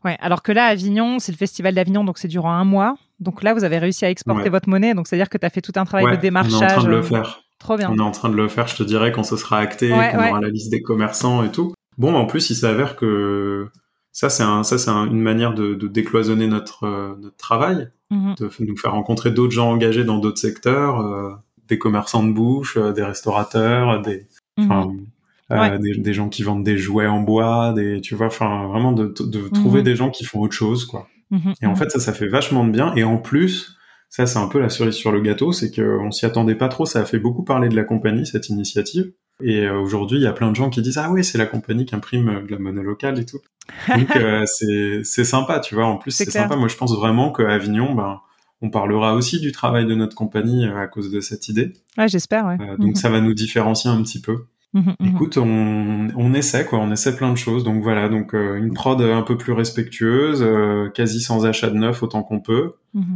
Ouais, 0.04 0.16
alors 0.20 0.42
que 0.42 0.52
là, 0.52 0.66
Avignon, 0.66 1.18
c'est 1.18 1.32
le 1.32 1.38
festival 1.38 1.74
d'Avignon, 1.74 2.04
donc 2.04 2.18
c'est 2.18 2.28
durant 2.28 2.52
un 2.52 2.64
mois. 2.64 2.96
Donc 3.20 3.42
là, 3.42 3.54
vous 3.54 3.64
avez 3.64 3.78
réussi 3.78 4.04
à 4.04 4.10
exporter 4.10 4.50
votre 4.50 4.68
monnaie, 4.68 4.94
donc 4.94 5.06
c'est-à-dire 5.06 5.30
que 5.30 5.38
tu 5.38 5.46
as 5.46 5.50
fait 5.50 5.62
tout 5.62 5.72
un 5.76 5.84
travail 5.84 6.16
de 6.16 6.20
démarchage. 6.20 6.54
On 6.54 6.62
est 6.62 6.64
en 6.64 6.68
train 6.68 6.84
de 6.84 6.88
le 6.88 6.96
euh, 6.96 7.02
faire. 7.02 7.42
Trop 7.58 7.76
bien. 7.76 7.90
On 7.90 7.96
est 7.96 8.02
en 8.02 8.10
train 8.10 8.28
de 8.28 8.36
le 8.36 8.48
faire, 8.48 8.66
je 8.66 8.76
te 8.76 8.82
dirais, 8.82 9.12
quand 9.12 9.22
ce 9.22 9.36
sera 9.36 9.58
acté, 9.58 9.88
qu'on 9.88 9.96
aura 9.96 10.40
la 10.40 10.48
liste 10.48 10.70
des 10.70 10.82
commerçants 10.82 11.42
et 11.44 11.50
tout. 11.50 11.72
Bon, 11.96 12.14
en 12.14 12.26
plus, 12.26 12.50
il 12.50 12.56
s'avère 12.56 12.96
que 12.96 13.68
ça, 14.12 14.28
c'est 14.28 14.42
un, 14.42 14.62
ça, 14.62 14.76
c'est 14.76 14.90
une 14.90 15.20
manière 15.20 15.54
de, 15.54 15.74
décloisonner 15.74 16.48
notre, 16.48 16.84
euh, 16.84 17.14
notre 17.18 17.36
travail, 17.36 17.88
mhm. 18.10 18.34
de 18.38 18.50
nous 18.60 18.76
faire 18.76 18.92
rencontrer 18.92 19.30
d'autres 19.30 19.52
gens 19.52 19.70
engagés 19.70 20.04
dans 20.04 20.18
d'autres 20.18 20.40
secteurs, 20.40 21.40
des 21.68 21.78
commerçants 21.78 22.24
de 22.24 22.32
bouche, 22.32 22.76
des 22.76 23.04
restaurateurs, 23.04 24.02
des, 24.02 24.26
mhm. 24.58 25.06
Euh, 25.50 25.78
des, 25.78 26.14
gens 26.14 26.30
qui 26.30 26.42
vendent 26.42 26.64
des 26.64 26.78
jouets 26.78 27.06
en 27.06 27.20
bois, 27.20 27.74
des, 27.74 28.00
tu 28.00 28.14
vois, 28.14 28.28
enfin 28.28 28.66
vraiment 28.66 28.92
de, 28.92 29.12
de 29.20 29.48
trouver 29.48 29.80
mhm. 29.80 29.84
des 29.84 29.96
gens 29.96 30.10
qui 30.10 30.24
font 30.24 30.40
autre 30.40 30.54
chose, 30.54 30.86
quoi. 30.86 31.06
Mhm, 31.30 31.54
et 31.60 31.66
en 31.66 31.70
mhm. 31.70 31.76
fait, 31.76 31.90
ça, 31.90 32.00
ça 32.00 32.12
fait 32.14 32.28
vachement 32.28 32.64
de 32.64 32.70
bien. 32.70 32.94
Et 32.94 33.04
en 33.04 33.18
plus, 33.18 33.76
ça, 34.08 34.26
c'est 34.26 34.38
un 34.38 34.48
peu 34.48 34.58
la 34.58 34.70
cerise 34.70 34.94
sur 34.94 35.12
le 35.12 35.20
gâteau, 35.20 35.52
c'est 35.52 35.70
qu'on 35.70 36.10
s'y 36.10 36.24
attendait 36.24 36.54
pas 36.54 36.68
trop. 36.68 36.86
Ça 36.86 37.00
a 37.00 37.04
fait 37.04 37.18
beaucoup 37.18 37.44
parler 37.44 37.68
de 37.68 37.76
la 37.76 37.84
compagnie 37.84 38.26
cette 38.26 38.48
initiative. 38.48 39.12
Et 39.42 39.66
euh, 39.66 39.78
aujourd'hui, 39.78 40.18
il 40.18 40.22
y 40.22 40.26
a 40.26 40.32
plein 40.32 40.50
de 40.50 40.56
gens 40.56 40.70
qui 40.70 40.80
disent 40.80 40.98
ah 40.98 41.10
oui, 41.10 41.24
c'est 41.24 41.38
la 41.38 41.46
compagnie 41.46 41.84
qui 41.84 41.94
imprime 41.94 42.28
euh, 42.28 42.42
de 42.42 42.50
la 42.50 42.58
monnaie 42.58 42.82
locale 42.82 43.18
et 43.18 43.26
tout. 43.26 43.40
Donc 43.88 44.08
c'est 44.46 45.00
c'est 45.02 45.24
sympa, 45.24 45.58
tu 45.60 45.74
vois. 45.74 45.86
En 45.86 45.96
plus, 45.96 46.12
c'est 46.12 46.30
sympa. 46.30 46.56
Moi, 46.56 46.68
je 46.68 46.76
pense 46.76 46.94
vraiment 46.96 47.32
qu'à 47.32 47.50
Avignon, 47.50 47.94
ben 47.94 48.20
on 48.62 48.70
parlera 48.70 49.14
aussi 49.14 49.40
du 49.40 49.52
travail 49.52 49.84
de 49.84 49.94
notre 49.94 50.14
compagnie 50.14 50.66
à 50.66 50.86
cause 50.86 51.10
de 51.10 51.20
cette 51.20 51.48
idée. 51.48 51.72
Ouais, 51.98 52.08
j'espère. 52.08 52.46
Ouais. 52.46 52.56
donc 52.78 52.96
ça 52.96 53.10
va 53.10 53.20
nous 53.20 53.34
différencier 53.34 53.90
un 53.90 54.00
petit 54.02 54.20
peu. 54.20 54.46
Mhm, 54.74 54.96
mhm. 54.98 55.08
Écoute, 55.08 55.38
on, 55.38 56.08
on, 56.16 56.34
essaie 56.34 56.66
quoi, 56.66 56.80
on 56.80 56.90
essaie 56.90 57.16
plein 57.16 57.30
de 57.30 57.38
choses. 57.38 57.62
Donc 57.62 57.82
voilà, 57.82 58.08
donc 58.08 58.34
euh, 58.34 58.56
une 58.56 58.74
prod 58.74 59.00
un 59.00 59.22
peu 59.22 59.38
plus 59.38 59.52
respectueuse, 59.52 60.42
euh, 60.42 60.90
quasi 60.90 61.20
sans 61.20 61.46
achat 61.46 61.70
de 61.70 61.76
neuf 61.76 62.02
autant 62.02 62.22
qu'on 62.22 62.40
peut. 62.40 62.74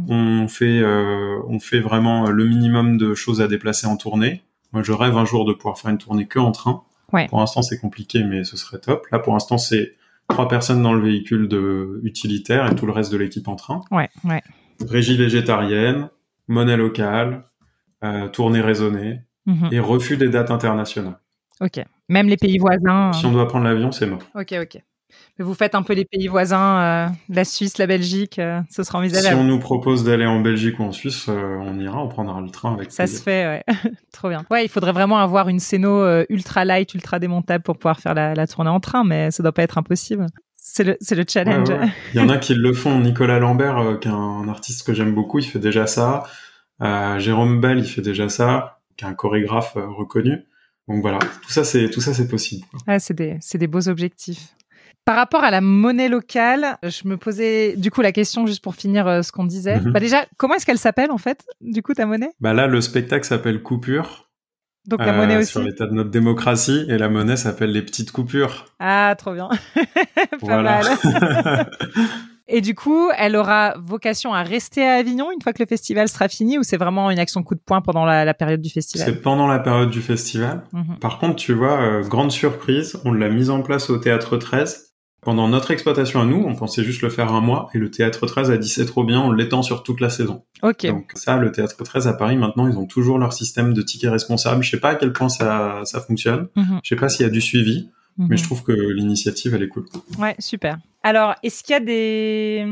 On 0.09 0.47
fait, 0.49 0.79
euh, 0.81 1.39
on 1.47 1.59
fait 1.59 1.79
vraiment 1.79 2.29
le 2.29 2.45
minimum 2.45 2.97
de 2.97 3.13
choses 3.13 3.41
à 3.41 3.47
déplacer 3.47 3.87
en 3.87 3.95
tournée. 3.95 4.43
Moi, 4.73 4.83
je 4.83 4.91
rêve 4.91 5.15
un 5.17 5.23
jour 5.23 5.45
de 5.45 5.53
pouvoir 5.53 5.77
faire 5.77 5.91
une 5.91 5.97
tournée 5.97 6.27
que 6.27 6.39
en 6.39 6.51
train. 6.51 6.83
Ouais. 7.13 7.27
Pour 7.29 7.39
l'instant, 7.39 7.61
c'est 7.61 7.79
compliqué, 7.79 8.23
mais 8.25 8.43
ce 8.43 8.57
serait 8.57 8.79
top. 8.79 9.05
Là, 9.11 9.19
pour 9.19 9.33
l'instant, 9.33 9.57
c'est 9.57 9.95
trois 10.27 10.49
personnes 10.49 10.83
dans 10.83 10.93
le 10.93 11.01
véhicule 11.01 11.47
de 11.47 12.01
utilitaire 12.03 12.69
et 12.69 12.75
tout 12.75 12.85
le 12.85 12.91
reste 12.91 13.11
de 13.11 13.17
l'équipe 13.17 13.47
en 13.47 13.55
train. 13.55 13.81
Ouais, 13.89 14.09
ouais. 14.25 14.41
Régie 14.85 15.15
végétarienne, 15.15 16.09
monnaie 16.49 16.77
locale, 16.77 17.45
tournée 18.33 18.61
raisonnée 18.61 19.21
et 19.71 19.79
refus 19.79 20.17
des 20.17 20.29
dates 20.29 20.51
internationales. 20.51 21.19
Ok. 21.61 21.83
Même 22.07 22.27
les 22.27 22.37
pays 22.37 22.57
voisins. 22.57 23.13
Si 23.13 23.25
on 23.25 23.31
doit 23.31 23.47
prendre 23.47 23.65
l'avion, 23.65 23.91
c'est 23.91 24.07
mort. 24.07 24.21
Ok, 24.35 24.53
ok. 24.61 24.81
Mais 25.37 25.45
vous 25.45 25.53
faites 25.53 25.75
un 25.75 25.81
peu 25.81 25.93
les 25.93 26.05
pays 26.05 26.27
voisins, 26.27 26.81
euh, 26.81 27.07
la 27.29 27.45
Suisse, 27.45 27.77
la 27.77 27.87
Belgique, 27.87 28.39
euh, 28.39 28.61
ce 28.69 28.83
sera 28.83 28.99
envisageable. 28.99 29.35
Si 29.35 29.41
on 29.41 29.45
nous 29.45 29.59
propose 29.59 30.03
d'aller 30.03 30.25
en 30.25 30.39
Belgique 30.39 30.79
ou 30.79 30.83
en 30.83 30.91
Suisse, 30.91 31.27
euh, 31.29 31.57
on 31.61 31.79
ira, 31.79 32.03
on 32.03 32.07
prendra 32.07 32.39
le 32.41 32.49
train 32.49 32.73
avec 32.73 32.91
Ça 32.91 33.07
se 33.07 33.21
fait, 33.21 33.45
ouais. 33.45 33.63
Trop 34.11 34.29
bien. 34.29 34.45
Ouais, 34.51 34.65
il 34.65 34.69
faudrait 34.69 34.91
vraiment 34.91 35.17
avoir 35.17 35.49
une 35.49 35.59
scéno 35.59 36.05
ultra 36.29 36.65
light, 36.65 36.93
ultra 36.93 37.19
démontable 37.19 37.63
pour 37.63 37.77
pouvoir 37.77 37.99
faire 37.99 38.13
la, 38.13 38.47
tournée 38.47 38.69
en 38.69 38.79
train, 38.79 39.03
mais 39.03 39.31
ça 39.31 39.43
doit 39.43 39.51
pas 39.51 39.63
être 39.63 39.77
impossible. 39.77 40.25
C'est 40.55 40.83
le, 40.83 40.97
le, 41.11 41.25
challenge. 41.27 41.69
Il 42.13 42.19
y 42.19 42.23
en 42.23 42.29
a 42.29 42.37
qui 42.37 42.53
le 42.53 42.73
font. 42.73 42.99
Nicolas 42.99 43.39
Lambert, 43.39 43.97
qui 43.99 44.07
est 44.07 44.11
un 44.11 44.47
artiste 44.49 44.85
que 44.85 44.93
j'aime 44.93 45.15
beaucoup, 45.15 45.39
il 45.39 45.45
fait 45.45 45.59
déjà 45.59 45.87
ça. 45.87 46.23
Jérôme 47.17 47.59
Bell, 47.59 47.79
il 47.79 47.87
fait 47.87 48.01
déjà 48.01 48.29
ça, 48.29 48.81
qui 48.97 49.05
est 49.05 49.07
un 49.07 49.13
chorégraphe 49.13 49.73
reconnu. 49.75 50.43
Donc 50.89 51.01
voilà, 51.01 51.19
tout 51.19 51.51
ça 51.51 51.63
c'est 51.63 51.89
tout 51.89 52.01
ça 52.01 52.13
c'est 52.13 52.27
possible. 52.27 52.65
c'est 52.99 53.13
des 53.13 53.37
c'est 53.41 53.57
des 53.59 53.67
beaux 53.67 53.87
objectifs. 53.87 54.55
Par 55.05 55.15
rapport 55.15 55.43
à 55.43 55.51
la 55.51 55.61
monnaie 55.61 56.09
locale, 56.09 56.77
je 56.83 57.07
me 57.07 57.17
posais 57.17 57.75
du 57.77 57.89
coup 57.89 58.01
la 58.01 58.11
question 58.11 58.45
juste 58.45 58.63
pour 58.63 58.75
finir 58.75 59.07
euh, 59.07 59.21
ce 59.21 59.31
qu'on 59.31 59.45
disait. 59.45 59.79
Mhm. 59.79 59.91
Bah 59.91 59.99
déjà, 59.99 60.25
comment 60.37 60.55
est-ce 60.55 60.65
qu'elle 60.65 60.77
s'appelle 60.77 61.11
en 61.11 61.17
fait 61.17 61.45
Du 61.61 61.81
coup 61.81 61.93
ta 61.93 62.05
monnaie? 62.05 62.31
Bah 62.39 62.53
là 62.53 62.67
le 62.67 62.81
spectacle 62.81 63.25
s'appelle 63.25 63.61
Coupure. 63.61 64.29
Donc 64.87 64.99
la 64.99 65.13
monnaie 65.13 65.37
aussi. 65.37 65.51
Sur 65.51 65.61
l'état 65.61 65.85
de 65.85 65.93
notre 65.93 66.09
démocratie, 66.09 66.85
et 66.89 66.97
la 66.97 67.09
monnaie 67.09 67.37
s'appelle 67.37 67.71
les 67.71 67.83
petites 67.83 68.11
coupures. 68.11 68.65
Ah, 68.79 69.15
trop 69.17 69.33
bien. 69.33 69.49
Pas 70.41 70.61
mal. 70.61 70.85
Et 72.51 72.61
du 72.61 72.73
coup, 72.73 73.09
elle 73.15 73.35
aura 73.35 73.75
vocation 73.77 74.33
à 74.33 74.41
rester 74.41 74.83
à 74.83 74.95
Avignon 74.95 75.31
une 75.31 75.41
fois 75.41 75.53
que 75.53 75.61
le 75.61 75.67
festival 75.67 76.09
sera 76.09 76.27
fini 76.27 76.57
ou 76.57 76.63
c'est 76.63 76.77
vraiment 76.77 77.11
une 77.11 77.19
action 77.19 77.43
coup 77.43 77.53
de 77.53 77.61
poing 77.63 77.81
pendant 77.81 78.05
la, 78.05 78.33
période 78.33 78.59
du 78.59 78.71
festival? 78.71 79.07
C'est 79.07 79.21
pendant 79.21 79.45
la 79.45 79.59
période 79.59 79.91
du 79.91 80.01
festival. 80.01 80.63
Mhm. 80.73 80.97
Par 80.99 81.19
contre, 81.19 81.35
tu 81.35 81.53
vois, 81.53 81.79
euh, 81.79 82.03
grande 82.03 82.31
surprise, 82.31 82.99
on 83.05 83.13
l'a 83.13 83.29
mise 83.29 83.51
en 83.51 83.61
place 83.61 83.91
au 83.91 83.97
Théâtre 83.97 84.35
13. 84.35 84.87
Pendant 85.21 85.47
notre 85.47 85.69
exploitation 85.69 86.21
à 86.21 86.25
nous, 86.25 86.43
on 86.47 86.55
pensait 86.55 86.83
juste 86.83 87.03
le 87.03 87.09
faire 87.09 87.31
un 87.33 87.41
mois 87.41 87.69
et 87.75 87.77
le 87.77 87.91
Théâtre 87.91 88.25
13 88.25 88.49
a 88.49 88.57
dit 88.57 88.69
c'est 88.69 88.85
trop 88.85 89.03
bien, 89.03 89.21
on 89.21 89.31
l'étend 89.31 89.61
sur 89.61 89.83
toute 89.83 90.01
la 90.01 90.09
saison. 90.09 90.43
Ok. 90.63 90.87
Donc 90.87 91.11
ça, 91.13 91.37
le 91.37 91.51
Théâtre 91.51 91.83
13 91.83 92.07
à 92.07 92.13
Paris, 92.13 92.37
maintenant, 92.37 92.67
ils 92.67 92.77
ont 92.77 92.87
toujours 92.87 93.19
leur 93.19 93.33
système 93.33 93.75
de 93.75 93.81
tickets 93.83 94.09
responsables. 94.09 94.63
Je 94.63 94.71
sais 94.71 94.79
pas 94.79 94.89
à 94.89 94.95
quel 94.95 95.13
point 95.13 95.29
ça, 95.29 95.81
ça 95.83 96.01
fonctionne. 96.01 96.47
Mhm. 96.55 96.79
Je 96.83 96.89
sais 96.89 96.95
pas 96.95 97.09
s'il 97.09 97.25
y 97.25 97.29
a 97.29 97.31
du 97.31 97.41
suivi. 97.41 97.89
Mais 98.17 98.35
je 98.35 98.41
mhm. 98.41 98.47
trouve 98.47 98.63
que 98.63 98.73
l'initiative, 98.73 99.55
elle 99.55 99.63
est 99.63 99.69
cool. 99.69 99.85
Ouais, 100.17 100.35
super. 100.39 100.77
Alors, 101.03 101.35
est-ce 101.43 101.63
qu'il 101.63 101.73
y 101.73 101.75
a 101.75 101.79
des 101.79 102.67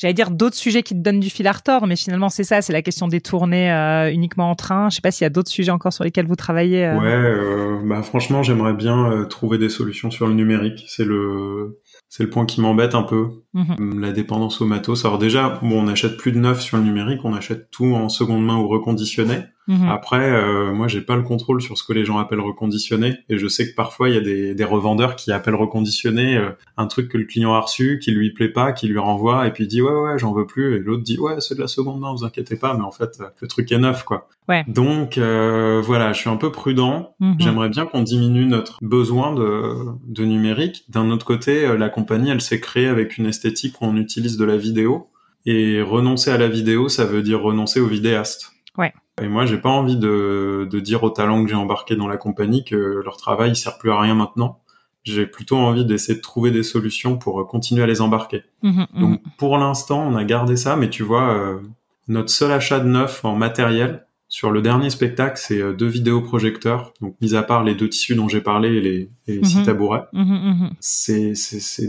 j'allais 0.00 0.14
dire 0.14 0.30
d'autres 0.30 0.56
sujets 0.56 0.82
qui 0.82 0.94
te 0.94 1.00
donnent 1.00 1.20
du 1.20 1.28
fil 1.28 1.46
à 1.46 1.52
retordre, 1.52 1.86
mais 1.86 1.96
finalement 1.96 2.30
c'est 2.30 2.44
ça, 2.44 2.62
c'est 2.62 2.72
la 2.72 2.80
question 2.80 3.06
des 3.06 3.20
tournées 3.20 3.70
euh, 3.70 4.10
uniquement 4.10 4.50
en 4.50 4.54
train. 4.54 4.88
Je 4.88 4.96
sais 4.96 5.02
pas 5.02 5.10
s'il 5.10 5.24
y 5.24 5.26
a 5.26 5.30
d'autres 5.30 5.50
sujets 5.50 5.70
encore 5.70 5.92
sur 5.92 6.04
lesquels 6.04 6.26
vous 6.26 6.36
travaillez. 6.36 6.86
Euh. 6.86 6.98
Ouais, 6.98 7.06
euh, 7.06 7.80
bah 7.84 8.02
franchement 8.02 8.42
j'aimerais 8.42 8.72
bien 8.72 9.26
trouver 9.28 9.58
des 9.58 9.68
solutions 9.68 10.10
sur 10.10 10.26
le 10.26 10.34
numérique. 10.34 10.84
C'est 10.88 11.04
le 11.04 11.80
c'est 12.08 12.22
le 12.22 12.30
point 12.30 12.46
qui 12.46 12.60
m'embête 12.60 12.94
un 12.94 13.02
peu, 13.02 13.28
mhm. 13.52 14.00
la 14.00 14.12
dépendance 14.12 14.60
au 14.60 14.66
matos. 14.66 15.04
Alors 15.04 15.18
déjà, 15.18 15.60
bon, 15.62 15.84
on 15.84 15.88
achète 15.88 16.16
plus 16.16 16.32
de 16.32 16.38
neuf 16.38 16.60
sur 16.60 16.76
le 16.76 16.82
numérique, 16.82 17.20
on 17.24 17.34
achète 17.34 17.70
tout 17.70 17.94
en 17.94 18.08
seconde 18.08 18.44
main 18.44 18.56
ou 18.56 18.68
reconditionné. 18.68 19.36
Mhm. 19.70 19.88
Après, 19.88 20.30
euh, 20.32 20.72
moi, 20.72 20.88
j'ai 20.88 21.00
pas 21.00 21.14
le 21.14 21.22
contrôle 21.22 21.62
sur 21.62 21.78
ce 21.78 21.84
que 21.84 21.92
les 21.92 22.04
gens 22.04 22.18
appellent 22.18 22.40
reconditionné, 22.40 23.18
et 23.28 23.38
je 23.38 23.46
sais 23.46 23.70
que 23.70 23.74
parfois 23.74 24.08
il 24.08 24.16
y 24.16 24.18
a 24.18 24.20
des, 24.20 24.54
des 24.54 24.64
revendeurs 24.64 25.14
qui 25.14 25.30
appellent 25.30 25.54
reconditionné 25.54 26.36
euh, 26.36 26.50
un 26.76 26.88
truc 26.88 27.08
que 27.08 27.16
le 27.16 27.24
client 27.24 27.54
a 27.54 27.60
reçu, 27.60 28.00
qui 28.02 28.10
lui 28.10 28.32
plaît 28.32 28.48
pas, 28.48 28.72
qui 28.72 28.88
lui 28.88 28.98
renvoie, 28.98 29.46
et 29.46 29.52
puis 29.52 29.64
il 29.64 29.68
dit 29.68 29.80
ouais 29.80 29.92
ouais, 29.92 30.18
j'en 30.18 30.32
veux 30.32 30.46
plus, 30.46 30.74
et 30.74 30.78
l'autre 30.80 31.04
dit 31.04 31.18
ouais 31.18 31.36
c'est 31.38 31.54
de 31.54 31.60
la 31.60 31.68
seconde 31.68 32.00
main, 32.00 32.12
vous 32.12 32.24
inquiétez 32.24 32.56
pas, 32.56 32.74
mais 32.74 32.82
en 32.82 32.90
fait 32.90 33.22
le 33.40 33.48
truc 33.48 33.70
est 33.70 33.78
neuf 33.78 34.02
quoi. 34.02 34.28
Ouais. 34.48 34.64
Donc 34.66 35.16
euh, 35.16 35.80
voilà, 35.84 36.12
je 36.12 36.18
suis 36.18 36.28
un 36.28 36.36
peu 36.36 36.50
prudent. 36.50 37.14
Mhm. 37.20 37.36
J'aimerais 37.38 37.68
bien 37.68 37.86
qu'on 37.86 38.02
diminue 38.02 38.46
notre 38.46 38.78
besoin 38.82 39.32
de, 39.32 39.76
de 40.04 40.24
numérique. 40.24 40.84
D'un 40.88 41.10
autre 41.10 41.24
côté, 41.24 41.64
euh, 41.64 41.76
la 41.76 41.88
compagnie, 41.88 42.30
elle 42.30 42.40
s'est 42.40 42.58
créée 42.58 42.88
avec 42.88 43.16
une 43.16 43.26
esthétique 43.26 43.80
où 43.80 43.84
on 43.84 43.96
utilise 43.96 44.36
de 44.36 44.44
la 44.44 44.56
vidéo. 44.56 45.06
Et 45.46 45.80
renoncer 45.80 46.30
à 46.30 46.36
la 46.36 46.48
vidéo, 46.48 46.88
ça 46.88 47.06
veut 47.06 47.22
dire 47.22 47.40
renoncer 47.40 47.80
au 47.80 47.86
vidéaste. 47.86 48.52
Ouais. 48.76 48.92
Et 49.20 49.28
moi, 49.28 49.46
j'ai 49.46 49.58
pas 49.58 49.68
envie 49.68 49.96
de, 49.96 50.68
de 50.70 50.80
dire 50.80 51.02
aux 51.02 51.10
talents 51.10 51.42
que 51.44 51.50
j'ai 51.50 51.56
embarqués 51.56 51.96
dans 51.96 52.08
la 52.08 52.16
compagnie 52.16 52.64
que 52.64 52.76
leur 53.04 53.16
travail 53.16 53.56
sert 53.56 53.78
plus 53.78 53.90
à 53.90 54.00
rien 54.00 54.14
maintenant. 54.14 54.60
J'ai 55.02 55.26
plutôt 55.26 55.56
envie 55.56 55.84
d'essayer 55.84 56.16
de 56.16 56.22
trouver 56.22 56.50
des 56.50 56.62
solutions 56.62 57.16
pour 57.16 57.46
continuer 57.46 57.82
à 57.82 57.86
les 57.86 58.00
embarquer. 58.00 58.42
Mhm, 58.62 58.86
mhm. 58.92 59.00
Donc, 59.00 59.22
pour 59.38 59.56
l'instant, 59.58 60.06
on 60.06 60.16
a 60.16 60.24
gardé 60.24 60.56
ça, 60.56 60.76
mais 60.76 60.90
tu 60.90 61.02
vois, 61.02 61.32
euh, 61.34 61.58
notre 62.08 62.30
seul 62.30 62.52
achat 62.52 62.80
de 62.80 62.88
neuf 62.88 63.24
en 63.24 63.34
matériel, 63.34 64.04
sur 64.32 64.52
le 64.52 64.62
dernier 64.62 64.90
spectacle, 64.90 65.40
c'est 65.42 65.60
euh, 65.60 65.72
deux 65.72 65.88
vidéoprojecteurs, 65.88 66.94
donc 67.00 67.16
mis 67.20 67.34
à 67.34 67.42
part 67.42 67.64
les 67.64 67.74
deux 67.74 67.88
tissus 67.88 68.14
dont 68.14 68.28
j'ai 68.28 68.40
parlé 68.40 68.68
et 68.68 68.80
les, 68.80 69.10
les 69.26 69.44
six 69.44 69.64
tabourets, 69.64 70.04
c'est 70.78 71.34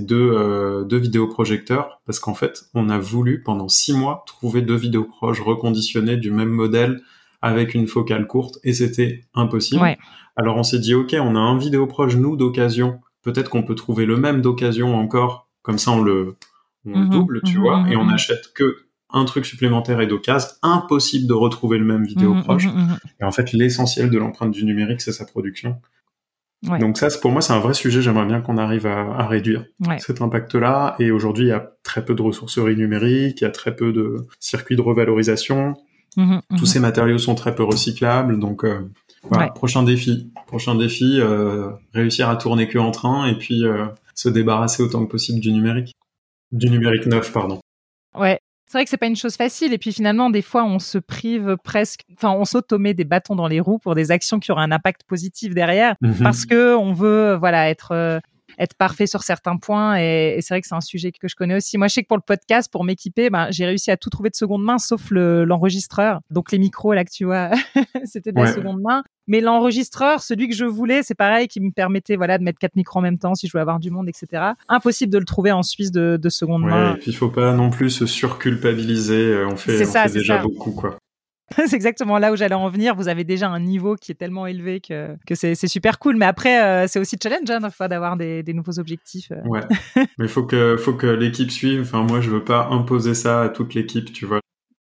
deux, 0.03 0.31
euh, 0.33 0.83
deux 0.83 0.97
vidéoprojecteurs 0.97 2.01
parce 2.07 2.19
qu'en 2.19 2.33
fait, 2.33 2.63
on 2.73 2.89
a 2.89 2.97
voulu 2.97 3.43
pendant 3.43 3.67
six 3.67 3.93
mois 3.93 4.23
trouver 4.25 4.63
deux 4.63 4.75
vidéoprojes 4.75 5.39
reconditionnés 5.39 6.17
du 6.17 6.31
même 6.31 6.49
modèle 6.49 7.01
avec 7.41 7.73
une 7.73 7.87
focale 7.87 8.27
courte 8.27 8.59
et 8.63 8.73
c'était 8.73 9.21
impossible. 9.33 9.97
Alors 10.35 10.57
on 10.57 10.63
s'est 10.63 10.79
dit 10.79 10.93
ok, 10.93 11.15
on 11.19 11.35
a 11.35 11.39
un 11.39 11.57
vidéoproche 11.57 12.15
nous 12.15 12.35
d'occasion, 12.37 12.99
peut-être 13.23 13.49
qu'on 13.49 13.63
peut 13.63 13.75
trouver 13.75 14.05
le 14.05 14.17
même 14.17 14.41
d'occasion 14.41 14.95
encore, 14.95 15.49
comme 15.61 15.77
ça 15.77 15.91
on 15.91 16.01
le, 16.01 16.37
on 16.85 16.99
le 16.99 17.05
mhm. 17.05 17.09
double, 17.09 17.41
tu 17.43 17.57
mhm. 17.57 17.61
vois, 17.61 17.85
et 17.89 17.95
on 17.95 18.05
mhm. 18.05 18.13
achète 18.13 18.53
que 18.53 18.85
un 19.13 19.25
truc 19.25 19.45
supplémentaire 19.45 19.99
et 19.99 20.07
d'occasion, 20.07 20.47
impossible 20.61 21.27
de 21.27 21.33
retrouver 21.33 21.77
le 21.77 21.83
même 21.83 22.05
vidéoproche. 22.05 22.67
Et 23.19 23.25
en 23.25 23.31
fait, 23.31 23.51
l'essentiel 23.51 24.09
de 24.09 24.17
l'empreinte 24.17 24.51
du 24.51 24.63
numérique, 24.63 25.01
c'est 25.01 25.11
sa 25.11 25.25
production. 25.25 25.81
Donc 26.63 26.97
ça, 26.97 27.07
pour 27.21 27.31
moi, 27.31 27.41
c'est 27.41 27.53
un 27.53 27.59
vrai 27.59 27.73
sujet. 27.73 28.01
J'aimerais 28.01 28.25
bien 28.25 28.41
qu'on 28.41 28.57
arrive 28.57 28.85
à, 28.85 29.27
réduire 29.27 29.65
cet 29.97 30.21
impact-là. 30.21 30.95
Et 30.99 31.11
aujourd'hui, 31.11 31.45
il 31.45 31.49
y 31.49 31.53
a 31.53 31.73
très 31.83 32.05
peu 32.05 32.13
de 32.13 32.21
ressourceries 32.21 32.75
numériques, 32.75 33.41
il 33.41 33.43
y 33.43 33.47
a 33.47 33.51
très 33.51 33.75
peu 33.75 33.91
de 33.91 34.27
circuits 34.39 34.75
de 34.75 34.81
revalorisation. 34.81 35.73
Mhm, 36.17 36.41
mhm. 36.49 36.57
Tous 36.57 36.65
ces 36.65 36.79
matériaux 36.79 37.17
sont 37.17 37.35
très 37.35 37.55
peu 37.55 37.63
recyclables, 37.63 38.39
donc 38.39 38.65
euh, 38.65 38.89
voilà, 39.23 39.47
prochain 39.49 39.83
défi. 39.83 40.31
Prochain 40.47 40.75
défi, 40.75 41.19
euh, 41.19 41.69
réussir 41.93 42.29
à 42.29 42.35
tourner 42.35 42.67
que 42.67 42.77
en 42.77 42.91
train 42.91 43.27
et 43.27 43.37
puis 43.37 43.63
euh, 43.63 43.85
se 44.15 44.29
débarrasser 44.29 44.83
autant 44.83 45.05
que 45.05 45.11
possible 45.11 45.39
du 45.39 45.51
numérique. 45.51 45.93
Du 46.51 46.69
numérique 46.69 47.05
neuf, 47.05 47.31
pardon. 47.31 47.61
Ouais, 48.17 48.39
c'est 48.67 48.77
vrai 48.77 48.83
que 48.83 48.89
c'est 48.89 48.97
pas 48.97 49.07
une 49.07 49.15
chose 49.15 49.35
facile. 49.35 49.71
Et 49.71 49.77
puis 49.77 49.93
finalement, 49.93 50.29
des 50.29 50.41
fois, 50.41 50.65
on 50.65 50.79
se 50.79 50.97
prive 50.97 51.55
presque, 51.63 52.01
enfin, 52.17 52.31
on 52.31 52.43
s'automet 52.43 52.93
des 52.93 53.05
bâtons 53.05 53.35
dans 53.35 53.47
les 53.47 53.61
roues 53.61 53.79
pour 53.79 53.95
des 53.95 54.11
actions 54.11 54.39
qui 54.39 54.51
auraient 54.51 54.63
un 54.63 54.71
impact 54.71 55.03
positif 55.07 55.53
derrière, 55.53 55.95
mhm. 56.01 56.15
parce 56.21 56.45
que 56.45 56.75
on 56.75 56.91
veut, 56.91 57.35
voilà, 57.35 57.69
être 57.69 58.21
être 58.61 58.75
parfait 58.75 59.07
sur 59.07 59.23
certains 59.23 59.57
points. 59.57 59.97
Et, 59.97 60.37
c'est 60.41 60.53
vrai 60.53 60.61
que 60.61 60.67
c'est 60.67 60.75
un 60.75 60.81
sujet 60.81 61.11
que 61.11 61.27
je 61.27 61.35
connais 61.35 61.55
aussi. 61.55 61.77
Moi, 61.77 61.87
je 61.87 61.95
sais 61.95 62.03
que 62.03 62.07
pour 62.07 62.17
le 62.17 62.23
podcast, 62.25 62.71
pour 62.71 62.83
m'équiper, 62.83 63.29
ben, 63.29 63.47
j'ai 63.49 63.65
réussi 63.65 63.91
à 63.91 63.97
tout 63.97 64.09
trouver 64.09 64.29
de 64.29 64.35
seconde 64.35 64.63
main, 64.63 64.77
sauf 64.77 65.09
l'enregistreur. 65.11 66.21
Donc 66.29 66.51
les 66.51 66.59
micros 66.59 66.93
là 66.93 67.03
que 67.03 67.11
tu 67.11 67.25
vois, 67.25 67.49
c'était 68.05 68.31
de 68.31 68.39
la 68.39 68.53
seconde 68.53 68.81
main. 68.81 69.03
Mais 69.27 69.39
l'enregistreur, 69.39 70.21
celui 70.21 70.49
que 70.49 70.55
je 70.55 70.65
voulais, 70.65 71.03
c'est 71.03 71.15
pareil, 71.15 71.47
qui 71.47 71.61
me 71.61 71.71
permettait 71.71 72.15
voilà 72.15 72.37
de 72.37 72.43
mettre 72.43 72.59
quatre 72.59 72.75
micros 72.75 72.99
en 72.99 73.01
même 73.01 73.17
temps 73.17 73.33
si 73.35 73.47
je 73.47 73.51
voulais 73.51 73.61
avoir 73.61 73.79
du 73.79 73.89
monde, 73.89 74.09
etc. 74.09 74.53
Impossible 74.67 75.11
de 75.11 75.19
le 75.19 75.25
trouver 75.25 75.51
en 75.51 75.63
Suisse 75.63 75.91
de, 75.91 76.17
de 76.21 76.29
seconde 76.29 76.63
main. 76.63 76.95
Et 76.95 76.97
puis 76.97 77.11
il 77.11 77.15
faut 77.15 77.29
pas 77.29 77.53
non 77.53 77.69
plus 77.69 77.89
se 77.89 78.05
surculpabiliser. 78.05 79.33
Euh, 79.33 79.47
on 79.47 79.55
fait, 79.55 79.85
on 79.87 79.91
fait 79.91 80.13
déjà 80.13 80.39
beaucoup 80.39 80.71
quoi. 80.71 80.97
c'est 81.67 81.75
exactement 81.75 82.17
là 82.17 82.31
où 82.31 82.35
j'allais 82.35 82.55
en 82.55 82.69
venir. 82.69 82.95
Vous 82.95 83.07
avez 83.07 83.23
déjà 83.23 83.49
un 83.49 83.59
niveau 83.59 83.95
qui 83.95 84.11
est 84.11 84.15
tellement 84.15 84.47
élevé 84.47 84.79
que, 84.79 85.15
que 85.25 85.35
c'est, 85.35 85.55
super 85.55 85.99
cool. 85.99 86.15
Mais 86.17 86.25
après, 86.25 86.63
euh, 86.63 86.87
c'est 86.87 86.99
aussi 86.99 87.17
challenge 87.21 87.49
hein, 87.49 87.87
d'avoir 87.87 88.17
des, 88.17 88.43
des, 88.43 88.53
nouveaux 88.53 88.79
objectifs. 88.79 89.31
Euh. 89.31 89.41
Ouais. 89.45 89.61
Mais 90.17 90.27
faut 90.27 90.43
que 90.43 90.77
faut 90.77 90.93
que 90.93 91.07
l'équipe 91.07 91.51
suive. 91.51 91.81
Enfin, 91.81 92.03
moi, 92.03 92.21
je 92.21 92.29
veux 92.29 92.43
pas 92.43 92.67
imposer 92.71 93.13
ça 93.13 93.41
à 93.41 93.49
toute 93.49 93.73
l'équipe, 93.73 94.11
tu 94.11 94.25
vois. 94.25 94.39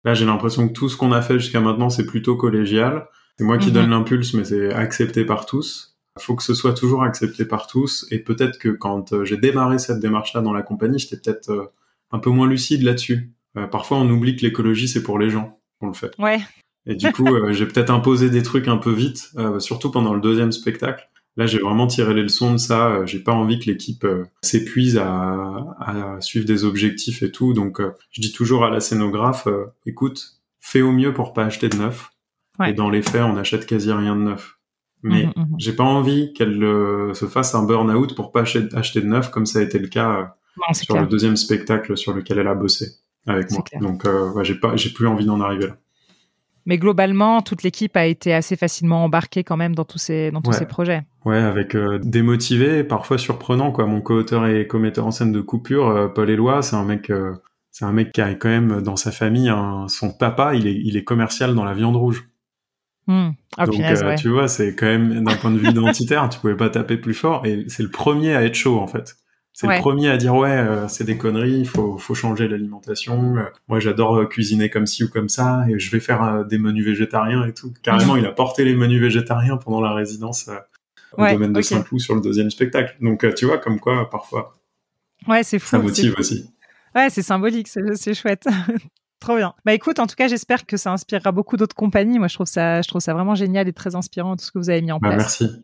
Là, 0.05 0.13
j'ai 0.13 0.25
l'impression 0.25 0.67
que 0.67 0.73
tout 0.73 0.89
ce 0.89 0.97
qu'on 0.97 1.11
a 1.11 1.21
fait 1.21 1.39
jusqu'à 1.39 1.61
maintenant, 1.61 1.89
c'est 1.89 2.05
plutôt 2.05 2.35
collégial. 2.35 3.07
C'est 3.37 3.45
moi 3.45 3.57
qui 3.57 3.69
mhm. 3.69 3.73
donne 3.73 3.89
l'impulse, 3.89 4.33
mais 4.33 4.43
c'est 4.43 4.73
accepté 4.73 5.25
par 5.25 5.45
tous. 5.45 5.97
Il 6.19 6.23
faut 6.23 6.35
que 6.35 6.43
ce 6.43 6.53
soit 6.53 6.73
toujours 6.73 7.03
accepté 7.03 7.45
par 7.45 7.67
tous. 7.67 8.05
Et 8.11 8.19
peut-être 8.19 8.59
que 8.59 8.69
quand 8.69 9.13
euh, 9.13 9.25
j'ai 9.25 9.37
démarré 9.37 9.79
cette 9.79 9.99
démarche-là 9.99 10.41
dans 10.41 10.53
la 10.53 10.61
compagnie, 10.61 10.99
j'étais 10.99 11.17
peut-être 11.17 11.71
un 12.11 12.19
peu 12.19 12.29
moins 12.29 12.47
lucide 12.47 12.83
là-dessus. 12.83 13.31
parfois, 13.71 13.97
on 13.97 14.09
oublie 14.09 14.35
que 14.35 14.43
l'écologie, 14.43 14.87
c'est 14.87 15.01
pour 15.01 15.17
les 15.17 15.31
gens 15.31 15.59
le 15.87 15.93
fait. 15.93 16.11
Ouais. 16.19 16.39
Et 16.85 16.95
du 16.95 17.11
coup, 17.11 17.27
euh, 17.27 17.53
j'ai 17.53 17.65
peut-être 17.65 17.89
imposé 17.89 18.29
des 18.29 18.43
trucs 18.43 18.67
un 18.67 18.77
peu 18.77 18.91
vite, 18.91 19.31
euh, 19.37 19.59
surtout 19.59 19.91
pendant 19.91 20.13
le 20.13 20.21
deuxième 20.21 20.51
spectacle. 20.51 21.09
Là, 21.35 21.47
j'ai 21.47 21.57
vraiment 21.59 21.87
tiré 21.87 22.13
les 22.13 22.21
leçons 22.21 22.51
de 22.51 22.57
ça. 22.57 22.89
Euh, 22.89 23.05
j'ai 23.05 23.19
pas 23.19 23.31
envie 23.31 23.59
que 23.59 23.65
l'équipe 23.65 24.05
s'épuise 24.43 24.97
à, 24.97 25.75
à, 25.79 26.21
suivre 26.21 26.45
des 26.45 26.63
objectifs 26.65 27.23
et 27.23 27.31
tout. 27.31 27.53
Donc, 27.53 27.81
je 28.11 28.21
dis 28.21 28.31
toujours 28.31 28.65
à 28.65 28.69
la 28.69 28.79
scénographe, 28.79 29.47
écoute, 29.85 30.41
fais 30.59 30.81
au 30.81 30.91
mieux 30.91 31.13
pour 31.13 31.33
pas 31.33 31.45
acheter 31.45 31.69
de 31.69 31.77
neuf. 31.77 32.09
Et 32.63 32.73
dans 32.73 32.89
les 32.89 33.01
faits, 33.01 33.23
on 33.23 33.35
achète 33.37 33.65
quasi 33.65 33.91
rien 33.91 34.15
de 34.15 34.21
neuf. 34.21 34.59
Mais 35.01 35.25
mmh, 35.25 35.33
mmh, 35.35 35.41
mmh. 35.41 35.55
j'ai 35.57 35.73
pas 35.73 35.83
envie 35.83 36.33
qu'elle 36.33 36.59
se 37.13 37.25
fasse 37.25 37.55
un 37.55 37.63
burn-out 37.63 38.15
pour 38.15 38.31
pas 38.31 38.41
acheter, 38.41 39.01
de 39.01 39.07
neuf, 39.07 39.31
comme 39.31 39.45
ça 39.45 39.59
a 39.59 39.63
été 39.63 39.79
le 39.79 39.87
cas 39.87 40.35
sur 40.73 40.99
le 40.99 41.07
deuxième 41.07 41.35
spectacle 41.35 41.97
sur 41.97 42.13
lequel 42.13 42.37
elle 42.37 42.47
a 42.47 42.55
bossé 42.55 43.02
avec 43.27 43.51
moi. 43.51 43.63
Donc, 43.79 44.05
euh, 44.05 44.43
j'ai 44.43 44.55
pas, 44.55 44.75
j'ai 44.75 44.91
plus 44.91 45.07
envie 45.07 45.25
d'en 45.25 45.39
arriver 45.41 45.67
là. 45.67 45.77
Mais 46.65 46.77
globalement, 46.77 47.41
toute 47.41 47.63
l'équipe 47.63 47.95
a 47.97 48.05
été 48.05 48.33
assez 48.33 48.55
facilement 48.55 49.03
embarquée 49.03 49.43
quand 49.43 49.57
même 49.57 49.75
dans 49.75 49.83
tous 49.83 49.97
ces, 49.97 50.31
dans 50.31 50.41
tous 50.41 50.53
ces 50.53 50.65
projets. 50.65 51.03
Ouais, 51.25 51.37
avec 51.37 51.75
euh, 51.75 51.99
démotivé, 52.01 52.83
parfois 52.83 53.17
surprenant 53.17 53.71
quoi. 53.71 53.85
Mon 53.85 54.01
co-auteur 54.01 54.47
et 54.47 54.65
co-metteur 54.65 55.05
en 55.05 55.11
scène 55.11 55.33
de 55.33 55.41
coupure, 55.41 55.89
euh, 55.89 56.07
Paul 56.07 56.29
Éloi, 56.29 56.61
c'est 56.61 56.77
un 56.77 56.85
mec, 56.85 57.09
euh, 57.09 57.33
c'est 57.71 57.83
un 57.83 57.91
mec 57.91 58.13
qui 58.13 58.21
a 58.21 58.33
quand 58.35 58.49
même 58.49 58.81
dans 58.81 58.95
sa 58.95 59.11
famille 59.11 59.51
son 59.87 60.11
papa, 60.11 60.55
il 60.55 60.67
est, 60.67 60.75
il 60.75 60.95
est 60.95 61.03
commercial 61.03 61.53
dans 61.53 61.65
la 61.65 61.73
viande 61.73 61.97
rouge. 61.97 62.29
Hmm. 63.07 63.31
Ah, 63.57 63.65
Donc 63.65 63.75
tu 64.17 64.29
vois, 64.29 64.47
c'est 64.47 64.73
quand 64.73 64.85
même 64.85 65.25
d'un 65.25 65.35
point 65.35 65.51
de 65.51 65.57
vue 65.57 65.67
identitaire, 65.67 66.29
tu 66.29 66.39
pouvais 66.39 66.55
pas 66.55 66.69
taper 66.69 66.95
plus 66.95 67.13
fort 67.13 67.45
et 67.45 67.65
c'est 67.67 67.83
le 67.83 67.91
premier 67.91 68.35
à 68.35 68.43
être 68.45 68.55
chaud 68.55 68.79
en 68.79 68.87
fait. 68.87 69.17
C'est 69.53 69.67
le 69.67 69.79
premier 69.79 70.09
à 70.09 70.17
dire 70.17 70.33
ouais, 70.35 70.49
euh, 70.49 70.87
c'est 70.87 71.03
des 71.03 71.15
conneries, 71.15 71.59
il 71.59 71.67
faut, 71.67 71.99
faut 71.99 72.15
changer 72.15 72.47
l'alimentation. 72.47 73.37
Euh, 73.37 73.43
moi, 73.67 73.79
j'adore 73.79 74.17
euh, 74.17 74.25
cuisiner 74.25 74.71
comme 74.71 74.87
ci 74.87 75.03
ou 75.03 75.09
comme 75.09 75.29
ça, 75.29 75.63
et 75.69 75.77
je 75.77 75.91
vais 75.91 75.99
faire 75.99 76.43
des 76.43 76.57
menus 76.57 76.83
végétariens 76.83 77.45
et 77.45 77.53
tout. 77.53 77.71
Carrément, 77.83 78.15
il 78.17 78.25
a 78.25 78.31
porté 78.31 78.65
les 78.65 78.75
menus 78.75 78.99
végétariens 78.99 79.57
pendant 79.57 79.79
la 79.79 79.93
résidence 79.93 80.49
au 81.17 81.27
domaine 81.27 81.53
de 81.53 81.61
Saint-Cloud 81.61 82.01
sur 82.01 82.15
le 82.15 82.21
deuxième 82.21 82.49
spectacle. 82.49 82.97
Donc, 82.99 83.25
tu 83.35 83.45
vois, 83.45 83.59
comme 83.59 83.79
quoi, 83.79 84.09
parfois, 84.09 84.59
ouais, 85.27 85.43
c'est 85.43 85.59
fou. 85.59 85.69
Ça 85.69 85.79
motive 85.79 86.15
aussi. 86.17 86.49
Ouais, 86.95 87.09
c'est 87.11 87.21
symbolique, 87.21 87.67
c'est 87.67 88.13
chouette. 88.15 88.47
Trop 89.19 89.37
bien. 89.37 89.53
Bah 89.63 89.73
écoute, 89.73 89.99
en 89.99 90.07
tout 90.07 90.15
cas, 90.15 90.27
j'espère 90.27 90.65
que 90.65 90.75
ça 90.75 90.91
inspirera 90.91 91.31
beaucoup 91.31 91.55
d'autres 91.55 91.75
compagnies. 91.75 92.19
Moi, 92.19 92.27
je 92.27 92.33
trouve 92.33 92.47
ça, 92.47 92.81
je 92.81 92.87
trouve 92.89 93.01
ça 93.01 93.13
vraiment 93.13 93.35
génial 93.35 93.67
et 93.69 93.73
très 93.73 93.95
inspirant 93.95 94.35
tout 94.35 94.43
ce 94.43 94.51
que 94.51 94.57
vous 94.57 94.69
avez 94.69 94.81
mis 94.81 94.91
en 94.91 94.99
bah, 94.99 95.11
place. 95.11 95.39
Merci. 95.39 95.63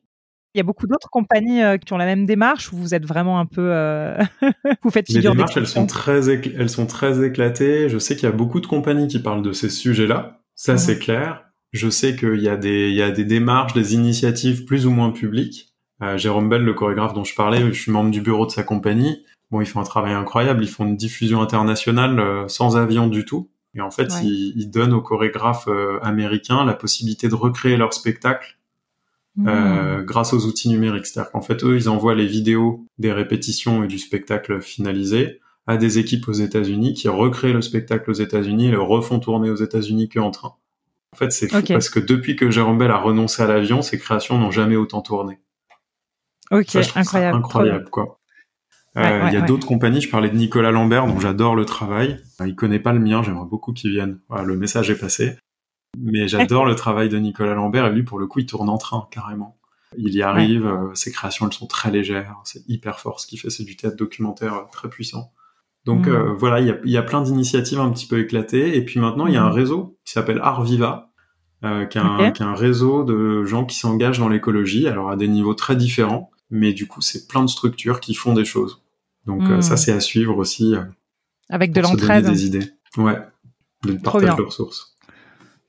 Il 0.55 0.57
y 0.57 0.61
a 0.61 0.63
beaucoup 0.63 0.87
d'autres 0.87 1.09
compagnies 1.11 1.61
euh, 1.61 1.77
qui 1.77 1.93
ont 1.93 1.97
la 1.97 2.05
même 2.05 2.25
démarche 2.25 2.73
ou 2.73 2.77
vous 2.77 2.95
êtes 2.95 3.05
vraiment 3.05 3.39
un 3.39 3.45
peu, 3.45 3.69
euh... 3.71 4.17
vous 4.83 4.89
faites 4.89 5.05
figure 5.05 5.31
Les 5.31 5.37
démarches, 5.37 5.57
elles 5.57 5.67
sont 5.67 5.85
très, 5.85 6.27
elles 6.29 6.69
sont 6.69 6.87
très 6.87 7.23
éclatées. 7.23 7.87
Je 7.87 7.99
sais 7.99 8.15
qu'il 8.15 8.23
y 8.23 8.31
a 8.31 8.35
beaucoup 8.35 8.59
de 8.59 8.65
compagnies 8.65 9.07
qui 9.07 9.19
parlent 9.19 9.43
de 9.43 9.51
ces 9.51 9.69
sujets-là. 9.69 10.41
Ça, 10.55 10.77
c'est 10.77 10.97
clair. 10.99 11.45
Je 11.71 11.87
sais 11.89 12.15
qu'il 12.15 12.41
y 12.41 12.49
a 12.49 12.57
des, 12.57 12.89
il 12.89 12.95
y 12.95 13.01
a 13.03 13.11
des 13.11 13.25
démarches, 13.25 13.73
des 13.73 13.93
initiatives 13.93 14.65
plus 14.65 14.87
ou 14.87 14.91
moins 14.91 15.11
publiques. 15.11 15.75
Euh, 16.01 16.17
Jérôme 16.17 16.49
Bell, 16.49 16.63
le 16.63 16.73
chorégraphe 16.73 17.13
dont 17.13 17.23
je 17.23 17.35
parlais, 17.35 17.59
je 17.71 17.79
suis 17.79 17.91
membre 17.91 18.09
du 18.09 18.21
bureau 18.21 18.45
de 18.45 18.51
sa 18.51 18.63
compagnie. 18.63 19.23
Bon, 19.51 19.61
ils 19.61 19.67
font 19.67 19.79
un 19.79 19.83
travail 19.83 20.13
incroyable. 20.13 20.63
Ils 20.63 20.69
font 20.69 20.85
une 20.85 20.97
diffusion 20.97 21.41
internationale 21.41 22.19
euh, 22.19 22.47
sans 22.47 22.75
avion 22.75 23.07
du 23.07 23.23
tout. 23.23 23.51
Et 23.75 23.81
en 23.81 23.91
fait, 23.91 24.11
Ouais. 24.11 24.23
ils, 24.23 24.53
ils 24.57 24.71
donnent 24.71 24.93
aux 24.93 25.01
chorégraphes 25.01 25.69
américains 26.01 26.65
la 26.65 26.73
possibilité 26.73 27.27
de 27.29 27.35
recréer 27.35 27.77
leur 27.77 27.93
spectacle. 27.93 28.57
Euh, 29.47 30.03
grâce 30.03 30.33
aux 30.33 30.45
outils 30.45 30.69
numériques. 30.69 31.05
C'est-à-dire 31.05 31.31
qu'en 31.31 31.41
fait, 31.41 31.63
eux, 31.63 31.75
ils 31.75 31.89
envoient 31.89 32.15
les 32.15 32.25
vidéos 32.25 32.85
des 32.97 33.11
répétitions 33.11 33.83
et 33.83 33.87
du 33.87 33.97
spectacle 33.99 34.61
finalisé 34.61 35.39
à 35.67 35.77
des 35.77 35.99
équipes 35.99 36.27
aux 36.27 36.33
États-Unis 36.33 36.93
qui 36.93 37.07
recréent 37.09 37.53
le 37.53 37.61
spectacle 37.61 38.09
aux 38.09 38.13
États-Unis 38.15 38.67
et 38.67 38.71
le 38.71 38.81
refont 38.81 39.19
tourner 39.19 39.49
aux 39.49 39.55
États-Unis 39.55 40.09
qu'en 40.09 40.31
train. 40.31 40.53
En 41.13 41.17
fait, 41.17 41.31
c'est 41.31 41.47
fou 41.47 41.61
parce 41.67 41.89
que 41.89 41.99
depuis 41.99 42.35
que 42.35 42.49
Jérôme 42.51 42.77
Bell 42.77 42.91
a 42.91 42.97
renoncé 42.97 43.41
à 43.41 43.47
l'avion, 43.47 43.81
ses 43.81 43.97
créations 43.99 44.37
n'ont 44.37 44.51
jamais 44.51 44.75
autant 44.75 45.01
tourné. 45.01 45.39
Ok, 46.51 46.69
Ça, 46.69 46.81
incroyable. 46.95 47.37
incroyable, 47.37 47.89
quoi. 47.89 48.19
Euh, 48.97 49.01
Ouais, 49.01 49.27
il 49.29 49.33
y 49.33 49.37
a 49.37 49.41
ouais. 49.41 49.45
d'autres 49.45 49.67
compagnies. 49.67 50.01
Je 50.01 50.09
parlais 50.09 50.29
de 50.29 50.35
Nicolas 50.35 50.71
Lambert, 50.71 51.05
dont 51.05 51.19
j'adore 51.19 51.55
le 51.55 51.63
travail. 51.65 52.17
Il 52.43 52.55
connaît 52.55 52.79
pas 52.79 52.91
le 52.91 52.99
mien. 52.99 53.21
J'aimerais 53.21 53.45
beaucoup 53.47 53.71
qu'il 53.71 53.91
vienne. 53.91 54.19
Voilà, 54.29 54.43
le 54.45 54.57
message 54.57 54.89
est 54.89 54.99
passé. 54.99 55.37
Mais 55.97 56.27
j'adore 56.27 56.65
le 56.65 56.75
travail 56.75 57.09
de 57.09 57.17
Nicolas 57.17 57.53
Lambert. 57.53 57.87
Et 57.87 57.91
lui, 57.91 58.03
pour 58.03 58.19
le 58.19 58.27
coup, 58.27 58.39
il 58.39 58.45
tourne 58.45 58.69
en 58.69 58.77
train, 58.77 59.07
carrément. 59.11 59.57
Il 59.97 60.13
y 60.13 60.21
arrive. 60.21 60.65
euh, 60.67 60.93
ses 60.93 61.11
créations, 61.11 61.47
elles 61.47 61.53
sont 61.53 61.65
très 61.67 61.89
légères. 61.91 62.35
C'est 62.43 62.61
hyper 62.67 62.99
fort. 62.99 63.19
Ce 63.19 63.27
qu'il 63.27 63.39
fait, 63.39 63.49
c'est 63.49 63.63
du 63.63 63.75
théâtre 63.75 63.97
documentaire 63.97 64.53
euh, 64.53 64.61
très 64.71 64.87
puissant. 64.89 65.31
Donc 65.85 66.05
Mhm. 66.07 66.13
euh, 66.13 66.33
voilà, 66.33 66.59
il 66.59 66.67
y 66.67 66.71
a, 66.71 66.77
il 66.83 66.91
y 66.91 66.97
a 66.97 67.01
plein 67.01 67.21
d'initiatives 67.21 67.79
un 67.79 67.89
petit 67.89 68.05
peu 68.05 68.19
éclatées. 68.19 68.77
Et 68.77 68.85
puis 68.85 68.99
maintenant, 68.99 69.25
il 69.27 69.33
y 69.33 69.37
a 69.37 69.43
un 69.43 69.49
Mhm. 69.49 69.55
réseau 69.55 69.97
qui 70.05 70.13
s'appelle 70.13 70.39
Art 70.43 70.63
Viva, 70.63 71.09
euh, 71.63 71.85
qui, 71.85 71.97
est 71.97 72.01
un, 72.01 72.27
Ok. 72.29 72.33
qui 72.33 72.43
est 72.43 72.45
un 72.45 72.53
réseau 72.53 73.03
de 73.03 73.43
gens 73.45 73.65
qui 73.65 73.77
s'engagent 73.77 74.19
dans 74.19 74.29
l'écologie, 74.29 74.87
alors 74.87 75.09
à 75.09 75.15
des 75.15 75.27
niveaux 75.27 75.55
très 75.55 75.75
différents. 75.75 76.29
Mais 76.51 76.73
du 76.73 76.87
coup, 76.87 77.01
c'est 77.01 77.27
plein 77.27 77.41
de 77.43 77.49
structures 77.49 77.99
qui 77.99 78.13
font 78.13 78.33
des 78.33 78.45
choses. 78.45 78.81
Donc 79.25 79.43
ça, 79.61 79.77
c'est 79.77 79.91
à 79.91 79.99
suivre 79.99 80.37
aussi. 80.37 80.73
Avec 81.49 81.71
de 81.73 81.81
l'entraide. 81.81 82.25
des 82.25 82.45
idées. 82.45 82.71
Ouais, 82.97 83.19
Trop 84.03 84.19
partage 84.19 84.35
de 84.35 84.41
ressources. 84.43 84.88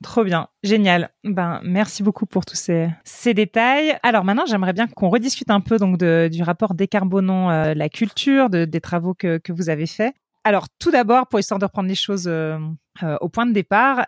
Trop 0.03 0.23
bien, 0.23 0.47
génial. 0.63 1.09
Ben 1.23 1.59
merci 1.63 2.01
beaucoup 2.01 2.25
pour 2.25 2.45
tous 2.45 2.55
ces, 2.55 2.89
ces 3.03 3.33
détails. 3.33 3.97
Alors 4.03 4.23
maintenant, 4.23 4.45
j'aimerais 4.47 4.73
bien 4.73 4.87
qu'on 4.87 5.09
rediscute 5.09 5.51
un 5.51 5.61
peu 5.61 5.77
donc 5.77 5.97
de, 5.97 6.27
du 6.31 6.41
rapport 6.43 6.73
décarbonant 6.73 7.51
euh, 7.51 7.73
la 7.73 7.87
culture, 7.89 8.49
de, 8.49 8.65
des 8.65 8.81
travaux 8.81 9.13
que, 9.13 9.37
que 9.37 9.51
vous 9.51 9.69
avez 9.69 9.85
faits. 9.85 10.13
Alors 10.43 10.67
tout 10.79 10.89
d'abord, 10.91 11.27
pour 11.27 11.39
histoire 11.39 11.59
de 11.59 11.65
reprendre 11.65 11.87
les 11.87 11.95
choses 11.95 12.25
euh, 12.27 12.57
euh, 13.03 13.17
au 13.21 13.29
point 13.29 13.45
de 13.45 13.51
départ, 13.53 14.07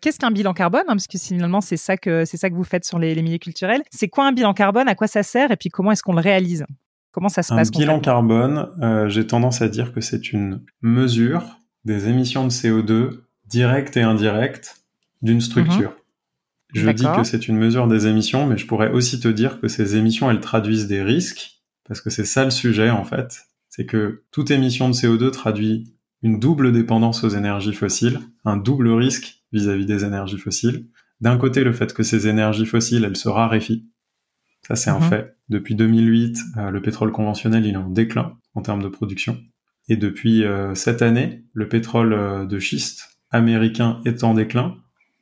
qu'est-ce 0.00 0.18
qu'un 0.18 0.30
bilan 0.30 0.54
carbone 0.54 0.84
hein, 0.88 0.94
Parce 0.94 1.06
que 1.06 1.18
finalement, 1.18 1.60
c'est 1.60 1.76
ça 1.76 1.98
que 1.98 2.24
c'est 2.24 2.38
ça 2.38 2.48
que 2.48 2.54
vous 2.54 2.64
faites 2.64 2.86
sur 2.86 2.98
les, 2.98 3.14
les 3.14 3.22
milieux 3.22 3.38
culturels. 3.38 3.82
C'est 3.90 4.08
quoi 4.08 4.26
un 4.26 4.32
bilan 4.32 4.54
carbone 4.54 4.88
À 4.88 4.94
quoi 4.94 5.08
ça 5.08 5.22
sert 5.22 5.50
Et 5.50 5.56
puis 5.56 5.68
comment 5.68 5.92
est-ce 5.92 6.02
qu'on 6.02 6.14
le 6.14 6.22
réalise? 6.22 6.64
Comment 7.12 7.28
ça 7.28 7.42
se 7.42 7.52
Un 7.52 7.56
passe 7.56 7.70
bilan 7.70 7.96
concrètement? 8.00 8.66
carbone, 8.78 9.08
j'ai 9.10 9.26
tendance 9.26 9.60
à 9.60 9.68
dire 9.68 9.92
que 9.92 10.00
c'est 10.00 10.32
une 10.32 10.62
mesure 10.80 11.44
des 11.84 12.08
émissions 12.08 12.44
de 12.44 12.50
CO2 12.50 13.20
directes 13.46 13.96
et 13.96 14.02
indirectes 14.02 14.83
d'une 15.24 15.40
structure. 15.40 15.92
Je 16.72 16.88
dis 16.90 17.04
Mhm. 17.06 17.16
Que 17.16 17.24
c'est 17.24 17.48
une 17.48 17.56
mesure 17.56 17.86
des 17.88 18.06
émissions, 18.06 18.46
mais 18.46 18.56
je 18.56 18.66
pourrais 18.66 18.90
aussi 18.90 19.20
te 19.20 19.28
dire 19.28 19.60
que 19.60 19.68
ces 19.68 19.96
émissions, 19.96 20.30
elles 20.30 20.40
traduisent 20.40 20.86
des 20.86 21.02
risques, 21.02 21.60
parce 21.86 22.00
que 22.00 22.10
c'est 22.10 22.24
ça 22.24 22.44
le 22.44 22.50
sujet 22.50 22.90
en 22.90 23.04
fait. 23.04 23.42
C'est 23.68 23.86
que 23.86 24.22
toute 24.30 24.50
émission 24.50 24.88
de 24.88 24.94
CO2 24.94 25.30
traduit 25.30 25.92
une 26.22 26.38
double 26.40 26.72
dépendance 26.72 27.22
aux 27.24 27.28
énergies 27.28 27.74
fossiles, 27.74 28.20
un 28.44 28.56
double 28.56 28.88
risque 28.90 29.42
vis-à-vis 29.52 29.86
des 29.86 30.04
énergies 30.04 30.38
fossiles. 30.38 30.86
D'un 31.20 31.36
côté, 31.36 31.64
le 31.64 31.72
fait 31.72 31.92
que 31.92 32.02
ces 32.02 32.26
énergies 32.28 32.66
fossiles, 32.66 33.04
elles 33.04 33.16
se 33.16 33.28
raréfient. 33.28 33.86
Ça, 34.66 34.74
c'est 34.76 34.90
un 34.90 34.98
Mhm. 35.00 35.08
fait. 35.08 35.36
Depuis 35.48 35.74
2008, 35.74 36.38
euh, 36.56 36.70
le 36.70 36.80
pétrole 36.82 37.12
conventionnel, 37.12 37.66
il 37.66 37.74
est 37.74 37.76
en 37.76 37.90
déclin 37.90 38.36
en 38.54 38.62
termes 38.62 38.82
de 38.82 38.88
production. 38.88 39.38
Et 39.88 39.96
depuis 39.96 40.44
euh, 40.44 40.74
cette 40.74 41.02
année, 41.02 41.44
le 41.52 41.68
pétrole 41.68 42.14
euh, 42.14 42.46
de 42.46 42.58
schiste 42.58 43.10
américain 43.30 44.00
est 44.06 44.24
en 44.24 44.32
déclin. 44.34 44.76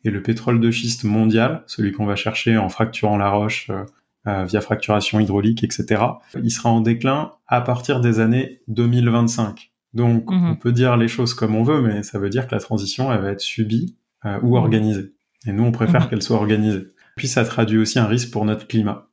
Et 0.05 0.11
le 0.11 0.23
pétrole 0.23 0.61
de 0.61 0.71
schiste 0.71 1.05
mondial, 1.05 1.63
celui 1.67 1.93
qu'on 1.93 2.07
va 2.07 2.17
chercher 2.17 2.57
en 2.59 2.69
fracturant 2.69 3.17
la 3.17 3.31
roche 3.31 3.71
euh, 3.71 3.85
euh, 4.27 4.45
via 4.45 4.61
fracturation 4.61 5.21
hydraulique, 5.21 5.65
etc., 5.65 6.03
il 6.43 6.51
sera 6.51 6.71
en 6.71 6.81
déclin 6.81 7.33
à 7.49 7.61
partir 7.61 8.01
des 8.01 8.21
années 8.21 8.61
2025. 8.69 9.71
Donc, 9.95 10.31
Mhm. 10.31 10.51
on 10.53 10.57
peut 10.57 10.73
dire 10.73 10.97
les 10.97 11.09
choses 11.09 11.35
comme 11.35 11.55
on 11.55 11.63
veut, 11.65 11.81
mais 11.83 12.03
ça 12.03 12.19
veut 12.19 12.31
dire 12.31 12.47
que 12.47 12.55
la 12.55 12.61
transition, 12.61 13.13
elle 13.13 13.21
va 13.21 13.31
être 13.31 13.41
subie 13.41 13.97
euh, 14.25 14.39
ou 14.43 14.57
organisée. 14.57 15.13
Et 15.47 15.53
nous, 15.53 15.65
on 15.65 15.73
préfère 15.73 16.03
Mhm. 16.03 16.09
qu'elle 16.11 16.23
soit 16.23 16.37
organisée. 16.37 16.87
Puis, 17.17 17.27
ça 17.29 17.45
traduit 17.45 17.79
aussi 17.79 17.99
un 17.99 18.07
risque 18.07 18.31
pour 18.31 18.45
notre 18.45 18.67
climat. 18.69 19.09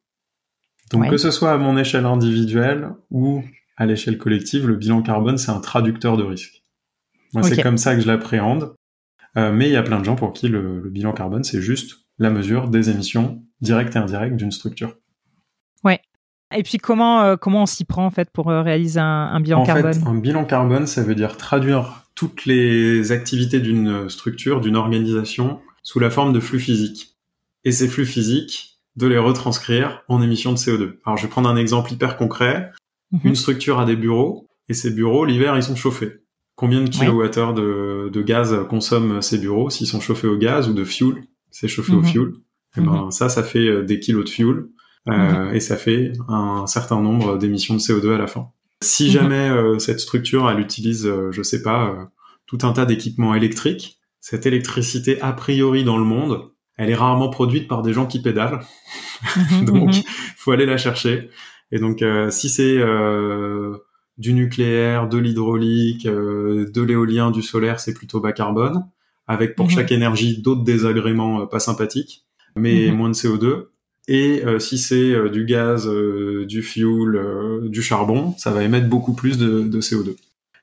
Donc, 0.91 1.02
Ouais. 1.04 1.10
que 1.10 1.17
ce 1.17 1.32
soit 1.32 1.52
à 1.52 1.58
mon 1.58 1.78
échelle 1.78 2.06
individuelle 2.06 2.89
ou 3.12 3.43
à 3.78 3.86
l'échelle 3.88 4.17
collective, 4.17 4.67
le 4.67 4.75
bilan 4.75 5.02
carbone, 5.02 5.38
c'est 5.39 5.52
un 5.52 5.60
traducteur 5.60 6.15
de 6.17 6.23
risque. 6.23 6.62
Moi, 7.34 7.43
c'est 7.43 7.62
comme 7.62 7.78
ça 7.78 7.95
que 7.95 8.02
je 8.02 8.08
l'appréhende. 8.08 8.73
Euh, 9.37 9.51
mais 9.51 9.67
il 9.67 9.71
y 9.71 9.77
a 9.77 9.83
plein 9.83 9.99
de 9.99 10.05
gens 10.05 10.15
pour 10.15 10.33
qui 10.33 10.47
le, 10.47 10.81
le 10.81 10.89
bilan 10.89 11.13
carbone, 11.13 11.43
c'est 11.43 11.61
juste 11.61 12.05
la 12.17 12.29
mesure 12.29 12.67
des 12.67 12.89
émissions 12.89 13.43
directes 13.61 13.95
et 13.95 13.99
indirectes 13.99 14.35
d'une 14.35 14.51
structure. 14.51 14.95
Et 16.55 16.63
puis 16.63 16.79
comment 16.79 17.21
euh, 17.21 17.35
comment 17.35 17.63
on 17.63 17.65
s'y 17.65 17.85
prend 17.85 18.05
en 18.05 18.09
fait 18.09 18.31
pour 18.31 18.49
euh, 18.49 18.61
réaliser 18.61 18.99
un, 18.99 19.05
un 19.05 19.39
bilan 19.39 19.61
en 19.61 19.65
carbone? 19.65 19.93
fait, 19.93 20.07
un 20.07 20.15
bilan 20.15 20.45
carbone, 20.45 20.87
ça 20.87 21.03
veut 21.03 21.15
dire 21.15 21.37
traduire 21.37 22.05
toutes 22.15 22.45
les 22.45 23.11
activités 23.11 23.59
d'une 23.59 24.09
structure, 24.09 24.59
d'une 24.59 24.75
organisation, 24.75 25.59
sous 25.83 25.99
la 25.99 26.09
forme 26.09 26.33
de 26.33 26.39
flux 26.39 26.59
physiques. 26.59 27.15
Et 27.65 27.71
ces 27.71 27.87
flux 27.87 28.05
physiques, 28.05 28.79
de 28.95 29.07
les 29.07 29.17
retranscrire 29.17 30.03
en 30.09 30.21
émissions 30.21 30.51
de 30.51 30.57
CO2. 30.57 30.97
Alors, 31.05 31.17
je 31.17 31.23
vais 31.23 31.29
prendre 31.29 31.47
un 31.47 31.55
exemple 31.55 31.93
hyper 31.93 32.17
concret. 32.17 32.71
Mhm. 33.11 33.21
Une 33.23 33.35
structure 33.35 33.79
a 33.79 33.85
des 33.85 33.95
bureaux, 33.95 34.47
et 34.67 34.73
ces 34.73 34.91
bureaux, 34.91 35.23
l'hiver, 35.23 35.55
ils 35.55 35.63
sont 35.63 35.75
chauffés. 35.75 36.23
Combien 36.59 36.81
de 36.81 36.89
kilowattheures 36.89 37.53
de, 37.53 38.09
de 38.11 38.21
gaz 38.21 38.53
consomment 38.69 39.21
ces 39.21 39.37
bureaux 39.37 39.69
s'ils 39.69 39.87
sont 39.87 40.01
chauffés 40.01 40.27
au 40.27 40.35
gaz 40.35 40.67
ou 40.67 40.73
de 40.73 40.83
fuel 40.83 41.23
C'est 41.51 41.69
chauffé 41.69 41.93
au 41.93 42.01
Mhm. 42.01 42.05
fuel. 42.05 42.31
Et 42.77 42.81
ben, 42.81 43.11
ça, 43.11 43.29
ça 43.29 43.43
fait 43.43 43.65
euh, 43.67 43.81
des 43.83 43.99
kilos 44.01 44.25
de 44.25 44.29
fuel. 44.29 44.65
euh, 45.09 45.51
et 45.53 45.61
ça 45.61 45.77
fait 45.77 46.11
un 46.27 46.67
certain 46.67 47.01
nombre 47.01 47.37
d'émissions 47.37 47.73
de 47.75 47.79
CO2 47.79 48.13
à 48.13 48.17
la 48.17 48.27
fin. 48.27 48.49
Si 48.83 49.05
Mhm. 49.05 49.09
jamais 49.11 49.49
euh, 49.49 49.79
cette 49.79 50.01
structure, 50.01 50.49
elle 50.49 50.59
utilise, 50.59 51.05
euh, 51.07 51.31
je 51.31 51.41
sais 51.43 51.61
pas, 51.61 51.89
euh, 51.91 52.03
tout 52.45 52.57
un 52.63 52.73
tas 52.73 52.85
d'équipements 52.85 53.33
électriques, 53.33 53.97
cette 54.19 54.45
électricité 54.45 55.19
a 55.21 55.31
priori 55.31 55.85
dans 55.85 55.97
le 55.97 56.03
monde, 56.03 56.51
elle 56.77 56.89
est 56.89 56.95
rarement 56.95 57.29
produite 57.29 57.67
par 57.69 57.81
des 57.83 57.93
gens 57.93 58.05
qui 58.05 58.21
pédalent. 58.21 58.59
Mhm, 59.35 59.65
donc, 59.65 59.95
mhm. 59.95 60.01
faut 60.37 60.51
aller 60.51 60.65
la 60.65 60.77
chercher. 60.77 61.29
Et 61.71 61.79
donc, 61.79 62.01
euh, 62.01 62.29
si 62.29 62.49
c'est 62.49 62.77
euh, 62.77 63.77
du 64.19 64.34
nucléaire, 64.34 65.08
de 65.10 65.17
l'hydraulique, 65.17 66.05
euh, 66.05 66.69
de 66.71 66.82
l'éolien, 66.84 67.32
du 67.32 67.41
solaire, 67.41 67.79
c'est 67.79 67.93
plutôt 67.95 68.19
bas 68.19 68.34
carbone, 68.34 68.86
avec 69.27 69.55
pour 69.55 69.65
Mhm. 69.65 69.71
chaque 69.71 69.91
énergie 69.91 70.41
d'autres 70.41 70.63
désagréments 70.63 71.41
euh, 71.41 71.45
pas 71.45 71.60
sympathiques, 71.60 72.25
mais 72.55 72.89
Mhm. 72.89 72.95
moins 72.97 73.10
de 73.10 73.15
CO2. 73.15 73.69
Et 74.08 74.41
euh, 74.45 74.60
si 74.60 74.77
c'est 74.77 75.12
euh, 75.13 75.29
du 75.29 75.45
gaz, 75.45 75.88
euh, 75.88 76.45
du 76.45 76.62
fuel, 76.63 77.19
du 77.69 77.82
charbon, 77.82 78.34
ça 78.38 78.51
va 78.51 78.63
émettre 78.63 78.88
beaucoup 78.89 79.13
plus 79.13 79.38
de, 79.38 79.62
de 79.62 79.82
CO2. 79.82 80.15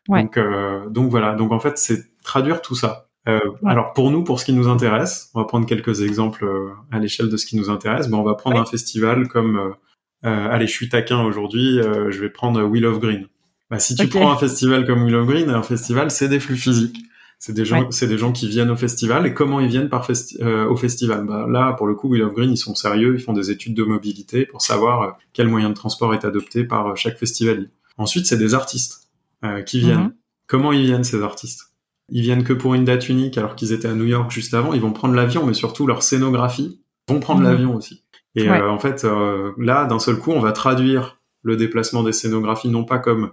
Ouais. 0.09 0.23
Donc, 0.23 0.37
euh, 0.37 0.89
donc 0.91 1.11
voilà. 1.11 1.35
Donc 1.35 1.51
en 1.53 1.59
fait, 1.61 1.79
c'est 1.79 2.05
traduire 2.23 2.61
tout 2.63 2.75
ça. 2.75 3.09
Euh, 3.29 3.39
Ouais. 3.63 3.71
Alors 3.73 3.93
pour 3.95 4.11
nous, 4.11 4.23
pour 4.23 4.39
ce 4.41 4.45
qui 4.45 4.53
nous 4.53 4.69
intéresse, 4.69 5.31
on 5.35 5.41
va 5.41 5.47
prendre 5.47 5.67
quelques 5.67 6.03
exemples 6.03 6.47
à 6.93 6.99
l'échelle 6.99 7.29
de 7.29 7.37
ce 7.37 7.47
qui 7.47 7.57
nous 7.57 7.71
intéresse. 7.71 8.09
Ben, 8.09 8.19
on 8.19 8.23
va 8.23 8.35
prendre 8.35 8.57
Ouais. 8.57 8.63
un 8.63 8.67
festival 8.67 9.27
comme, 9.29 9.75
allez, 10.23 10.67
je 10.67 10.73
suis 10.73 10.89
taquin 10.89 11.23
aujourd'hui, 11.25 11.79
euh, 11.81 12.11
je 12.11 12.21
vais 12.21 12.29
prendre 12.31 12.63
Wheel 12.65 12.85
of 12.87 12.99
Green. 13.01 13.27
Bah, 13.71 13.79
si 13.79 13.95
tu 13.95 14.07
prends 14.09 14.31
un 14.31 14.37
festival 14.37 14.87
comme 14.87 15.03
of 15.13 15.27
Green, 15.27 15.51
un 15.51 15.63
festival, 15.63 16.11
c'est 16.11 16.29
des 16.29 16.41
flux 16.41 16.57
physiques. 16.57 16.99
C'est 17.39 17.53
des 17.53 17.65
gens, 17.67 17.83
Ouais. 17.83 17.87
c'est 17.91 18.07
des 18.07 18.17
gens 18.17 18.33
qui 18.33 18.49
viennent 18.49 18.71
au 18.71 18.77
festival. 18.77 19.27
Et 19.27 19.35
comment 19.35 19.61
ils 19.61 19.69
viennent 19.69 19.91
par 19.91 20.07
festi- 20.09 20.41
euh, 20.43 20.67
au 20.69 20.77
festival? 20.77 21.27
Bah, 21.27 21.47
Là, 21.51 21.73
pour 21.75 21.87
le 21.87 21.95
coup, 21.95 22.15
of 22.17 22.33
Green, 22.33 22.51
ils 22.51 22.57
sont 22.57 22.75
sérieux. 22.75 23.15
Ils 23.15 23.21
font 23.23 23.35
des 23.35 23.51
études 23.51 23.75
de 23.75 23.83
mobilité 23.85 24.47
pour 24.47 24.63
savoir 24.63 25.03
euh, 25.03 25.11
quel 25.35 25.49
moyen 25.49 25.69
de 25.69 25.75
transport 25.75 26.15
est 26.15 26.25
adopté 26.25 26.65
par 26.65 26.87
euh, 26.89 26.95
chaque 26.95 27.19
festivalier. 27.19 27.67
Ensuite, 27.99 28.27
c'est 28.27 28.39
des 28.39 28.55
artistes 28.55 29.09
euh, 29.45 29.61
qui 29.63 29.81
viennent. 29.81 29.99
Mhm. 30.05 30.15
Comment 30.47 30.73
ils 30.73 30.83
viennent 30.87 31.05
ces 31.05 31.23
artistes? 31.23 31.73
Ils 32.09 32.23
viennent 32.23 32.45
que 32.45 32.53
pour 32.55 32.73
une 32.75 32.85
date 32.85 33.09
unique, 33.09 33.37
alors 33.37 33.57
qu'ils 33.57 33.73
étaient 33.73 33.89
à 33.89 33.95
New 33.95 34.07
York 34.07 34.31
juste 34.31 34.55
avant. 34.55 34.73
Ils 34.73 34.81
vont 34.81 34.93
prendre 34.93 35.15
l'avion, 35.15 35.45
mais 35.45 35.55
surtout 35.55 35.87
leur 35.87 36.03
scénographie 36.03 36.81
vont 37.09 37.21
prendre 37.21 37.41
Mhm. 37.41 37.47
l'avion 37.47 37.75
aussi. 37.75 38.03
Et 38.37 38.49
Ouais. 38.49 38.61
euh, 38.61 38.71
en 38.71 38.79
fait, 38.79 39.05
euh, 39.05 39.53
là, 39.59 39.85
d'un 39.87 39.99
seul 39.99 40.17
coup, 40.19 40.31
on 40.31 40.41
va 40.41 40.53
traduire 40.53 41.19
le 41.43 41.57
déplacement 41.57 42.03
des 42.03 42.13
scénographies 42.13 42.69
non 42.69 42.85
pas 42.85 42.99
comme 42.99 43.33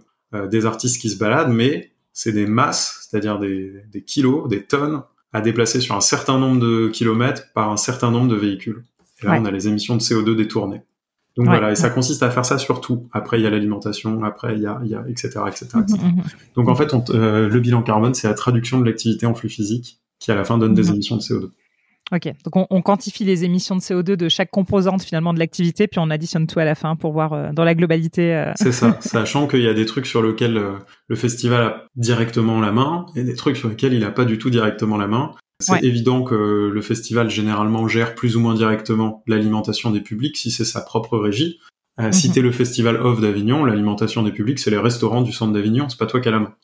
des 0.49 0.65
artistes 0.65 1.01
qui 1.01 1.09
se 1.09 1.17
baladent, 1.17 1.51
mais 1.51 1.91
c'est 2.11 2.31
des 2.31 2.45
masses, 2.45 3.07
c'est-à-dire 3.09 3.39
des, 3.39 3.73
des 3.91 4.01
kilos, 4.01 4.47
des 4.47 4.63
tonnes 4.63 5.01
à 5.33 5.41
déplacer 5.41 5.81
sur 5.81 5.95
un 5.95 6.01
certain 6.01 6.37
nombre 6.37 6.59
de 6.59 6.89
kilomètres 6.89 7.51
par 7.53 7.71
un 7.71 7.77
certain 7.77 8.11
nombre 8.11 8.27
de 8.27 8.35
véhicules. 8.35 8.83
Et 9.21 9.25
là, 9.25 9.37
on 9.39 9.45
a 9.45 9.51
les 9.51 9.67
émissions 9.67 9.95
de 9.95 10.01
CO2 10.01 10.35
détournées. 10.35 10.81
Donc 11.35 11.47
voilà, 11.47 11.71
et 11.71 11.75
ça 11.75 11.89
consiste 11.89 12.21
à 12.21 12.29
faire 12.29 12.45
ça 12.45 12.59
sur 12.59 12.79
tout. 12.79 13.07
Après, 13.11 13.39
il 13.39 13.43
y 13.43 13.47
a 13.47 13.49
l'alimentation, 13.49 14.23
après, 14.23 14.55
il 14.55 14.61
y 14.61 14.67
a, 14.67 14.79
il 14.83 14.91
y 14.91 14.95
a 14.95 15.03
etc., 15.07 15.39
etc., 15.47 15.65
etc. 15.81 15.99
Donc 16.55 16.69
en 16.69 16.75
fait, 16.75 16.93
on, 16.93 17.03
euh, 17.09 17.49
le 17.49 17.59
bilan 17.59 17.81
carbone, 17.81 18.13
c'est 18.13 18.27
la 18.27 18.35
traduction 18.35 18.79
de 18.79 18.85
l'activité 18.85 19.25
en 19.25 19.33
flux 19.33 19.49
physique 19.49 19.99
qui, 20.19 20.31
à 20.31 20.35
la 20.35 20.43
fin, 20.43 20.59
donne 20.59 20.75
des 20.75 20.83
mhm. 20.83 20.93
émissions 20.93 21.15
de 21.17 21.21
CO2. 21.21 21.49
Ok, 22.11 22.31
donc 22.43 22.67
on, 22.69 22.81
quantifie 22.81 23.23
les 23.23 23.45
émissions 23.45 23.75
de 23.75 23.81
CO2 23.81 24.15
de 24.15 24.29
chaque 24.29 24.51
composante 24.51 25.03
finalement 25.03 25.33
de 25.33 25.39
l'activité, 25.39 25.87
puis 25.87 25.99
on 25.99 26.09
additionne 26.09 26.47
tout 26.47 26.59
à 26.59 26.65
la 26.65 26.75
fin 26.75 26.95
pour 26.95 27.13
voir 27.13 27.33
euh, 27.33 27.49
dans 27.53 27.63
la 27.63 27.75
globalité. 27.75 28.35
Euh. 28.35 28.51
C'est 28.55 28.73
ça, 28.73 28.97
sachant 29.01 29.47
qu'il 29.47 29.61
y 29.61 29.67
a 29.67 29.73
des 29.73 29.85
trucs 29.85 30.05
sur 30.05 30.21
lesquels 30.21 30.61
le 31.07 31.15
festival 31.15 31.61
a 31.61 31.85
directement 31.95 32.59
la 32.59 32.71
main 32.71 33.05
et 33.15 33.23
des 33.23 33.35
trucs 33.35 33.57
sur 33.57 33.69
lesquels 33.69 33.93
il 33.93 34.01
n'a 34.01 34.11
pas 34.11 34.25
du 34.25 34.37
tout 34.37 34.49
directement 34.49 34.97
la 34.97 35.07
main. 35.07 35.31
C'est 35.63 35.83
évident 35.83 36.23
que 36.23 36.69
le 36.73 36.81
festival 36.81 37.29
généralement 37.29 37.87
gère 37.87 38.15
plus 38.15 38.35
ou 38.35 38.41
moins 38.41 38.53
directement 38.53 39.23
l'alimentation 39.27 39.91
des 39.91 40.01
publics 40.01 40.37
si 40.37 40.51
c'est 40.51 40.65
sa 40.65 40.81
propre 40.81 41.17
régie. 41.17 41.59
Euh, 41.99 42.11
Si 42.11 42.27
mhm. 42.27 42.33
t'es 42.33 42.41
le 42.41 42.51
festival 42.51 42.97
off 42.97 43.21
d'Avignon, 43.21 43.65
l'alimentation 43.65 44.23
des 44.23 44.31
publics 44.31 44.59
c'est 44.59 44.71
les 44.71 44.77
restaurants 44.77 45.21
du 45.21 45.31
centre 45.31 45.53
d'Avignon, 45.53 45.89
c'est 45.89 45.99
pas 45.99 46.07
toi 46.07 46.19
qui 46.19 46.27
as 46.27 46.31
la 46.31 46.39
main. 46.39 46.55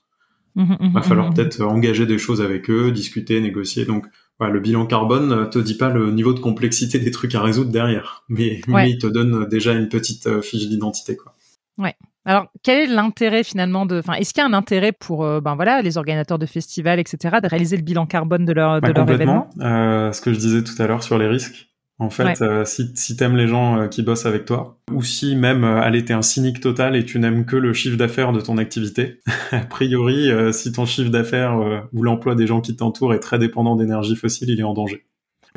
Mhm, 0.56 0.78
mhm, 0.80 0.94
Va 0.94 1.02
falloir 1.02 1.34
peut-être 1.34 1.62
engager 1.62 2.06
des 2.06 2.18
choses 2.18 2.42
avec 2.42 2.70
eux, 2.70 2.92
discuter, 2.92 3.40
négocier. 3.40 3.86
Donc 3.86 4.06
voilà, 4.40 4.54
le 4.54 4.60
bilan 4.60 4.86
carbone 4.86 5.50
te 5.50 5.60
dit 5.60 5.76
pas 5.76 5.90
le 5.90 6.12
niveau 6.12 6.34
de 6.34 6.40
complexité 6.40 6.98
des 7.00 7.12
trucs 7.12 7.36
à 7.36 7.42
résoudre 7.42 7.72
derrière, 7.72 8.24
mais, 8.30 8.62
mais 8.68 8.92
il 8.92 8.98
te 8.98 9.08
donne 9.08 9.48
déjà 9.48 9.74
une 9.74 9.90
petite 9.90 10.28
euh, 10.28 10.42
fiche 10.42 10.68
d'identité 10.68 11.16
quoi. 11.16 11.36
Ouais. 11.78 11.96
Alors, 12.26 12.48
quel 12.64 12.84
est 12.84 12.94
l'intérêt 12.94 13.44
finalement 13.44 13.86
de, 13.86 14.00
enfin, 14.00 14.14
est-ce 14.14 14.34
qu'il 14.34 14.42
y 14.42 14.46
a 14.46 14.50
un 14.50 14.54
intérêt 14.54 14.92
pour, 14.92 15.24
euh, 15.24 15.40
ben 15.40 15.56
voilà, 15.56 15.82
les 15.82 15.98
organisateurs 15.98 16.38
de 16.38 16.46
festivals, 16.46 17.00
etc., 17.00 17.38
de 17.42 17.48
réaliser 17.48 17.78
le 17.78 17.82
bilan 17.82 18.06
carbone 18.06 18.46
de 18.46 18.52
leur, 18.52 18.82
de 18.82 18.92
leur 18.92 19.10
événement? 19.10 19.50
Euh, 19.62 20.12
Ce 20.12 20.20
que 20.20 20.34
je 20.34 20.38
disais 20.38 20.64
tout 20.64 20.80
à 20.80 20.88
l'heure 20.88 21.02
sur 21.02 21.18
les 21.18 21.28
risques. 21.28 21.69
En 22.00 22.10
fait, 22.10 22.42
euh, 22.42 22.64
si, 22.64 22.92
si 22.96 23.18
t'aimes 23.18 23.36
les 23.36 23.48
gens 23.48 23.90
qui 23.90 24.04
bossent 24.04 24.26
avec 24.26 24.46
toi, 24.46 24.80
ou 24.92 25.04
si 25.04 25.36
même, 25.36 25.66
allez, 25.66 26.06
t'es 26.06 26.14
un 26.14 26.22
cynique 26.22 26.62
total 26.62 26.96
et 26.96 27.04
tu 27.04 27.20
n'aimes 27.20 27.46
que 27.46 27.58
le 27.58 27.74
chiffre 27.74 27.98
d'affaires 27.98 28.32
de 28.32 28.40
ton 28.40 28.58
activité, 28.58 29.20
a 29.52 29.60
priori, 29.60 30.30
si 30.54 30.72
ton 30.72 30.86
chiffre 30.86 31.10
d'affaires 31.10 31.60
ou 31.92 32.02
l'emploi 32.02 32.36
des 32.36 32.48
gens 32.48 32.62
qui 32.62 32.76
t'entourent 32.76 33.14
est 33.14 33.20
très 33.20 33.38
dépendant 33.38 33.76
d'énergie 33.76 34.16
fossile, 34.16 34.50
il 34.50 34.60
est 34.60 34.64
en 34.64 34.74
danger. 34.74 35.06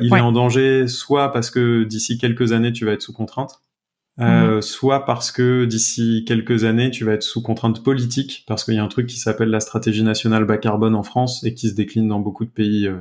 Il 0.01 0.15
est 0.15 0.21
en 0.21 0.33
danger 0.33 0.89
soit 0.89 1.33
parce 1.33 1.51
que 1.51 1.85
d'ici 1.85 2.19
quelques 2.19 2.53
années, 2.53 2.73
tu 2.73 2.85
vas 2.85 2.93
être 2.93 3.03
sous 3.03 3.13
contrainte, 3.13 3.61
euh, 4.21 4.57
mhm. 4.57 4.63
soit 4.63 5.05
parce 5.05 5.31
que 5.31 5.65
d'ici 5.65 6.25
quelques 6.27 6.65
années, 6.65 6.91
tu 6.91 7.05
vas 7.05 7.13
être 7.13 7.23
sous 7.23 7.43
contrainte 7.43 7.83
politique, 7.83 8.45
parce 8.47 8.65
qu'il 8.65 8.75
y 8.75 8.79
a 8.79 8.85
un 8.85 8.89
truc 8.89 9.07
qui 9.07 9.19
s'appelle 9.19 9.49
la 9.49 9.61
stratégie 9.61 10.03
nationale 10.03 10.45
bas 10.45 10.59
carbone 10.59 10.95
en 10.95 11.03
France 11.03 11.45
et 11.45 11.55
qui 11.55 11.69
se 11.69 11.75
décline 11.75 12.09
dans 12.09 12.21
beaucoup 12.21 12.45
de 12.45 12.51
pays 12.51 12.87
euh, 12.87 13.01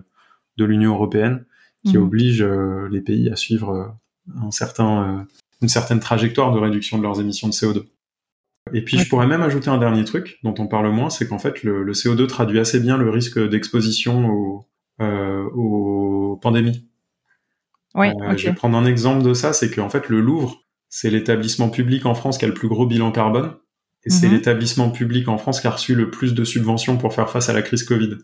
de 0.58 0.66
l'Union 0.66 0.94
européenne, 0.94 1.46
qui 1.86 1.98
mhm. 1.98 2.04
oblige 2.04 2.42
euh, 2.42 2.88
les 2.90 3.02
pays 3.02 3.30
à 3.30 3.36
suivre 3.36 3.96
un 4.36 4.52
certain, 4.52 5.26
une 5.62 5.70
certaine 5.70 6.00
trajectoire 6.00 6.54
de 6.54 6.60
réduction 6.60 6.98
de 6.98 7.04
leurs 7.04 7.20
émissions 7.20 7.48
de 7.48 7.54
CO2. 7.54 7.84
Et 8.74 8.84
puis 8.84 9.00
je 9.00 9.10
pourrais 9.10 9.26
même 9.26 9.42
ajouter 9.42 9.70
un 9.70 9.80
dernier 9.80 10.06
truc 10.06 10.40
dont 10.44 10.54
on 10.60 10.68
parle 10.68 10.90
moins, 10.92 11.10
c'est 11.10 11.28
qu'en 11.28 11.40
fait 11.40 11.64
le, 11.64 11.84
le, 11.84 11.94
CO2 11.94 12.28
traduit 12.28 12.60
assez 12.60 12.80
bien 12.80 12.96
le 12.98 13.10
risque 13.10 13.40
d'exposition 13.50 14.30
aux, 14.30 14.68
aux 15.00 16.40
pandémies. 16.42 16.88
Oui, 17.96 18.08
Je 18.38 18.48
vais 18.48 18.54
prendre 18.54 18.78
un 18.78 18.86
exemple 18.86 19.24
de 19.24 19.34
ça, 19.34 19.52
c'est 19.52 19.72
qu'en 19.72 19.90
fait 19.90 20.08
le 20.10 20.22
Louvre 20.22 20.62
c'est 20.92 21.10
l'établissement 21.10 21.70
public 21.70 22.06
en 22.06 22.14
France 22.14 22.38
qui 22.38 22.46
a 22.46 22.50
le 22.50 22.54
plus 22.54 22.68
gros 22.68 22.86
bilan 22.86 23.12
carbone. 23.12 23.56
Et 24.04 24.10
c'est 24.10 24.28
mhm. 24.28 24.34
l'établissement 24.34 24.90
public 24.90 25.28
en 25.30 25.38
France 25.38 25.62
qui 25.62 25.68
a 25.68 25.72
reçu 25.72 25.96
le 25.96 26.12
plus 26.12 26.34
de 26.34 26.44
subventions 26.44 26.98
pour 26.98 27.14
faire 27.14 27.30
face 27.30 27.50
à 27.50 27.54
la 27.54 27.62
crise 27.62 27.84
Covid. 27.84 28.18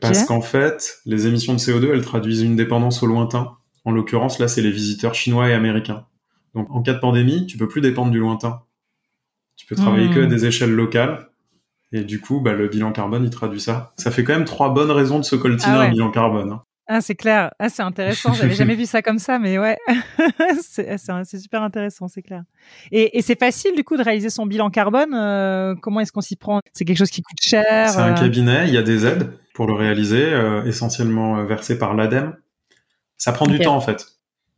Parce 0.00 0.24
qu'en 0.24 0.42
fait, 0.42 0.98
les 1.06 1.26
émissions 1.26 1.54
de 1.54 1.58
CO2, 1.58 1.92
elles 1.92 2.04
traduisent 2.04 2.42
une 2.42 2.56
dépendance 2.56 3.02
au 3.02 3.06
lointain. 3.06 3.56
En 3.84 3.90
l'occurrence, 3.90 4.38
là, 4.38 4.48
c'est 4.48 4.60
les 4.60 4.70
visiteurs 4.70 5.14
chinois 5.14 5.48
et 5.48 5.54
américains. 5.54 6.06
Donc, 6.54 6.68
en 6.70 6.82
cas 6.82 6.92
de 6.92 6.98
pandémie, 6.98 7.46
tu 7.46 7.56
peux 7.56 7.68
plus 7.68 7.80
dépendre 7.80 8.10
du 8.10 8.18
lointain. 8.18 8.62
Tu 9.56 9.66
peux 9.66 9.74
travailler 9.74 10.10
que 10.10 10.20
à 10.20 10.26
hmm. 10.26 10.28
des 10.28 10.46
échelles 10.46 10.72
locales. 10.72 11.28
Et 11.92 12.02
du 12.02 12.20
coup, 12.20 12.40
bah, 12.40 12.52
le 12.52 12.68
bilan 12.68 12.92
carbone, 12.92 13.24
il 13.24 13.30
traduit 13.30 13.60
ça. 13.60 13.92
Ça 13.96 14.10
fait 14.10 14.24
quand 14.24 14.34
même 14.34 14.44
trois 14.44 14.74
bonnes 14.74 14.90
raisons 14.90 15.18
de 15.18 15.24
se 15.24 15.36
coltiner 15.36 15.74
ah 15.74 15.80
un 15.80 15.90
bilan 15.90 16.10
carbone. 16.10 16.52
Hein. 16.52 16.62
Ah, 16.90 17.02
c'est 17.02 17.14
clair. 17.14 17.50
Ah, 17.58 17.68
c'est 17.68 17.82
intéressant. 17.82 18.32
J'avais 18.32 18.54
jamais 18.54 18.74
vu 18.74 18.86
ça 18.86 19.02
comme 19.02 19.18
ça, 19.18 19.38
mais 19.38 19.58
ouais, 19.58 19.76
c'est 20.62 21.38
super 21.38 21.62
intéressant, 21.62 22.08
c'est 22.08 22.22
clair. 22.22 22.42
Et, 22.92 23.18
et 23.18 23.22
c'est 23.22 23.38
facile 23.38 23.74
du 23.74 23.84
coup 23.84 23.96
de 23.96 24.02
réaliser 24.02 24.30
son 24.30 24.46
bilan 24.46 24.70
carbone. 24.70 25.14
Euh, 25.14 25.74
comment 25.80 26.00
est-ce 26.00 26.12
qu'on 26.12 26.22
s'y 26.22 26.36
prend? 26.36 26.60
C'est 26.72 26.86
quelque 26.86 26.98
chose 26.98 27.10
qui 27.10 27.20
coûte 27.20 27.40
cher. 27.40 27.90
C'est 27.90 27.98
un 27.98 28.12
euh? 28.12 28.20
cabinet. 28.20 28.68
Il 28.68 28.74
y 28.74 28.78
a 28.78 28.82
des 28.82 29.04
aides 29.06 29.30
pour 29.58 29.66
le 29.66 29.72
réaliser, 29.72 30.22
euh, 30.22 30.62
essentiellement 30.66 31.44
versées 31.44 31.78
par 31.78 31.92
l'ADEME. 31.92 32.36
Ça 33.16 33.32
prend 33.32 33.44
du 33.44 33.58
temps 33.58 33.74
en 33.74 33.80
fait. 33.80 34.06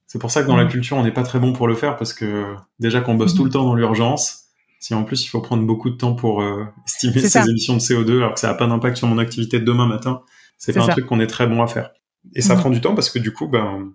C'est 0.06 0.18
pour 0.18 0.30
ça 0.30 0.42
que 0.42 0.46
dans 0.46 0.58
la 0.58 0.66
mmh. 0.66 0.68
culture, 0.68 0.98
on 0.98 1.02
n'est 1.02 1.10
pas 1.10 1.22
très 1.22 1.38
bon 1.38 1.54
pour 1.54 1.66
le 1.66 1.74
faire 1.74 1.96
parce 1.96 2.12
que 2.12 2.54
déjà 2.80 3.00
qu'on 3.00 3.14
bosse 3.14 3.34
tout 3.34 3.44
le 3.44 3.48
temps 3.48 3.64
dans 3.64 3.74
l'urgence, 3.74 4.48
si 4.78 4.92
en 4.92 5.04
plus 5.04 5.24
il 5.24 5.28
faut 5.28 5.40
prendre 5.40 5.64
beaucoup 5.64 5.88
de 5.88 5.96
temps 5.96 6.12
pour 6.12 6.44
estimer 6.86 7.18
ses 7.18 7.48
émissions 7.48 7.72
de 7.72 7.80
CO2 7.80 8.18
alors 8.18 8.34
que 8.34 8.40
ça 8.40 8.48
n'a 8.48 8.54
pas 8.54 8.66
d'impact 8.66 8.98
sur 8.98 9.06
mon 9.06 9.16
activité 9.16 9.58
de 9.58 9.64
demain 9.64 9.86
matin, 9.86 10.20
c'est 10.58 10.74
pas 10.74 10.84
un 10.84 10.88
truc 10.88 11.06
qu'on 11.06 11.18
est 11.18 11.26
très 11.26 11.46
bon 11.46 11.62
à 11.62 11.66
faire. 11.66 11.92
Et 12.34 12.42
ça 12.42 12.56
mhm. 12.56 12.60
prend 12.60 12.68
du 12.68 12.82
temps 12.82 12.94
parce 12.94 13.08
que 13.08 13.18
du 13.18 13.32
coup, 13.32 13.48
ben, 13.48 13.94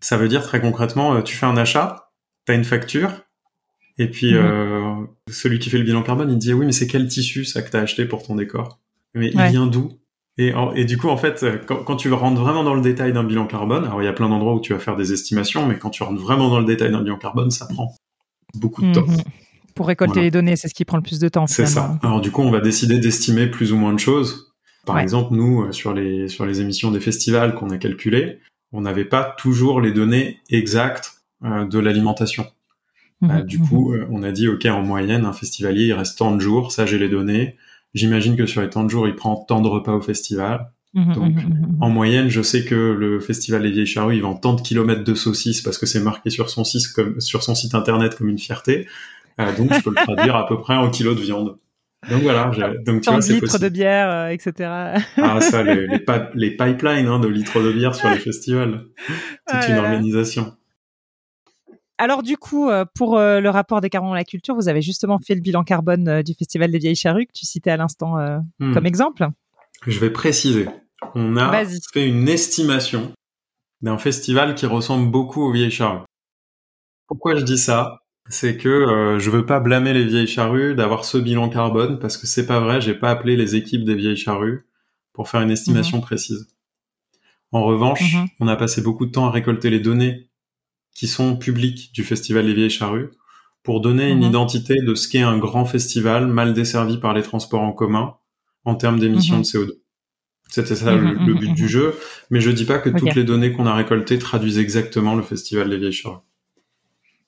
ça 0.00 0.16
veut 0.16 0.28
dire 0.28 0.42
très 0.42 0.62
concrètement, 0.62 1.16
euh, 1.16 1.20
tu 1.20 1.36
fais 1.36 1.44
un 1.44 1.58
achat, 1.58 2.08
tu 2.46 2.52
as 2.52 2.54
une 2.54 2.64
facture, 2.64 3.10
et 3.98 4.10
puis 4.10 4.34
euh, 4.34 5.04
celui 5.28 5.58
qui 5.58 5.68
fait 5.68 5.76
le 5.76 5.84
bilan 5.84 6.02
carbone, 6.02 6.30
il 6.30 6.38
dit 6.38 6.54
oui, 6.54 6.64
mais 6.64 6.72
c'est 6.72 6.86
quel 6.86 7.06
tissu 7.08 7.44
ça 7.44 7.60
que 7.60 7.70
tu 7.70 7.76
as 7.76 7.80
acheté 7.80 8.06
pour 8.06 8.22
ton 8.22 8.36
décor? 8.36 8.80
Mais 9.12 9.28
il 9.28 9.42
vient 9.50 9.66
d'où? 9.66 9.98
Et, 10.38 10.52
et, 10.74 10.84
du 10.84 10.98
coup, 10.98 11.08
en 11.08 11.16
fait, 11.16 11.42
euh, 11.42 11.58
quand, 11.66 11.76
quand, 11.76 11.96
tu 11.96 12.12
rentres 12.12 12.40
vraiment 12.40 12.62
dans 12.62 12.74
le 12.74 12.82
détail 12.82 13.12
d'un 13.12 13.24
bilan 13.24 13.46
carbone, 13.46 13.84
alors 13.84 14.02
il 14.02 14.04
y 14.04 14.08
a 14.08 14.12
plein 14.12 14.28
d'endroits 14.28 14.54
où 14.54 14.60
tu 14.60 14.74
vas 14.74 14.78
faire 14.78 14.96
des 14.96 15.12
estimations, 15.12 15.66
mais 15.66 15.78
quand 15.78 15.90
tu 15.90 16.02
rentres 16.02 16.20
vraiment 16.20 16.50
dans 16.50 16.58
le 16.58 16.66
détail 16.66 16.90
d'un 16.90 17.02
bilan 17.02 17.16
carbone, 17.16 17.50
ça 17.50 17.66
prend 17.66 17.94
beaucoup 18.54 18.82
de 18.82 18.92
temps. 18.92 19.06
Mhm. 19.06 19.22
Pour 19.74 19.88
récolter 19.88 20.22
les 20.22 20.30
données, 20.30 20.56
c'est 20.56 20.68
ce 20.68 20.74
qui 20.74 20.86
prend 20.86 20.96
le 20.96 21.02
plus 21.02 21.18
de 21.18 21.28
temps. 21.28 21.46
C'est 21.46 21.66
ça. 21.66 21.98
Alors 22.02 22.20
du 22.20 22.30
coup, 22.30 22.42
on 22.42 22.50
va 22.50 22.60
décider 22.60 22.98
d'estimer 22.98 23.46
plus 23.46 23.72
ou 23.72 23.76
moins 23.76 23.92
de 23.92 23.98
choses. 23.98 24.54
Par 24.86 25.00
exemple, 25.00 25.34
nous, 25.34 25.64
euh, 25.64 25.72
sur 25.72 25.92
les, 25.92 26.28
sur 26.28 26.46
les 26.46 26.60
émissions 26.60 26.90
des 26.90 27.00
festivals 27.00 27.54
qu'on 27.54 27.70
a 27.70 27.76
calculées, 27.76 28.38
on 28.72 28.80
n'avait 28.82 29.04
pas 29.04 29.34
toujours 29.36 29.80
les 29.80 29.92
données 29.92 30.40
exactes 30.48 31.22
euh, 31.44 31.66
de 31.66 31.78
l'alimentation. 31.78 32.46
Mhm, 33.20 33.30
euh, 33.30 33.42
du 33.42 33.58
coup, 33.58 33.94
on 34.10 34.22
a 34.22 34.32
dit, 34.32 34.48
OK, 34.48 34.64
en 34.66 34.82
moyenne, 34.82 35.24
un 35.24 35.32
festivalier, 35.32 35.86
il 35.86 35.92
reste 35.92 36.18
tant 36.18 36.34
de 36.34 36.40
jours, 36.40 36.72
ça 36.72 36.86
j'ai 36.86 36.98
les 36.98 37.08
données. 37.08 37.56
J'imagine 37.96 38.36
que 38.36 38.44
sur 38.44 38.60
les 38.60 38.68
temps 38.68 38.84
de 38.84 38.90
jours, 38.90 39.08
il 39.08 39.16
prend 39.16 39.36
tant 39.36 39.62
de 39.62 39.68
repas 39.68 39.92
au 39.92 40.02
festival. 40.02 40.70
Mhm, 40.92 41.14
Donc, 41.14 41.34
en 41.80 41.88
moyenne, 41.88 42.28
je 42.28 42.42
sais 42.42 42.64
que 42.64 42.74
le 42.74 43.20
festival 43.20 43.62
des 43.62 43.70
Vieilles 43.70 43.86
Charrues, 43.86 44.16
il 44.16 44.22
vend 44.22 44.34
tant 44.34 44.52
de 44.52 44.60
kilomètres 44.60 45.02
de 45.02 45.14
saucisses 45.14 45.62
parce 45.62 45.78
que 45.78 45.86
c'est 45.86 46.00
marqué 46.00 46.28
sur 46.28 46.50
son 46.50 46.62
site 46.62 46.92
comme 46.92 47.20
sur 47.20 47.42
son 47.42 47.54
site 47.54 47.74
internet 47.74 48.14
comme 48.14 48.28
une 48.28 48.38
fierté. 48.38 48.86
donc, 49.56 49.72
je 49.72 49.80
peux 49.80 49.90
le 49.90 49.96
traduire 49.96 50.36
à 50.36 50.46
peu 50.46 50.60
près 50.60 50.76
en 50.76 50.90
kilos 50.90 51.16
de 51.16 51.22
viande. 51.22 51.56
Donc 52.10 52.22
voilà, 52.22 52.52
donc 52.84 53.02
tu 53.02 53.10
vois, 53.10 53.20
c'est 53.20 53.32
litres 53.32 53.58
de 53.58 53.68
bière, 53.68 54.08
euh, 54.10 54.28
etc. 54.28 54.52
ah 55.16 55.40
ça, 55.40 55.62
les, 55.64 55.88
les, 56.34 56.50
pipelines 56.50 57.06
hein, 57.06 57.18
de 57.18 57.26
litres 57.26 57.60
de 57.60 57.72
bière 57.72 57.94
sur 57.96 58.08
les 58.08 58.18
festivals, 58.18 58.84
c'est 59.48 59.70
une 59.70 59.78
organisation. 59.78 60.55
Alors 61.98 62.22
du 62.22 62.36
coup, 62.36 62.68
euh, 62.68 62.84
pour 62.94 63.16
euh, 63.16 63.40
le 63.40 63.48
rapport 63.48 63.80
des 63.80 63.88
carbone 63.88 64.12
à 64.12 64.16
la 64.16 64.24
culture, 64.24 64.54
vous 64.54 64.68
avez 64.68 64.82
justement 64.82 65.18
fait 65.18 65.34
le 65.34 65.40
bilan 65.40 65.64
carbone 65.64 66.22
du 66.22 66.34
Festival 66.34 66.70
des 66.70 66.78
Vieilles 66.78 66.96
Charrues 66.96 67.26
que 67.26 67.32
tu 67.32 67.46
citais 67.46 67.70
à 67.70 67.76
l'instant 67.76 68.16
hmm. 68.58 68.74
comme 68.74 68.86
exemple. 68.86 69.28
Je 69.86 69.98
vais 69.98 70.10
préciser. 70.10 70.68
On 71.14 71.36
a 71.36 71.64
fait 71.92 72.06
une 72.06 72.28
estimation 72.28 73.12
d'un 73.82 73.98
festival 73.98 74.54
qui 74.54 74.66
ressemble 74.66 75.10
beaucoup 75.10 75.42
aux 75.42 75.52
Vieilles 75.52 75.70
Charrues. 75.70 76.04
Pourquoi 77.06 77.36
je 77.36 77.44
dis 77.44 77.58
ça? 77.58 78.00
C'est 78.28 78.56
que 78.56 78.68
euh, 78.68 79.18
je 79.20 79.30
veux 79.30 79.46
pas 79.46 79.60
blâmer 79.60 79.92
les 79.92 80.04
vieilles 80.04 80.26
charrues 80.26 80.74
d'avoir 80.74 81.04
ce 81.04 81.16
bilan 81.16 81.48
carbone 81.48 82.00
parce 82.00 82.16
que 82.16 82.26
c'est 82.26 82.46
pas 82.46 82.58
vrai, 82.58 82.80
j'ai 82.80 82.94
pas 82.94 83.10
appelé 83.10 83.36
les 83.36 83.54
équipes 83.54 83.84
des 83.84 83.94
vieilles 83.94 84.16
charrues 84.16 84.66
pour 85.12 85.28
faire 85.28 85.42
une 85.42 85.52
estimation 85.52 85.98
mhm. 85.98 86.02
précise. 86.02 86.48
En 87.52 87.62
revanche, 87.62 88.14
mhm. 88.14 88.26
on 88.40 88.48
a 88.48 88.56
passé 88.56 88.82
beaucoup 88.82 89.06
de 89.06 89.12
temps 89.12 89.26
à 89.26 89.30
récolter 89.30 89.70
les 89.70 89.78
données 89.78 90.25
qui 90.96 91.08
sont 91.08 91.36
publiques 91.36 91.92
du 91.92 92.04
festival 92.04 92.46
des 92.46 92.54
vieilles 92.54 92.70
charrues 92.70 93.10
pour 93.62 93.80
donner 93.80 94.10
une 94.10 94.20
mhm. 94.20 94.30
identité 94.30 94.74
de 94.80 94.94
ce 94.94 95.08
qu'est 95.08 95.20
un 95.20 95.36
grand 95.36 95.66
festival 95.66 96.26
mal 96.26 96.54
desservi 96.54 96.96
par 96.96 97.12
les 97.12 97.22
transports 97.22 97.62
en 97.62 97.72
commun 97.72 98.14
en 98.64 98.76
termes 98.76 98.98
d'émissions 98.98 99.38
de 99.38 99.44
CO2. 99.44 99.70
C'était 100.48 100.74
ça 100.76 100.94
le, 100.94 101.34
but 101.34 101.52
du 101.52 101.68
jeu, 101.68 101.94
mais 102.30 102.40
je 102.40 102.50
dis 102.50 102.64
pas 102.64 102.78
que 102.78 102.88
toutes 102.88 103.14
les 103.14 103.24
données 103.24 103.52
qu'on 103.52 103.66
a 103.66 103.74
récoltées 103.74 104.18
traduisent 104.18 104.58
exactement 104.58 105.14
le 105.14 105.22
festival 105.22 105.68
des 105.68 105.76
vieilles 105.76 105.92
charrues. 105.92 106.22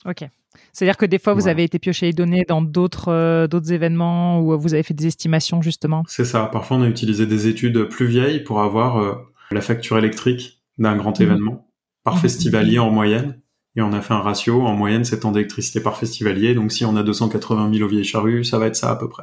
Ok. 0.06 0.24
C'est-à-dire 0.72 0.96
que 0.96 1.06
des 1.06 1.18
fois, 1.18 1.34
vous 1.34 1.48
avez 1.48 1.64
été 1.64 1.78
pioché 1.78 2.06
les 2.06 2.12
données 2.12 2.44
dans 2.48 2.62
d'autres 2.62 3.08
euh, 3.08 3.48
d'autres 3.48 3.72
événements 3.72 4.40
où 4.40 4.58
vous 4.58 4.74
avez 4.74 4.82
fait 4.82 4.94
des 4.94 5.06
estimations 5.06 5.60
justement? 5.60 6.04
C'est 6.06 6.24
ça. 6.24 6.46
Parfois, 6.46 6.76
on 6.76 6.82
a 6.82 6.88
utilisé 6.88 7.26
des 7.26 7.48
études 7.48 7.84
plus 7.84 8.06
vieilles 8.06 8.44
pour 8.44 8.60
avoir 8.60 8.98
euh, 8.98 9.14
la 9.50 9.60
facture 9.60 9.98
électrique 9.98 10.62
d'un 10.78 10.96
grand 10.96 11.18
mhm. 11.18 11.26
événement 11.26 11.70
par 12.04 12.14
mhm. 12.14 12.20
festivalier 12.20 12.78
en 12.78 12.90
moyenne. 12.90 13.40
Et 13.78 13.80
on 13.80 13.92
a 13.92 14.00
fait 14.00 14.12
un 14.12 14.18
ratio. 14.18 14.66
En 14.66 14.74
moyenne, 14.74 15.04
c'est 15.04 15.20
temps 15.20 15.30
d'électricité 15.30 15.80
par 15.80 15.96
festivalier. 15.96 16.52
Donc, 16.52 16.72
si 16.72 16.84
on 16.84 16.96
a 16.96 17.04
280 17.04 17.72
000 17.72 17.84
au 17.84 17.88
Vieille 17.88 18.02
Charrue, 18.02 18.42
ça 18.44 18.58
va 18.58 18.66
être 18.66 18.74
ça 18.74 18.90
à 18.90 18.96
peu 18.96 19.08
près. 19.08 19.22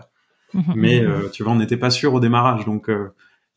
Mais 0.76 1.02
euh, 1.02 1.28
tu 1.30 1.44
vois, 1.44 1.52
on 1.52 1.58
n'était 1.58 1.76
pas 1.76 1.90
sûr 1.90 2.14
au 2.14 2.22
démarrage. 2.22 2.64
Donc, 2.66 2.90
euh, 2.90 3.10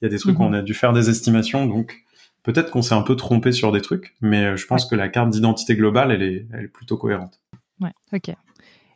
il 0.03 0.07
y 0.07 0.09
a 0.09 0.11
des 0.11 0.18
trucs 0.18 0.36
où 0.40 0.42
Mhm. 0.42 0.49
on 0.49 0.53
a 0.55 0.62
dû 0.62 0.74
faire 0.74 0.92
des 0.92 1.09
estimations. 1.09 1.66
Donc, 1.66 1.99
peut-être 2.42 2.72
qu'on 2.72 2.82
s'est 2.82 2.96
un 2.96 3.03
peu 3.03 3.14
trompé 3.14 3.53
sur 3.53 3.70
des 3.70 3.80
trucs, 3.80 4.16
mais 4.20 4.44
euh, 4.44 4.57
je 4.57 4.66
pense 4.66 4.86
que 4.86 4.96
la 4.96 5.09
carte 5.09 5.30
d'identité 5.30 5.76
globale, 5.76 6.11
elle 6.11 6.22
est, 6.22 6.46
elle 6.53 6.64
est 6.64 6.68
plutôt 6.68 6.96
cohérente. 6.96 7.38
Ouais, 7.80 7.92
ok. 8.12 8.34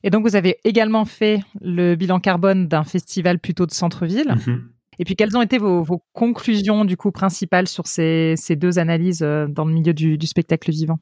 Et 0.03 0.11
donc, 0.11 0.27
vous 0.27 0.35
avez 0.35 0.57
également 0.65 1.05
fait 1.05 1.39
le 1.61 1.95
bilan 1.95 2.19
carbone 2.19 2.67
d'un 2.67 2.83
festival 2.83 3.39
plutôt 3.39 3.67
de 3.67 3.71
centre-ville. 3.71 4.35
Mhm. 4.45 4.71
Et 4.99 5.05
puis, 5.05 5.15
quelles 5.15 5.37
ont 5.37 5.43
été 5.43 5.59
vos, 5.59 5.85
vos 5.85 6.03
conclusions, 6.15 6.85
du 6.85 6.97
coup, 6.97 7.13
principales 7.13 7.69
sur 7.69 7.87
ces, 7.87 8.35
ces 8.37 8.57
deux 8.57 8.81
analyses 8.81 9.21
dans 9.21 9.65
le 9.65 9.73
milieu 9.73 9.95
du, 9.95 10.19
du 10.19 10.27
spectacle 10.27 10.73
vivant? 10.73 10.99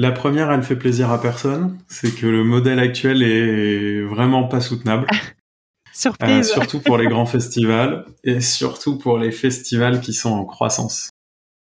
La 0.00 0.12
première, 0.12 0.52
elle 0.52 0.62
fait 0.62 0.76
plaisir 0.76 1.10
à 1.10 1.20
personne. 1.20 1.76
C'est 1.88 2.14
que 2.14 2.24
le 2.24 2.44
modèle 2.44 2.78
actuel 2.78 3.20
est 3.20 4.00
vraiment 4.02 4.44
pas 4.44 4.60
soutenable. 4.60 5.06
Euh, 6.22 6.44
surtout 6.44 6.78
pour 6.78 6.96
les 6.96 7.08
grands 7.08 7.26
festivals 7.26 8.04
et 8.22 8.40
surtout 8.40 8.98
pour 8.98 9.18
les 9.18 9.32
festivals 9.32 10.00
qui 10.00 10.12
sont 10.12 10.30
en 10.30 10.44
croissance. 10.44 11.10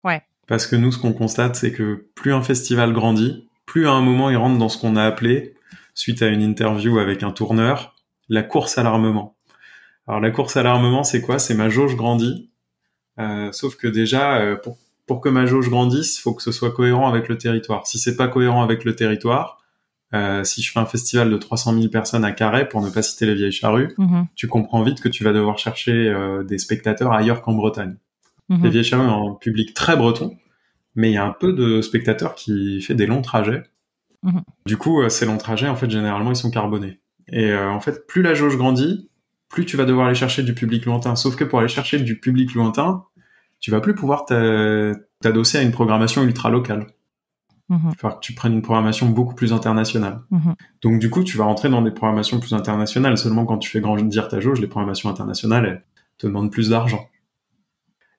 Ouais. 0.05 0.23
Parce 0.47 0.66
que 0.66 0.77
nous, 0.77 0.93
ce 0.93 0.99
qu'on 0.99 1.14
constate, 1.14 1.57
c'est 1.57 1.73
que 1.73 2.11
plus 2.14 2.35
un 2.35 2.43
festival 2.43 2.93
grandit, 2.93 3.49
plus 3.64 3.87
à 3.87 3.93
un 3.93 4.03
moment 4.03 4.29
il 4.29 4.37
rentre 4.37 4.59
dans 4.59 4.68
ce 4.68 4.77
qu'on 4.77 4.97
a 4.97 5.05
appelé, 5.07 5.55
suite 5.95 6.21
à 6.21 6.27
une 6.27 6.43
interview 6.43 6.99
avec 6.99 7.23
un 7.23 7.31
tourneur, 7.31 7.97
la 8.29 8.43
course 8.43 8.77
à 8.77 8.83
l'armement. 8.83 9.37
Alors 10.07 10.21
la 10.21 10.31
course 10.31 10.59
à 10.59 10.62
l'armement, 10.62 11.03
c'est 11.03 11.23
quoi? 11.23 11.39
C'est 11.39 11.55
ma 11.55 11.71
jauge 11.71 11.97
grandit. 11.97 12.51
Euh, 13.18 13.51
sauf 13.53 13.77
que 13.77 13.89
déjà, 13.89 14.37
euh, 14.37 14.57
pour, 14.57 14.77
pour 15.07 15.20
que 15.20 15.28
ma 15.28 15.46
jauge 15.46 15.68
grandisse, 15.70 16.18
il 16.18 16.20
faut 16.20 16.34
que 16.34 16.42
ce 16.42 16.53
soit 16.53 16.70
cohérent 16.72 17.09
avec 17.09 17.28
le 17.28 17.36
territoire. 17.38 17.86
Si 17.86 17.98
c'est 17.98 18.16
pas 18.16 18.28
cohérent 18.28 18.62
avec 18.62 18.84
le 18.84 18.94
territoire, 18.94 19.59
euh, 20.14 20.42
si 20.44 20.62
je 20.62 20.72
fais 20.72 20.80
un 20.80 20.86
festival 20.86 21.30
de 21.30 21.36
300 21.36 21.72
000 21.74 21.88
personnes 21.88 22.24
à 22.24 22.32
Carré, 22.32 22.68
pour 22.68 22.82
ne 22.82 22.90
pas 22.90 23.03
citer 23.03 23.26
les 23.26 23.34
vieilles 23.34 23.53
charrues, 23.53 23.94
Mhm, 23.98 24.26
tu 24.34 24.48
comprends 24.48 24.82
vite 24.82 25.01
que 25.01 25.09
tu 25.09 25.22
vas 25.24 25.32
devoir 25.32 25.59
chercher 25.59 25.92
euh, 26.09 26.42
des 26.44 26.59
spectateurs 26.59 27.12
ailleurs 27.12 27.42
qu'en 27.42 27.53
Bretagne. 27.55 27.96
mhm. 28.48 28.62
Les 28.64 28.70
vieilles 28.70 28.84
charrues 28.84 29.07
ont 29.09 29.32
un 29.32 29.34
public 29.34 29.74
très 29.74 29.96
breton, 29.96 30.36
mais 30.96 31.11
il 31.11 31.14
y 31.14 31.18
a 31.18 31.24
un 31.24 31.32
peu 31.38 31.53
de 31.53 31.80
spectateurs 31.82 32.34
qui 32.34 32.80
fait 32.82 32.94
des 32.94 33.07
longs 33.07 33.22
trajets. 33.22 33.62
Mhm. 34.22 34.42
Du 34.66 34.76
coup, 34.76 35.01
euh, 35.03 35.09
ces 35.09 35.26
longs 35.26 35.38
trajets, 35.38 35.68
en 35.68 35.76
fait, 35.76 35.88
généralement, 35.90 36.30
ils 36.30 36.36
sont 36.36 36.51
carbonés. 36.51 36.98
Et 37.32 37.55
en 37.55 37.78
fait, 37.80 38.09
plus 38.09 38.22
la 38.22 38.34
jauge 38.34 38.57
grandit, 38.57 39.09
plus 39.48 39.64
tu 39.64 39.76
vas 39.76 39.84
devoir 39.84 40.07
aller 40.07 40.16
chercher 40.16 40.42
du 40.42 40.53
public 40.55 40.84
lointain. 40.86 41.14
Sauf 41.14 41.36
que 41.36 41.44
pour 41.44 41.61
aller 41.61 41.68
chercher 41.68 42.01
du 42.01 42.18
public 42.18 42.55
lointain, 42.55 43.05
tu 43.61 43.71
vas 43.71 43.81
plus 43.81 43.95
pouvoir 43.95 44.25
t'a- 44.25 44.95
t'adosser 45.21 45.59
à 45.59 45.63
une 45.63 45.71
programmation 45.73 46.23
ultra 46.23 46.51
locale. 46.51 46.87
Il 47.69 47.77
va 47.77 47.95
falloir 47.95 48.21
que 48.21 48.25
tu 48.27 48.33
prennes 48.35 48.55
une 48.55 48.63
programmation 48.63 49.09
beaucoup 49.09 49.35
plus 49.35 49.53
internationale. 49.53 50.23
mhm. 50.31 50.55
Donc 50.83 50.99
du 50.99 51.09
coup, 51.09 51.23
tu 51.23 51.37
vas 51.37 51.45
rentrer 51.45 51.69
dans 51.69 51.83
des 51.83 51.93
programmations 51.93 52.41
plus 52.41 52.53
internationales. 52.53 53.17
Seulement 53.17 53.47
quand 53.47 53.59
tu 53.59 53.71
fais 53.71 53.81
grandir 53.81 54.27
ta 54.29 54.41
jauge, 54.41 54.61
les 54.61 54.67
programmations 54.67 55.09
internationales, 55.09 55.67
elles 55.67 55.85
te 56.19 56.27
demandent 56.27 56.51
plus 56.51 56.71
d'argent. 56.71 57.09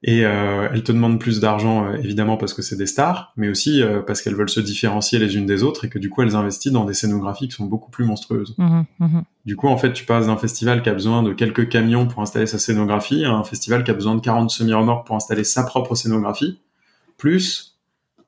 Et 0.04 0.26
euh, 0.26 0.68
elles 0.74 0.84
te 0.84 0.92
demandent 0.92 1.20
plus 1.20 1.40
d'argent, 1.40 1.86
euh, 1.86 1.96
évidemment, 1.98 2.36
parce 2.36 2.56
que 2.56 2.64
c'est 2.64 2.76
des 2.76 2.88
stars, 2.88 3.34
mais 3.38 3.50
aussi 3.50 3.84
euh, 3.84 4.02
parce 4.02 4.22
qu'elles 4.22 4.36
veulent 4.36 4.50
se 4.50 4.60
différencier 4.60 5.20
les 5.20 5.38
unes 5.38 5.46
des 5.46 5.62
autres 5.62 5.86
et 5.86 5.90
que 5.90 6.00
du 6.00 6.10
coup, 6.10 6.24
elles 6.24 6.36
investissent 6.36 6.72
dans 6.72 6.86
des 6.86 6.96
scénographies 6.96 7.48
qui 7.48 7.56
sont 7.56 7.66
beaucoup 7.66 7.92
plus 7.92 8.04
monstrueuses. 8.04 8.56
Mhm, 8.58 8.86
mhm. 9.00 9.24
Du 9.46 9.56
coup, 9.56 9.68
en 9.68 9.78
fait, 9.78 9.94
tu 9.94 10.06
passes 10.06 10.26
d'un 10.26 10.38
festival 10.38 10.82
qui 10.82 10.90
a 10.90 10.94
besoin 10.94 11.22
de 11.22 11.34
quelques 11.34 11.70
camions 11.70 12.08
pour 12.08 12.24
installer 12.24 12.48
sa 12.48 12.58
scénographie 12.58 13.26
à 13.26 13.32
un 13.32 13.44
festival 13.44 13.84
qui 13.84 13.92
a 13.92 13.94
besoin 13.94 14.16
de 14.16 14.22
40 14.22 14.50
semi-remorques 14.50 15.06
pour 15.06 15.16
installer 15.16 15.44
sa 15.44 15.64
propre 15.64 15.94
scénographie, 15.94 16.60
plus 17.18 17.71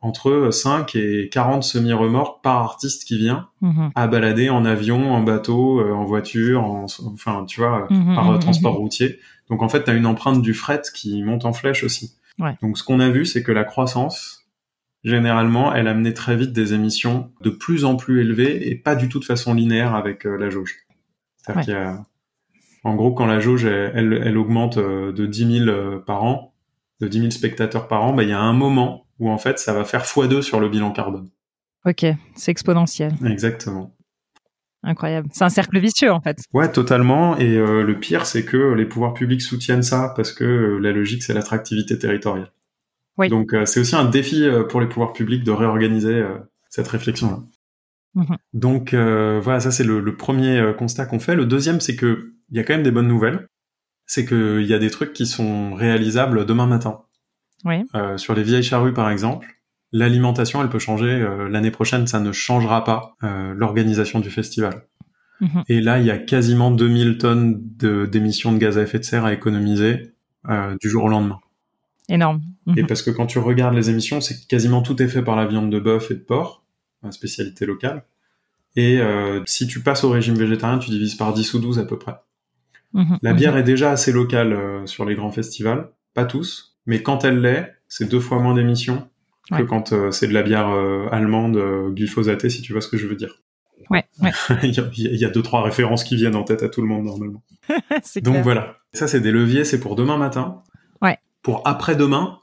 entre 0.04 0.50
5 0.52 0.96
et 0.96 1.30
40 1.32 1.64
semi-remorques 1.64 2.44
par 2.44 2.58
artiste 2.62 3.06
qui 3.06 3.18
vient 3.18 3.48
Mhm. 3.62 3.92
à 3.96 4.08
balader 4.08 4.50
en 4.50 4.66
avion, 4.66 5.14
en 5.14 5.22
bateau, 5.24 5.80
euh, 5.80 5.94
en 5.94 6.04
voiture, 6.06 6.64
en, 6.64 6.86
enfin, 7.14 7.46
tu 7.48 7.62
vois, 7.62 7.88
euh, 7.90 7.94
Mhm, 7.96 8.16
par 8.16 8.30
euh, 8.30 8.34
mhm, 8.36 8.40
transport 8.40 8.76
routier. 8.76 9.20
Donc 9.50 9.62
en 9.64 9.70
fait, 9.70 9.84
tu 9.86 9.90
as 9.90 9.94
une 9.94 10.06
empreinte 10.06 10.42
du 10.42 10.54
fret 10.54 10.82
qui 10.94 11.24
monte 11.24 11.46
en 11.46 11.54
flèche 11.54 11.84
aussi. 11.84 12.16
Ouais. 12.40 12.56
Donc 12.62 12.78
ce 12.78 12.84
qu'on 12.84 13.00
a 13.00 13.10
vu, 13.10 13.26
c'est 13.26 13.44
que 13.44 13.52
la 13.52 13.64
croissance, 13.64 14.46
généralement, 15.04 15.74
elle 15.74 15.88
amenait 15.88 16.14
très 16.14 16.36
vite 16.36 16.54
des 16.54 16.74
émissions 16.74 17.32
de 17.42 17.50
plus 17.50 17.86
en 17.86 17.96
plus 17.96 18.22
élevées 18.22 18.70
et 18.70 18.76
pas 18.76 18.96
du 18.96 19.10
tout 19.10 19.20
de 19.20 19.26
façon 19.26 19.54
linéaire 19.54 19.96
avec 19.96 20.26
euh, 20.26 20.38
la 20.38 20.50
jauge. 20.50 20.76
C'est-à-dire 21.38 21.58
Ouais. 21.60 21.64
qu'il 21.66 21.74
y 21.74 21.78
a- 21.78 22.06
En 22.86 22.96
gros, 22.96 23.14
quand 23.14 23.26
la 23.26 23.40
jauge, 23.40 23.64
elle, 23.64 23.94
elle, 23.96 24.22
elle 24.26 24.38
augmente 24.38 24.78
euh, 24.78 25.14
de 25.14 25.26
10 25.26 25.60
000 25.60 25.70
euh, 25.70 26.00
par 26.00 26.24
an, 26.26 26.54
de 27.00 27.08
10 27.08 27.20
000 27.20 27.32
spectateurs 27.32 27.88
par 27.88 28.04
an, 28.04 28.12
bah, 28.14 28.24
il 28.24 28.30
y 28.30 28.34
a 28.34 28.40
un 28.42 28.52
moment 28.52 29.03
où 29.20 29.30
en 29.30 29.38
fait, 29.38 29.60
ça 29.60 29.74
va 29.74 29.84
faire 29.84 30.04
x2 30.04 30.42
sur 30.42 30.60
le 30.60 30.70
bilan 30.70 30.92
carbone. 30.92 31.30
Ok, 31.86 32.06
c'est 32.36 32.52
exponentiel. 32.52 33.14
Exactement. 33.26 33.94
Incroyable. 34.84 35.30
C'est 35.32 35.46
un 35.46 35.50
cercle 35.50 35.80
vicieux, 35.80 36.12
en 36.12 36.20
fait. 36.20 36.40
Ouais, 36.54 36.70
totalement. 36.70 37.38
Et 37.38 37.56
euh, 37.56 37.84
le 37.84 38.00
pire, 38.00 38.26
c'est 38.26 38.44
que 38.44 38.74
les 38.74 38.86
pouvoirs 38.86 39.14
publics 39.14 39.42
soutiennent 39.42 39.84
ça 39.84 40.14
parce 40.16 40.34
que 40.34 40.44
euh, 40.44 40.80
la 40.80 40.92
logique, 40.92 41.24
c'est 41.24 41.34
l'attractivité 41.34 41.98
territoriale. 41.98 42.52
Oui. 43.18 43.30
Donc, 43.30 43.54
euh, 43.54 43.66
c'est 43.66 43.80
aussi 43.80 43.96
un 43.96 44.06
défi 44.06 44.46
pour 44.70 44.82
les 44.82 44.88
pouvoirs 44.88 45.14
publics 45.14 45.44
de 45.44 45.52
réorganiser 45.52 46.24
cette 46.70 46.88
réflexion-là. 46.88 47.40
Mhm. 48.16 48.38
Donc, 48.54 48.94
voilà, 48.94 49.60
ça 49.60 49.72
c'est 49.72 49.86
le, 49.86 50.02
le 50.02 50.18
premier 50.18 50.74
constat 50.78 51.06
qu'on 51.06 51.20
fait. 51.20 51.36
Le 51.36 51.46
deuxième, 51.46 51.80
c'est 51.80 51.96
que 51.96 52.34
il 52.50 52.58
y 52.58 52.60
a 52.60 52.64
quand 52.64 52.74
même 52.74 52.84
des 52.84 52.92
bonnes 52.92 53.08
nouvelles. 53.08 53.48
C'est 54.06 54.26
qu'il 54.26 54.66
y 54.66 54.74
a 54.74 54.80
des 54.80 54.90
trucs 54.90 55.14
qui 55.14 55.26
sont 55.26 55.74
réalisables 55.76 56.46
demain 56.46 56.68
matin. 56.68 57.04
Oui. 57.66 57.86
Euh, 57.96 58.18
sur 58.18 58.34
les 58.36 58.44
vieilles 58.44 58.64
charrues, 58.64 58.94
par 58.94 59.10
exemple, 59.10 59.48
l'alimentation, 59.92 60.62
elle 60.62 60.70
peut 60.70 60.80
changer. 60.80 61.10
euh, 61.12 61.48
L'année 61.50 61.72
prochaine, 61.72 62.08
ça 62.08 62.20
ne 62.20 62.32
changera 62.32 62.84
pas 62.84 63.16
euh, 63.24 63.54
l'organisation 63.56 64.20
du 64.20 64.30
festival. 64.30 64.84
Mhm. 65.42 65.64
Et 65.70 65.82
là, 65.82 66.00
il 66.00 66.06
y 66.06 66.12
a 66.12 66.18
quasiment 66.18 66.72
2000 66.72 67.18
tonnes 67.18 67.62
d'émissions 68.08 68.52
de, 68.54 68.58
gaz 68.58 68.78
à 68.78 68.82
effet 68.84 69.00
de 69.00 69.04
serre 69.04 69.26
à 69.26 69.34
économiser 69.34 70.14
du 70.82 70.90
jour 70.90 71.06
au 71.06 71.10
lendemain. 71.10 71.40
Énorme. 72.10 72.42
Mhm. 72.66 72.78
Et 72.80 72.84
parce 72.84 73.02
que 73.02 73.12
quand 73.12 73.26
tu 73.28 73.40
regardes 73.40 73.76
les 73.76 73.90
émissions, 73.90 74.20
c'est 74.22 74.46
quasiment 74.48 74.82
tout 74.82 75.02
est 75.02 75.08
fait 75.08 75.22
par 75.22 75.36
la 75.38 75.46
viande 75.46 75.70
de 75.72 75.80
bœuf 75.80 76.12
et 76.12 76.16
de 76.16 76.20
porc, 76.20 76.64
spécialité 77.12 77.66
locale. 77.66 78.04
Et 78.76 79.00
si 79.46 79.68
tu 79.68 79.82
passes 79.82 80.04
au 80.04 80.10
régime 80.10 80.36
végétarien, 80.36 80.80
tu 80.80 80.90
divises 80.92 81.16
par 81.16 81.34
10 81.34 81.54
ou 81.54 81.60
12 81.60 81.80
à 81.80 81.86
peu 81.86 81.98
près. 81.98 82.16
Mhm. 82.94 83.18
La 83.22 83.32
Mhm. 83.32 83.38
bière 83.38 83.58
est 83.58 83.64
déjà 83.64 83.92
assez 83.92 84.12
locale 84.12 84.58
sur 84.86 85.06
les 85.06 85.16
grands 85.16 85.32
festivals, 85.32 85.90
pas 86.14 86.26
tous, 86.26 86.73
mais 86.86 87.02
quand 87.04 87.24
elle 87.26 87.42
l'est, 87.42 87.74
c'est 87.88 88.10
deux 88.10 88.20
fois 88.20 88.40
moins 88.40 88.54
d'émissions 88.56 89.08
que 89.52 89.56
Ouais. 89.56 89.66
quand 89.66 89.92
euh, 89.92 90.10
c'est 90.12 90.28
de 90.28 90.34
la 90.34 90.42
bière 90.42 90.70
euh, 90.70 91.08
allemande 91.12 91.58
euh, 91.58 91.90
glyphosatée, 91.90 92.50
si 92.50 92.62
tu 92.62 92.72
vois 92.72 92.82
ce 92.82 92.88
que 92.88 92.98
je 92.98 93.08
veux 93.08 93.16
dire. 93.16 93.42
Ouais, 93.90 94.06
ouais. 94.22 94.32
il, 94.64 94.74
y 94.74 94.80
a, 94.80 94.90
il 94.96 95.18
y 95.20 95.26
a 95.26 95.30
deux 95.30 95.42
trois 95.42 95.62
références 95.64 96.06
qui 96.06 96.16
viennent 96.16 96.36
en 96.38 96.44
tête 96.44 96.64
à 96.64 96.70
tout 96.70 96.82
le 96.82 96.88
monde 96.88 97.04
normalement. 97.04 97.44
Donc 98.22 98.34
clair. 98.34 98.44
voilà, 98.44 98.78
ça 98.94 99.08
c'est 99.08 99.20
des 99.20 99.32
leviers, 99.32 99.66
c'est 99.66 99.82
pour 99.82 99.96
demain 99.96 100.18
matin. 100.18 100.62
Ouais. 101.02 101.18
Pour 101.42 101.62
après-demain, 101.68 102.40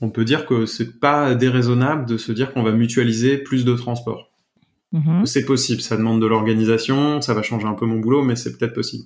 on 0.00 0.10
peut 0.10 0.24
dire 0.24 0.44
que 0.44 0.66
c'est 0.66 0.98
pas 0.98 1.36
déraisonnable 1.36 2.06
de 2.06 2.16
se 2.16 2.32
dire 2.32 2.52
qu'on 2.52 2.64
va 2.64 2.72
mutualiser 2.72 3.38
plus 3.38 3.64
de 3.64 3.74
transport. 3.74 4.32
Mhm. 4.90 5.24
C'est 5.24 5.44
possible, 5.44 5.80
ça 5.80 5.96
demande 5.96 6.20
de 6.20 6.26
l'organisation, 6.26 7.20
ça 7.20 7.34
va 7.34 7.42
changer 7.42 7.66
un 7.66 7.74
peu 7.74 7.86
mon 7.86 8.00
boulot, 8.00 8.22
mais 8.24 8.34
c'est 8.34 8.58
peut-être 8.58 8.74
possible. 8.74 9.04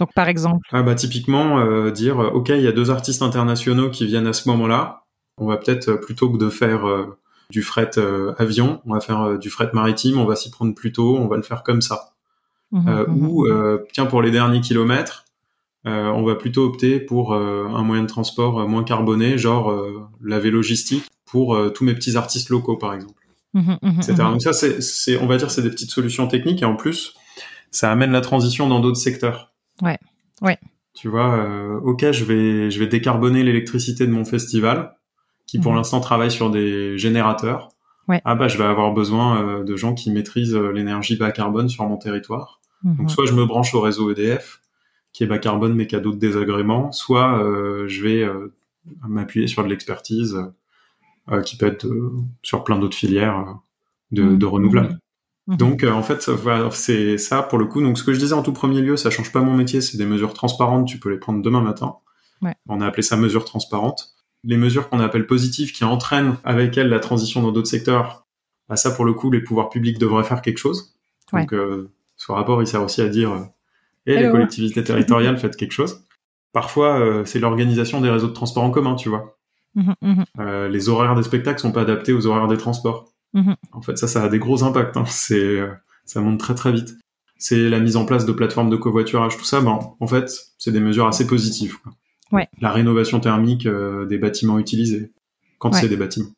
Donc, 0.00 0.14
par 0.14 0.28
exemple, 0.28 0.66
Ah 0.72 0.82
bah 0.82 0.94
typiquement 0.94 1.58
euh, 1.60 1.90
dire 1.90 2.20
euh, 2.20 2.30
ok 2.30 2.48
il 2.48 2.62
y 2.62 2.66
a 2.66 2.72
deux 2.72 2.90
artistes 2.90 3.22
internationaux 3.22 3.90
qui 3.90 4.06
viennent 4.06 4.26
à 4.26 4.32
ce 4.32 4.48
moment-là, 4.48 5.04
on 5.36 5.46
va 5.46 5.56
peut-être 5.58 5.90
euh, 5.90 5.96
plutôt 5.96 6.30
que 6.30 6.38
de 6.38 6.48
faire 6.48 6.86
euh, 6.88 7.18
du 7.50 7.62
fret 7.62 7.90
euh, 7.98 8.32
avion, 8.38 8.80
on 8.86 8.94
va 8.94 9.00
faire 9.00 9.38
du 9.38 9.50
fret 9.50 9.70
maritime, 9.72 10.18
on 10.18 10.24
va 10.24 10.36
s'y 10.36 10.50
prendre 10.50 10.74
plus 10.74 10.92
tôt, 10.92 11.16
on 11.18 11.28
va 11.28 11.36
le 11.36 11.42
faire 11.42 11.62
comme 11.62 11.82
ça. 11.82 12.12
Euh, 12.72 13.06
mhm. 13.06 13.26
Ou 13.26 13.46
euh, 13.46 13.84
tiens 13.92 14.06
pour 14.06 14.22
les 14.22 14.30
derniers 14.30 14.60
kilomètres, 14.60 15.24
on 15.84 16.24
va 16.24 16.34
plutôt 16.34 16.66
opter 16.66 17.00
pour 17.00 17.34
un 17.34 17.82
moyen 17.82 18.02
de 18.02 18.08
transport 18.08 18.68
moins 18.68 18.84
carboné, 18.84 19.38
genre 19.38 19.74
la 20.22 20.38
vélogistique 20.38 21.06
pour 21.24 21.56
tous 21.72 21.84
mes 21.84 21.94
petits 21.94 22.18
artistes 22.18 22.50
locaux 22.50 22.76
par 22.76 22.92
exemple 22.92 23.20
etc. 23.54 24.14
Donc 24.18 24.42
ça, 24.42 24.52
c'est, 24.52 25.16
on 25.18 25.26
va 25.26 25.36
dire, 25.36 25.50
c'est 25.50 25.62
des 25.62 25.70
petites 25.70 25.90
solutions 25.90 26.28
techniques 26.28 26.62
et 26.62 26.66
en 26.66 26.76
plus, 26.76 27.14
ça 27.70 27.90
amène 27.90 28.12
la 28.12 28.20
transition 28.20 28.68
dans 28.68 28.80
d'autres 28.80 29.00
secteurs. 29.00 29.49
Ouais. 29.82 29.98
Ouais. 30.42 30.58
Tu 30.94 31.08
vois, 31.08 31.34
euh, 31.38 31.78
ok, 31.80 32.10
je 32.10 32.24
vais, 32.24 32.70
je 32.70 32.78
vais 32.78 32.86
décarboner 32.86 33.42
l'électricité 33.42 34.06
de 34.06 34.12
mon 34.12 34.24
festival, 34.24 34.96
qui 35.46 35.58
pour 35.58 35.72
Mhm. 35.72 35.78
l'instant 35.78 36.00
travaille 36.00 36.30
sur 36.30 36.50
des 36.50 36.98
générateurs. 36.98 37.68
Ouais. 38.08 38.20
Ah 38.24 38.34
bah, 38.34 38.48
je 38.48 38.58
vais 38.58 38.64
avoir 38.64 38.92
besoin 38.92 39.40
euh, 39.42 39.64
de 39.64 39.76
gens 39.76 39.94
qui 39.94 40.10
maîtrisent 40.10 40.54
euh, 40.56 40.72
l'énergie 40.72 41.16
bas 41.16 41.30
carbone 41.32 41.68
sur 41.68 41.86
mon 41.88 41.96
territoire. 41.96 42.60
Mhm. 42.82 42.96
Donc 42.96 43.10
soit 43.10 43.26
je 43.26 43.32
me 43.34 43.44
branche 43.44 43.74
au 43.74 43.80
réseau 43.80 44.10
EDF, 44.10 44.60
qui 45.12 45.22
est 45.24 45.26
bas 45.26 45.38
carbone 45.38 45.74
mais 45.74 45.86
qui 45.86 45.96
a 45.96 46.00
d'autres 46.00 46.18
désagréments, 46.18 46.92
soit 46.92 47.38
euh, 47.42 47.86
je 47.88 48.02
vais 48.02 48.22
euh, 48.22 48.52
m'appuyer 49.06 49.46
sur 49.46 49.62
de 49.64 49.68
l'expertise 49.68 50.40
euh, 51.30 51.42
qui 51.42 51.56
peut 51.56 51.66
être 51.66 51.86
sur 52.42 52.64
plein 52.64 52.78
d'autres 52.78 52.96
filières 52.96 53.56
de, 54.10 54.22
Mhm. 54.24 54.38
de 54.38 54.46
renouvelables. 54.46 54.98
Mhm. 55.46 55.56
Donc 55.56 55.84
euh, 55.84 55.92
en 55.92 56.02
fait, 56.02 56.28
voilà, 56.28 56.70
c'est 56.70 57.18
ça 57.18 57.42
pour 57.42 57.58
le 57.58 57.66
coup. 57.66 57.82
Donc 57.82 57.98
ce 57.98 58.04
que 58.04 58.12
je 58.12 58.18
disais 58.18 58.34
en 58.34 58.42
tout 58.42 58.52
premier 58.52 58.80
lieu, 58.80 58.96
ça 58.96 59.10
change 59.10 59.32
pas 59.32 59.40
mon 59.40 59.54
métier, 59.54 59.80
c'est 59.80 59.98
des 59.98 60.06
mesures 60.06 60.34
transparentes, 60.34 60.86
tu 60.86 60.98
peux 60.98 61.10
les 61.10 61.18
prendre 61.18 61.42
demain 61.42 61.60
matin. 61.60 61.96
Ouais. 62.42 62.54
On 62.68 62.80
a 62.80 62.86
appelé 62.86 63.02
ça 63.02 63.16
mesures 63.16 63.44
transparentes. 63.44 64.14
Les 64.44 64.56
mesures 64.56 64.88
qu'on 64.88 65.00
appelle 65.00 65.26
positives 65.26 65.72
qui 65.72 65.84
entraînent 65.84 66.36
avec 66.44 66.78
elles 66.78 66.88
la 66.88 67.00
transition 67.00 67.42
dans 67.42 67.52
d'autres 67.52 67.68
secteurs, 67.68 68.26
bah 68.68 68.76
ça 68.76 68.90
pour 68.90 69.04
le 69.04 69.12
coup, 69.12 69.30
les 69.30 69.42
pouvoirs 69.42 69.68
publics 69.68 69.98
devraient 69.98 70.24
faire 70.24 70.40
quelque 70.40 70.58
chose. 70.58 70.94
Donc 71.32 71.52
euh, 71.52 71.90
ce 72.16 72.32
rapport, 72.32 72.62
il 72.62 72.66
sert 72.66 72.82
aussi 72.82 73.02
à 73.02 73.08
dire 73.08 73.32
euh, 73.32 73.44
Et 74.06 74.16
les 74.16 74.30
collectivités 74.30 74.82
territoriales, 74.82 75.38
faites 75.38 75.56
quelque 75.56 75.72
chose. 75.72 76.04
Parfois, 76.52 76.98
euh, 76.98 77.24
c'est 77.24 77.38
l'organisation 77.38 78.00
des 78.00 78.10
réseaux 78.10 78.28
de 78.28 78.32
transport 78.32 78.64
en 78.64 78.70
commun, 78.70 78.94
tu 78.94 79.08
vois. 79.08 79.36
Mhm, 79.76 79.94
mhm, 80.02 80.66
les 80.66 80.88
horaires 80.88 81.14
des 81.14 81.22
spectacles 81.22 81.60
sont 81.60 81.70
pas 81.70 81.82
adaptés 81.82 82.12
aux 82.12 82.26
horaires 82.26 82.48
des 82.48 82.56
transports. 82.56 83.12
Mhm. 83.34 83.54
En 83.72 83.82
fait, 83.82 83.96
ça, 83.96 84.08
ça 84.08 84.24
a 84.24 84.28
des 84.28 84.38
gros 84.38 84.64
impacts. 84.64 84.96
hein. 84.96 85.04
C'est, 85.06 85.38
euh, 85.38 85.68
ça 86.04 86.20
monte 86.20 86.38
très 86.40 86.54
très 86.54 86.72
vite. 86.72 86.96
C'est 87.38 87.68
la 87.70 87.80
mise 87.80 87.96
en 87.96 88.04
place 88.04 88.26
de 88.26 88.32
plateformes 88.32 88.70
de 88.70 88.76
covoiturage, 88.76 89.36
tout 89.38 89.44
ça. 89.44 89.60
Ben, 89.60 89.78
en 89.98 90.06
fait, 90.06 90.30
c'est 90.58 90.72
des 90.72 90.80
mesures 90.80 91.06
assez 91.06 91.26
positives. 91.26 91.76
quoi. 91.82 91.92
Ouais. 92.32 92.48
La 92.60 92.70
rénovation 92.70 93.18
thermique 93.20 93.66
euh, 93.66 94.04
des 94.06 94.18
bâtiments 94.18 94.58
utilisés, 94.58 95.10
quand 95.58 95.72
Ouais. 95.72 95.80
c'est 95.80 95.88
des 95.88 95.96
bâtiments. 95.96 96.30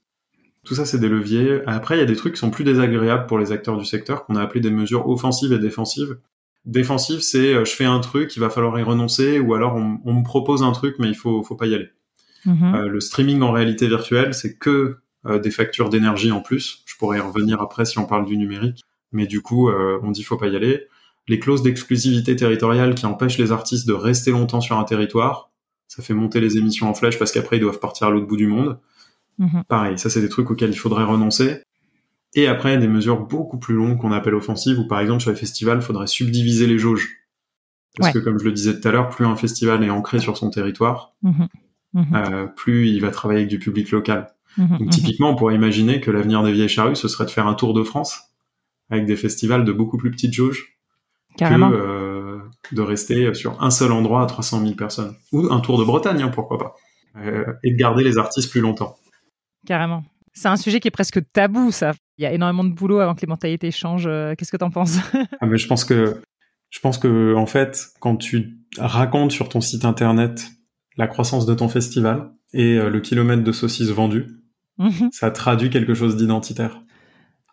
Tout 0.65 0.75
ça, 0.77 0.85
c'est 0.87 0.99
des 1.01 1.09
leviers. 1.09 1.61
Après, 1.67 1.97
il 1.97 2.01
y 2.01 2.03
a 2.03 2.07
des 2.07 2.15
trucs 2.17 2.35
qui 2.35 2.39
sont 2.41 2.51
plus 2.51 2.63
désagréables 2.65 3.27
pour 3.27 3.39
les 3.39 3.51
acteurs 3.53 3.77
du 3.77 3.85
secteur, 3.85 4.25
qu'on 4.25 4.37
a 4.37 4.43
appelé 4.43 4.61
des 4.61 4.71
mesures 4.71 5.09
offensives 5.09 5.53
et 5.53 5.59
défensives. 5.59 6.19
Défensive, 6.67 7.21
c'est 7.21 7.53
euh, 7.55 7.65
je 7.65 7.73
fais 7.73 7.85
un 7.85 7.99
truc, 7.99 8.37
il 8.37 8.39
va 8.41 8.49
falloir 8.49 8.79
y 8.79 8.83
renoncer, 8.85 9.41
ou 9.41 9.55
alors 9.55 9.75
on, 9.75 9.99
on 10.05 10.15
me 10.15 10.23
propose 10.23 10.63
un 10.63 10.71
truc, 10.73 10.95
mais 11.01 11.09
il 11.09 11.17
faut, 11.17 11.43
faut 11.43 11.57
pas 11.57 11.67
y 11.67 11.75
aller. 11.75 11.89
mhm. 12.47 12.75
Euh, 12.75 12.87
le 12.87 13.01
streaming 13.01 13.43
en 13.43 13.51
réalité 13.51 13.89
virtuelle, 13.89 14.35
c'est 14.35 14.57
que 14.57 14.99
des 15.45 15.53
factures 15.53 15.89
d'énergie 15.89 16.33
en 16.33 16.41
plus. 16.41 16.82
Pourrais 17.03 17.19
y 17.19 17.21
revenir 17.21 17.61
après 17.61 17.85
si 17.85 17.99
on 17.99 18.07
parle 18.07 18.25
du 18.27 18.37
numérique, 18.37 18.85
mais 19.11 19.27
du 19.27 19.41
coup, 19.43 19.69
euh, 19.69 19.99
on 20.05 20.13
dit 20.13 20.23
faut 20.23 20.37
pas 20.37 20.47
y 20.47 20.55
aller. 20.55 20.87
Les 21.27 21.41
clauses 21.41 21.65
d'exclusivité 21.65 22.37
territoriale 22.37 22.95
qui 22.95 23.07
empêchent 23.07 23.39
les 23.39 23.51
artistes 23.51 23.89
de 23.89 23.93
rester 23.93 24.31
longtemps 24.31 24.61
sur 24.61 24.79
un 24.79 24.85
territoire, 24.85 25.51
ça 25.89 26.01
fait 26.01 26.15
monter 26.15 26.41
les 26.41 26.59
émissions 26.59 26.89
en 26.89 26.95
flèche 26.95 27.19
parce 27.19 27.33
qu'après 27.33 27.57
ils 27.57 27.61
doivent 27.61 27.81
partir 27.81 28.07
à 28.07 28.11
l'autre 28.11 28.29
bout 28.29 28.37
du 28.37 28.47
monde. 28.47 28.79
Mhm. 29.39 29.65
Pareil, 29.67 29.99
ça 29.99 30.11
c'est 30.11 30.21
des 30.21 30.29
trucs 30.29 30.49
auxquels 30.53 30.71
il 30.71 30.77
faudrait 30.79 31.03
renoncer. 31.03 31.65
Et 32.37 32.47
après, 32.47 32.79
des 32.79 32.87
mesures 32.87 33.19
beaucoup 33.27 33.59
plus 33.59 33.75
longues 33.75 33.99
qu'on 33.99 34.13
appelle 34.13 34.37
offensives, 34.37 34.79
où 34.79 34.87
par 34.87 35.01
exemple 35.01 35.23
sur 35.23 35.33
les 35.33 35.37
festivals, 35.37 35.79
il 35.79 35.83
faudrait 35.85 36.07
subdiviser 36.07 36.69
les 36.69 36.79
jauges. 36.79 37.17
Parce 37.99 38.15
Ouais. 38.15 38.21
que 38.21 38.25
comme 38.25 38.39
je 38.39 38.45
le 38.45 38.53
disais 38.53 38.79
tout 38.81 38.87
à 38.87 38.93
l'heure, 38.93 39.09
plus 39.09 39.27
un 39.27 39.35
festival 39.35 39.83
est 39.83 39.91
ancré 39.91 40.21
sur 40.21 40.37
son 40.37 40.51
territoire, 40.51 41.15
Mhm. 41.23 41.49
Mhm. 41.95 42.15
euh, 42.15 42.47
plus 42.47 42.87
il 42.91 43.01
va 43.01 43.11
travailler 43.11 43.41
avec 43.41 43.51
du 43.51 43.59
public 43.59 43.91
local. 43.91 44.29
Mhm. 44.59 44.69
Donc 44.69 44.81
Mhm. 44.81 44.91
typiquement, 44.91 45.31
on 45.31 45.37
pourrait 45.37 45.55
imaginer 45.55 46.01
que 46.01 46.11
l'avenir 46.11 46.43
des 46.43 46.53
vieilles 46.53 46.69
charrues, 46.69 46.97
ce 46.97 47.09
serait 47.09 47.25
de 47.25 47.31
faire 47.31 47.47
un 47.47 47.55
tour 47.55 47.75
de 47.75 47.83
France 47.83 48.21
avec 48.91 49.07
des 49.07 49.17
festivals 49.17 49.65
de 49.65 49.73
beaucoup 49.73 49.97
plus 49.97 50.11
petites 50.11 50.35
jauges 50.35 50.77
Carrément. 51.37 51.71
que 51.71 51.75
euh, 51.77 52.39
de 52.73 52.83
rester 52.83 53.33
sur 53.35 53.63
un 53.63 53.71
seul 53.71 53.93
endroit 53.93 54.23
à 54.23 54.27
300 54.27 54.61
000 54.61 54.75
personnes. 54.75 55.15
Ou 55.33 55.49
un 55.51 55.61
tour 55.61 55.79
de 55.79 55.85
Bretagne, 55.85 56.23
hein, 56.23 56.29
pourquoi 56.29 56.59
pas. 56.59 56.75
Euh, 57.17 57.45
et 57.65 57.73
de 57.73 57.77
garder 57.77 58.05
les 58.05 58.19
artistes 58.19 58.51
plus 58.51 58.61
longtemps. 58.61 58.97
Carrément. 59.67 60.05
C'est 60.35 60.49
un 60.49 60.57
sujet 60.57 60.81
qui 60.81 60.89
est 60.89 60.93
presque 60.93 61.21
tabou, 61.33 61.71
ça. 61.71 61.93
Il 62.19 62.23
y 62.23 62.27
a 62.27 62.33
énormément 62.33 62.65
de 62.65 62.73
boulot 62.73 63.01
avant 63.01 63.15
que 63.15 63.21
les 63.21 63.27
mentalités 63.27 63.71
changent. 63.71 64.07
Euh, 64.07 64.35
Qu'est-ce 64.37 64.51
que 64.53 64.57
t'en 64.57 64.71
penses 64.71 64.99
Ah, 65.41 65.47
mais 65.47 65.59
je 65.59 65.67
pense 65.67 65.85
que 65.85 66.21
je 66.71 66.81
pense 66.81 66.97
que 66.99 67.35
en 67.35 67.45
fait, 67.47 67.89
quand 68.01 68.17
tu 68.17 68.59
racontes 68.79 69.31
sur 69.33 69.49
ton 69.51 69.61
site 69.61 69.85
internet 69.85 70.51
la 70.97 71.07
croissance 71.07 71.45
de 71.47 71.55
ton 71.55 71.69
festival 71.69 72.33
et 72.55 72.77
le 72.79 73.01
kilomètre 73.01 73.43
de 73.45 73.53
saucisses 73.53 73.91
vendues, 73.91 74.27
Mhm. 74.79 75.11
ça 75.13 75.31
traduit 75.31 75.71
quelque 75.71 75.95
chose 75.95 76.17
d'identitaire. 76.17 76.83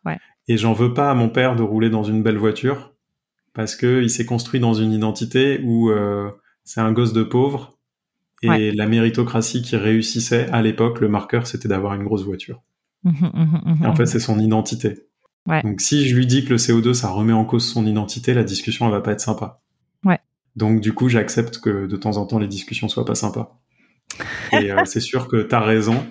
Ouais. 0.05 0.17
Et 0.47 0.57
j'en 0.57 0.74
veux 0.74 0.93
pas 0.93 1.11
à 1.11 1.13
mon 1.13 1.30
père 1.30 1.55
de 1.55 1.63
rouler 1.63 1.89
dans 1.89 2.03
une 2.03 2.24
belle 2.24 2.38
voiture 2.38 2.93
parce 3.53 3.76
que 3.76 4.01
il 4.01 4.09
s'est 4.09 4.26
construit 4.26 4.59
dans 4.59 4.74
une 4.74 4.91
identité 4.91 5.59
où 5.63 5.89
euh, 5.89 6.30
c'est 6.63 6.82
un 6.82 6.91
gosse 6.91 7.13
de 7.13 7.24
pauvre 7.24 7.78
et 8.41 8.47
Ouais. 8.49 8.72
la 8.72 8.88
méritocratie 8.88 9.61
qui 9.61 9.76
réussissait 9.76 10.47
à 10.51 10.61
l'époque, 10.61 11.01
le 11.01 11.09
marqueur 11.09 11.45
c'était 11.45 11.67
d'avoir 11.67 11.93
une 11.93 12.03
grosse 12.03 12.24
voiture. 12.24 12.61
Mhm, 13.03 13.32
mhm. 13.34 13.80
Et 13.84 13.86
en 13.86 13.95
fait, 13.95 14.05
c'est 14.05 14.20
son 14.20 14.39
identité. 14.39 15.05
Ouais. 15.45 15.61
Donc 15.63 15.82
si 15.82 16.07
je 16.07 16.15
lui 16.15 16.26
dis 16.28 16.45
que 16.45 16.51
le 16.51 16.57
CO2 16.57 16.93
ça 16.93 17.09
remet 17.09 17.34
en 17.34 17.43
cause 17.45 17.65
son 17.67 17.86
identité, 17.86 18.34
la 18.34 18.43
discussion 18.43 18.86
elle 18.86 18.91
va 18.91 19.01
pas 19.01 19.11
être 19.11 19.20
sympa. 19.22 19.61
Ouais. 20.05 20.20
Donc 20.55 20.80
du 20.82 20.93
coup, 20.93 21.09
j'accepte 21.09 21.59
que 21.59 21.86
de 21.86 21.95
temps 21.97 22.17
en 22.17 22.26
temps 22.26 22.39
les 22.39 22.47
discussions 22.47 22.88
soient 22.88 23.05
pas 23.05 23.15
sympas. 23.15 23.59
Et 24.53 24.72
euh, 24.72 24.84
c'est 24.86 24.99
sûr 25.01 25.28
que 25.28 25.41
t'as 25.41 25.59
raison. 25.61 26.05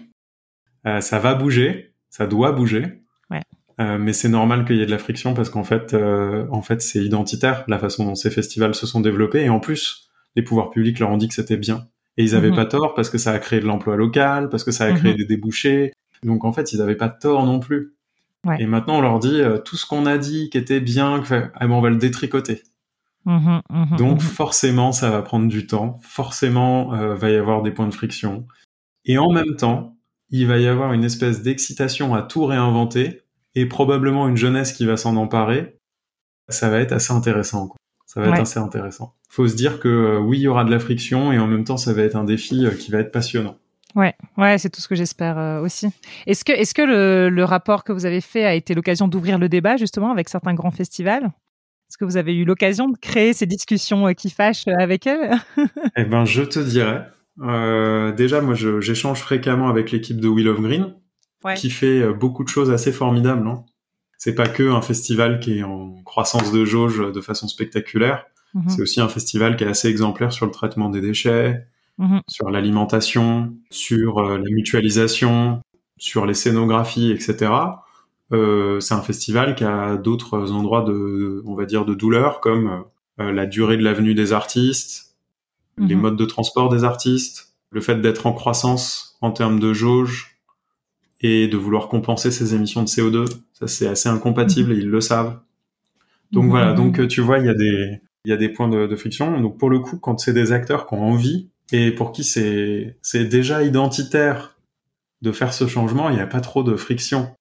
Euh, 0.89 1.01
ça 1.01 1.19
va 1.19 1.35
bouger, 1.35 1.93
ça 2.11 2.27
doit 2.27 2.53
bouger. 2.53 3.03
Ouais. 3.31 3.43
Euh, 3.81 3.99
mais 3.99 4.13
c'est 4.13 4.29
normal 4.29 4.65
qu'il 4.65 4.77
y 4.77 4.83
ait 4.83 4.87
de 4.87 4.91
la 4.91 4.99
friction 4.99 5.35
parce 5.35 5.51
qu'en 5.51 5.65
fait, 5.65 5.93
euh, 5.95 6.47
en 6.51 6.63
fait, 6.63 6.81
c'est 6.83 7.05
identitaire 7.05 7.65
la 7.69 7.79
façon 7.79 8.05
dont 8.07 8.15
ces 8.15 8.31
festivals 8.31 8.75
se 8.75 8.87
sont 8.87 9.01
développés. 9.01 9.43
Et 9.45 9.49
en 9.51 9.61
plus, 9.61 10.09
les 10.35 10.43
pouvoirs 10.43 10.71
publics 10.71 10.99
leur 10.99 11.11
ont 11.11 11.17
dit 11.19 11.29
que 11.29 11.35
c'était 11.35 11.57
bien. 11.57 11.87
Et 12.17 12.25
ils 12.25 12.35
avaient 12.35 12.51
Mhm. 12.51 12.57
pas 12.57 12.67
tort 12.67 12.95
parce 12.95 13.11
que 13.11 13.19
ça 13.19 13.33
a 13.33 13.39
créé 13.39 13.61
de 13.61 13.67
l'emploi 13.67 13.97
local, 13.97 14.49
parce 14.49 14.65
que 14.65 14.73
ça 14.73 14.85
a 14.87 14.93
créé 14.93 15.13
Mhm. 15.13 15.19
des 15.19 15.25
débouchés. 15.27 15.93
Donc 16.25 16.45
en 16.45 16.53
fait, 16.53 16.73
ils 16.73 16.81
avaient 16.83 16.97
pas 16.97 17.09
tort 17.09 17.45
non 17.47 17.61
plus. 17.61 17.95
Ouais. 18.47 18.57
Et 18.61 18.67
maintenant, 18.67 18.99
on 18.99 19.01
leur 19.01 19.19
dit 19.19 19.41
tout 19.65 19.77
ce 19.77 19.85
qu'on 19.87 20.07
a 20.07 20.17
dit 20.19 20.49
qui 20.51 20.59
était 20.59 20.81
bien, 20.81 21.21
que, 21.21 21.45
ah 21.55 21.67
ben, 21.67 21.73
on 21.73 21.81
va 21.81 21.91
le 21.91 21.97
détricoter. 21.97 22.63
Mhm, 23.25 23.61
Donc 23.99 24.23
forcément, 24.23 24.91
ça 24.93 25.11
va 25.11 25.21
prendre 25.23 25.49
du 25.49 25.67
temps. 25.67 25.99
Forcément, 26.03 26.95
euh, 26.95 27.15
va 27.15 27.31
y 27.31 27.37
avoir 27.37 27.63
des 27.63 27.71
points 27.73 27.87
de 27.89 27.95
friction. 27.95 28.47
Et 29.05 29.19
en 29.19 29.31
même 29.31 29.55
temps, 29.57 29.97
il 30.31 30.47
va 30.47 30.59
y 30.59 30.67
avoir 30.67 30.93
une 30.93 31.05
espèce 31.05 31.43
d'excitation 31.43 32.15
à 32.15 32.23
tout 32.23 32.45
réinventer 32.45 33.23
et 33.55 33.67
probablement 33.67 34.29
une 34.29 34.37
jeunesse 34.37 34.73
qui 34.73 34.85
va 34.87 34.97
s'en 34.97 35.17
emparer. 35.17 35.79
Ça 36.49 36.69
va 36.71 36.81
être 36.81 36.93
assez 36.93 37.13
intéressant. 37.13 37.69
Quoi. 37.69 37.77
Ça 38.07 38.21
va 38.21 38.29
Ouais. 38.29 38.33
être 38.35 38.43
assez 38.43 38.59
intéressant. 38.59 39.15
Faut 39.29 39.47
se 39.49 39.55
dire 39.57 39.81
que 39.81 39.89
euh, 39.89 40.19
oui, 40.19 40.39
il 40.39 40.43
y 40.43 40.49
aura 40.49 40.65
de 40.65 40.71
la 40.71 40.79
friction 40.79 41.33
et 41.33 41.39
en 41.39 41.47
même 41.47 41.65
temps, 41.65 41.77
ça 41.77 41.93
va 41.93 42.03
être 42.03 42.17
un 42.17 42.25
défi 42.25 42.65
euh, 42.67 42.71
qui 42.71 42.91
va 42.91 42.99
être 43.01 43.13
passionnant. 43.13 43.57
Ouais, 43.95 44.15
ouais, 44.37 44.59
c'est 44.59 44.71
tout 44.71 44.81
ce 44.81 44.89
que 44.89 44.95
j'espère 44.95 45.39
euh, 45.39 45.61
aussi. 45.61 45.89
Est-ce 46.27 46.45
que, 46.45 46.53
est-ce 46.53 46.75
que 46.75 46.83
le, 46.83 47.31
le 47.31 47.45
rapport 47.45 47.85
que 47.85 47.93
vous 47.93 48.07
avez 48.07 48.21
fait 48.21 48.45
a 48.45 48.55
été 48.55 48.75
l'occasion 48.75 49.09
d'ouvrir 49.09 49.39
le 49.39 49.49
débat 49.49 49.77
justement 49.77 50.11
avec 50.13 50.29
certains 50.29 50.55
grands 50.55 50.71
festivals? 50.71 51.25
Est-ce 51.25 51.97
que 51.97 52.05
vous 52.05 52.19
avez 52.19 52.35
eu 52.37 52.45
l'occasion 52.45 52.89
de 52.91 52.97
créer 52.99 53.33
ces 53.33 53.47
discussions 53.47 54.07
euh, 54.09 54.13
qui 54.13 54.29
fâchent 54.31 54.69
avec 54.69 55.07
elles? 55.07 55.37
Eh 55.97 56.05
ben, 56.05 56.25
je 56.27 56.43
te 56.43 56.59
dirais. 56.59 57.07
Euh, 57.43 58.13
déjà, 58.13 58.41
moi, 58.41 58.55
j'échange 58.55 59.21
fréquemment 59.21 59.69
avec 59.69 59.91
l'équipe 59.91 60.21
de 60.21 60.29
Wheel 60.29 60.49
of 60.49 60.61
Green, 60.61 60.95
Ouais. 61.45 61.55
qui 61.55 61.71
fait 61.71 62.03
euh, 62.03 62.13
beaucoup 62.13 62.43
de 62.43 62.49
choses 62.49 62.69
assez 62.73 62.91
formidables. 62.91 63.47
Hein. 63.47 63.65
C'est 64.17 64.35
pas 64.35 64.49
que 64.49 64.69
un 64.73 64.83
festival 64.83 65.39
qui 65.39 65.59
est 65.59 65.63
en 65.63 66.03
croissance 66.03 66.51
de 66.51 66.65
jauge 66.65 67.13
de 67.13 67.21
façon 67.21 67.47
spectaculaire. 67.47 68.25
Mhm, 68.55 68.69
C'est 68.69 68.83
aussi 68.83 69.01
un 69.01 69.09
festival 69.09 69.57
qui 69.57 69.63
est 69.63 69.69
assez 69.69 69.89
exemplaire 69.89 70.33
sur 70.33 70.47
le 70.47 70.53
traitement 70.53 70.89
des 70.91 71.01
déchets, 71.01 71.65
mhm. 71.99 72.23
sur 72.27 72.51
l'alimentation, 72.51 73.55
sur 73.71 74.19
euh, 74.19 74.39
la 74.39 74.51
mutualisation, 74.51 75.61
sur 75.97 76.27
les 76.27 76.35
scénographies, 76.35 77.13
etc. 77.13 77.53
Euh, 78.33 78.81
c'est 78.81 78.95
un 78.95 79.01
festival 79.03 79.55
qui 79.55 79.63
a 79.65 79.97
d'autres 79.97 80.53
endroits 80.53 80.83
de, 80.83 81.43
on 81.47 81.55
va 81.55 81.67
dire, 81.67 81.85
de 81.85 81.95
douleur, 81.95 82.41
comme 82.41 82.85
euh, 83.21 83.33
la 83.33 83.47
durée 83.47 83.77
de 83.77 83.85
la 83.85 83.93
venue 83.93 84.15
des 84.15 84.33
artistes, 84.33 85.08
les 85.81 85.95
Mhm. 85.95 86.01
modes 86.03 86.17
de 86.17 86.25
transport 86.25 86.69
des 86.69 86.85
artistes, 86.85 87.53
le 87.71 87.81
fait 87.81 88.01
d'être 88.01 88.27
en 88.27 88.33
croissance 88.33 89.17
en 89.21 89.31
termes 89.31 89.61
de 89.61 89.73
jauge 89.73 90.37
et 91.21 91.49
de 91.49 91.57
vouloir 91.57 91.89
compenser 91.89 92.31
ses 92.31 92.55
émissions 92.55 92.83
de 92.83 92.89
CO2. 92.89 93.25
Ça, 93.53 93.67
c'est 93.67 93.87
assez 93.89 94.09
incompatible 94.09 94.73
et 94.73 94.77
ils 94.77 94.89
le 94.89 95.01
savent. 95.01 95.39
Donc 96.33 96.45
Mhm, 96.45 96.51
voilà, 96.51 96.73
donc 96.75 97.01
euh, 97.01 97.07
tu 97.09 97.21
vois, 97.21 97.39
il 97.39 97.47
y 97.47 97.49
a 97.49 97.55
des, 97.55 98.01
il 98.25 98.31
y 98.31 98.33
a 98.33 98.37
des 98.37 98.49
points 98.49 98.69
de, 98.69 98.87
de 98.87 98.97
friction. 98.97 99.41
Donc 99.41 99.59
pour 99.59 99.71
le 99.71 99.81
coup, 99.81 99.99
quand 99.99 100.19
c'est 100.19 100.33
des 100.33 100.53
acteurs 100.53 100.87
qui 100.87 100.95
ont 100.95 101.03
envie 101.03 101.49
et 101.73 101.91
pour 101.91 102.13
qui 102.13 102.23
c'est, 102.25 102.97
c'est 103.03 103.25
déjà 103.25 103.63
identitaire 103.63 104.57
de 105.23 105.33
faire 105.33 105.53
ce 105.53 105.67
changement, 105.67 106.11
il 106.11 106.15
n'y 106.17 106.21
a 106.23 106.27
pas 106.27 106.41
trop 106.41 106.63
de 106.63 106.77
friction. 106.77 107.35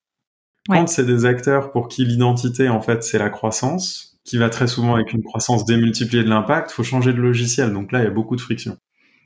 Ouais. 0.68 0.78
Quand 0.78 0.86
c'est 0.88 1.06
des 1.06 1.24
acteurs 1.24 1.70
pour 1.70 1.88
qui 1.88 2.04
l'identité, 2.04 2.68
en 2.68 2.80
fait, 2.82 3.02
c'est 3.04 3.18
la 3.18 3.30
croissance, 3.30 4.07
qui 4.28 4.36
va 4.38 4.50
très 4.50 4.66
souvent 4.66 4.94
avec 4.94 5.12
une 5.12 5.22
croissance 5.22 5.64
démultipliée 5.64 6.22
de 6.22 6.28
l'impact, 6.28 6.70
faut 6.70 6.82
changer 6.84 7.12
de 7.12 7.20
logiciel. 7.20 7.72
Donc 7.72 7.92
là, 7.92 8.00
il 8.00 8.04
y 8.04 8.06
a 8.06 8.10
beaucoup 8.10 8.36
de 8.36 8.40
friction. 8.40 8.76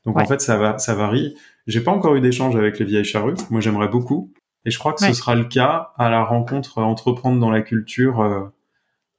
Donc 0.04 0.16
Ouais. 0.16 0.22
en 0.22 0.26
fait, 0.26 0.40
ça 0.40 0.56
va, 0.56 0.78
ça 0.78 0.94
varie. 0.94 1.34
J'ai 1.66 1.80
pas 1.80 1.90
encore 1.90 2.14
eu 2.14 2.20
d'échange 2.20 2.56
avec 2.56 2.78
les 2.78 2.84
vieilles 2.84 3.04
charrues. 3.04 3.34
Moi, 3.50 3.60
j'aimerais 3.60 3.88
beaucoup. 3.88 4.32
Et 4.64 4.70
je 4.70 4.78
crois 4.78 4.92
que 4.92 5.02
Ouais. 5.02 5.08
ce 5.08 5.14
sera 5.14 5.34
le 5.34 5.44
cas 5.44 5.90
à 5.98 6.08
la 6.08 6.22
rencontre 6.24 6.78
euh, 6.78 6.82
Entreprendre 6.82 7.40
dans 7.40 7.50
la 7.50 7.62
culture 7.62 8.20
euh, 8.20 8.44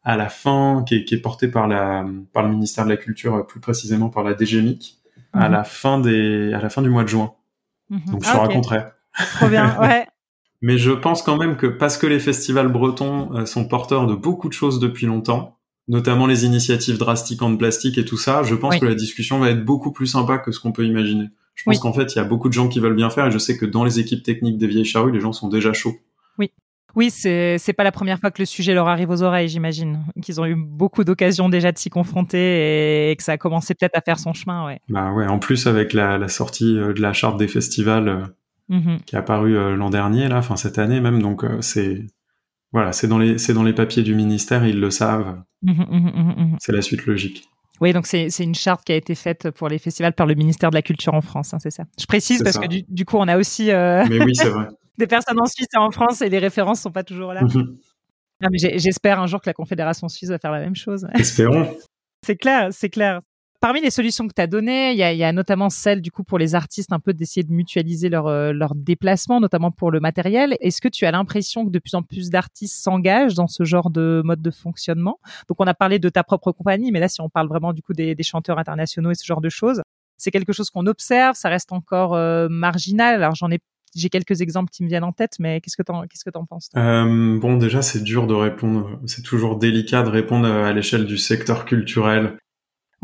à 0.03 0.15
la 0.17 0.29
fin, 0.29 0.83
qui 0.87 0.95
est, 0.95 1.03
qui 1.05 1.15
est 1.15 1.21
portée 1.21 1.47
par 1.49 1.67
la, 1.67 2.05
par 2.33 2.43
le 2.43 2.49
ministère 2.49 2.85
de 2.85 2.89
la 2.89 2.97
Culture, 2.97 3.35
euh, 3.35 3.43
plus 3.43 3.59
précisément 3.59 4.09
par 4.09 4.23
la 4.23 4.35
DGMIC, 4.37 4.97
à 5.33 5.47
Mhm. 5.47 5.51
la 5.53 5.63
fin 5.63 5.99
des, 5.99 6.53
à 6.53 6.59
la 6.61 6.69
fin 6.69 6.81
du 6.81 6.89
mois 6.89 7.03
de 7.03 7.09
juin. 7.09 7.33
Mhm. 7.89 8.01
Donc 8.11 8.23
je 8.23 8.29
Ah, 8.29 8.33
te 8.33 8.37
ok. 8.37 8.47
raconterai. 8.47 8.79
Trop 9.35 9.47
bien, 9.49 9.77
ouais. 9.81 10.05
Mais 10.61 10.77
je 10.77 10.91
pense 10.91 11.21
quand 11.23 11.35
même 11.37 11.57
que 11.57 11.67
parce 11.67 11.97
que 11.97 12.07
les 12.07 12.19
festivals 12.19 12.69
bretons 12.69 13.45
sont 13.45 13.67
porteurs 13.67 14.07
de 14.07 14.15
beaucoup 14.15 14.47
de 14.47 14.53
choses 14.53 14.79
depuis 14.79 15.05
longtemps, 15.07 15.57
notamment 15.87 16.25
les 16.27 16.45
initiatives 16.45 16.97
drastiques 16.97 17.41
en 17.41 17.55
plastique 17.57 17.97
et 17.97 18.05
tout 18.05 18.17
ça, 18.17 18.43
je 18.43 18.55
pense 18.55 18.73
Oui. 18.75 18.79
que 18.79 18.85
la 18.85 18.95
discussion 18.95 19.39
va 19.39 19.49
être 19.49 19.63
beaucoup 19.65 19.91
plus 19.91 20.07
sympa 20.07 20.37
que 20.37 20.51
ce 20.51 20.59
qu'on 20.59 20.71
peut 20.71 20.85
imaginer. 20.85 21.29
Je 21.55 21.63
pense 21.65 21.75
Oui. 21.75 21.79
qu'en 21.81 21.93
fait, 21.93 22.13
il 22.13 22.17
y 22.17 22.21
a 22.21 22.23
beaucoup 22.23 22.47
de 22.49 22.53
gens 22.53 22.67
qui 22.67 22.79
veulent 22.79 22.95
bien 22.95 23.09
faire 23.09 23.27
et 23.27 23.31
je 23.31 23.37
sais 23.37 23.57
que 23.57 23.65
dans 23.65 23.83
les 23.83 23.99
équipes 23.99 24.23
techniques 24.23 24.57
des 24.57 24.67
vieilles 24.67 24.85
charrues, 24.85 25.11
les 25.11 25.19
gens 25.19 25.33
sont 25.33 25.49
déjà 25.49 25.73
chauds. 25.73 25.95
Oui, 26.95 27.09
c'est 27.09 27.57
c'est 27.57 27.73
pas 27.73 27.83
la 27.83 27.91
première 27.91 28.19
fois 28.19 28.29
que 28.29 28.39
le 28.39 28.45
sujet 28.45 28.75
leur 28.75 28.87
arrive 28.87 29.09
aux 29.09 29.23
oreilles, 29.23 29.47
j'imagine. 29.49 30.05
Qu'ils 30.21 30.39
ont 30.39 30.45
eu 30.45 30.53
beaucoup 30.53 31.03
d'occasions 31.03 31.49
déjà 31.49 31.71
de 31.71 31.77
s'y 31.79 31.89
confronter 31.89 33.09
et 33.09 33.15
que 33.15 33.23
ça 33.23 33.31
a 33.31 33.37
commencé 33.39 33.73
peut-être 33.73 33.97
à 33.97 34.01
faire 34.01 34.19
son 34.19 34.33
chemin, 34.33 34.63
ouais. 34.67 34.79
Bah 34.89 35.11
ouais, 35.11 35.25
en 35.25 35.39
plus 35.39 35.65
avec 35.65 35.93
la, 35.93 36.19
la 36.19 36.27
sortie 36.27 36.77
euh, 36.77 36.93
de 36.93 37.01
la 37.01 37.11
charte 37.11 37.37
des 37.39 37.47
festivals 37.47 38.07
euh, 38.09 38.21
Mhm. 38.69 38.99
qui 39.07 39.15
est 39.15 39.17
apparue 39.17 39.57
euh, 39.57 39.75
l'an 39.75 39.89
dernier, 39.89 40.27
là, 40.27 40.37
enfin 40.37 40.55
cette 40.55 40.77
année 40.77 41.01
même, 41.01 41.19
donc 41.19 41.43
euh, 41.43 41.57
c'est 41.61 42.05
voilà, 42.73 42.91
c'est 42.91 43.07
dans 43.07 43.19
les 43.19 43.37
c'est 43.37 43.53
dans 43.53 43.63
les 43.63 43.73
papiers 43.73 44.03
du 44.03 44.15
ministère, 44.15 44.65
ils 44.65 44.79
le 44.79 44.89
savent, 44.89 45.41
mhm, 45.61 45.85
mhm, 45.89 46.33
mhm. 46.37 46.57
c'est 46.59 46.71
la 46.71 46.81
suite 46.81 47.05
logique. 47.05 47.47
Oui, 47.81 47.93
donc 47.93 48.07
c'est 48.07 48.29
une 48.39 48.55
charte 48.55 48.83
qui 48.85 48.91
a 48.91 48.95
été 48.95 49.13
faite 49.13 49.51
pour 49.51 49.67
les 49.67 49.77
festivals 49.77 50.13
par 50.13 50.25
le 50.25 50.35
ministère 50.35 50.69
de 50.69 50.75
la 50.75 50.81
Culture 50.81 51.13
en 51.13 51.21
France, 51.21 51.53
hein, 51.53 51.59
c'est 51.59 51.71
ça. 51.71 51.83
Je 51.99 52.05
précise 52.05 52.41
parce 52.41 52.57
que 52.57 52.67
du, 52.67 53.05
coup, 53.05 53.17
on 53.17 53.27
a 53.27 53.37
aussi 53.37 53.71
euh, 53.71 54.05
mais 54.09 54.23
oui, 54.23 54.33
vrai. 54.43 54.67
des 54.97 55.07
personnes 55.07 55.39
en 55.39 55.45
Suisse 55.45 55.67
et 55.73 55.77
en 55.77 55.91
France 55.91 56.21
et 56.21 56.29
les 56.29 56.39
références 56.39 56.81
sont 56.81 56.91
pas 56.91 57.03
toujours 57.03 57.33
là. 57.33 57.41
J'espère 58.51 59.19
un 59.19 59.27
jour 59.27 59.41
que 59.41 59.49
la 59.49 59.53
Confédération 59.53 60.07
suisse 60.07 60.29
va 60.29 60.39
faire 60.39 60.51
la 60.51 60.59
même 60.59 60.75
chose. 60.75 61.07
Espérons. 61.13 61.75
c'est 62.25 62.35
clair, 62.35 62.69
c'est 62.71 62.89
clair. 62.89 63.19
Parmi 63.63 63.79
les 63.79 63.91
solutions 63.91 64.27
que 64.27 64.33
tu 64.35 64.41
as 64.41 64.47
données, 64.47 64.91
il 64.91 64.97
y 64.97 65.23
a, 65.23 65.31
notamment 65.31 65.69
celle 65.69 66.01
du 66.01 66.11
coup 66.11 66.25
pour 66.25 66.37
les 66.37 66.53
artistes 66.53 66.91
un 66.91 66.99
peu 66.99 67.13
d'essayer 67.13 67.45
de 67.45 67.53
mutualiser 67.53 68.09
leur, 68.09 68.27
euh, 68.27 68.51
leur 68.51 68.75
déplacement, 68.75 69.39
notamment 69.39 69.71
pour 69.71 69.89
le 69.89 70.01
matériel. 70.01 70.57
Est-ce 70.59 70.81
que 70.81 70.89
tu 70.89 71.05
as 71.05 71.11
l'impression 71.11 71.65
que 71.65 71.69
de 71.69 71.79
plus 71.79 71.95
en 71.95 72.03
plus 72.03 72.29
d'artistes 72.29 72.83
s'engagent 72.83 73.35
dans 73.35 73.47
ce 73.47 73.63
genre 73.63 73.89
de 73.89 74.21
mode 74.25 74.41
de 74.41 74.51
fonctionnement? 74.51 75.17
Donc 75.47 75.61
on 75.61 75.65
a 75.65 75.73
parlé 75.73 75.97
de 75.97 76.09
ta 76.09 76.25
propre 76.25 76.51
compagnie, 76.51 76.91
mais 76.91 76.99
là 76.99 77.07
si 77.07 77.21
on 77.21 77.29
parle 77.29 77.47
vraiment 77.47 77.71
du 77.71 77.81
coup 77.81 77.93
des, 77.93 78.17
chanteurs 78.21 78.59
internationaux 78.59 79.11
et 79.11 79.15
ce 79.15 79.23
genre 79.23 79.39
de 79.39 79.47
choses, 79.47 79.81
c'est 80.17 80.29
quelque 80.29 80.51
chose 80.51 80.69
qu'on 80.69 80.85
observe, 80.85 81.37
ça 81.37 81.47
reste 81.47 81.71
encore 81.71 82.15
euh, 82.15 82.49
marginal. 82.49 83.23
Alors 83.23 83.35
j'en 83.35 83.49
ai 83.49 83.59
j'ai 83.95 84.09
quelques 84.09 84.41
exemples 84.41 84.71
qui 84.71 84.83
me 84.83 84.89
viennent 84.89 85.05
en 85.05 85.13
tête, 85.13 85.35
mais 85.39 85.61
qu'est-ce 85.61 85.77
que 85.77 85.83
t'en 85.83 86.01
qu'est-ce 86.01 86.25
que 86.25 86.31
t'en 86.31 86.43
penses 86.43 86.67
euh, 86.75 87.39
Bon, 87.39 87.55
déjà 87.55 87.81
c'est 87.81 88.03
dur 88.03 88.27
de 88.27 88.33
répondre. 88.33 88.99
C'est 89.05 89.23
toujours 89.23 89.57
délicat 89.57 90.03
de 90.03 90.09
répondre 90.09 90.47
à 90.49 90.73
l'échelle 90.73 91.05
du 91.05 91.17
secteur 91.17 91.63
culturel. 91.63 92.37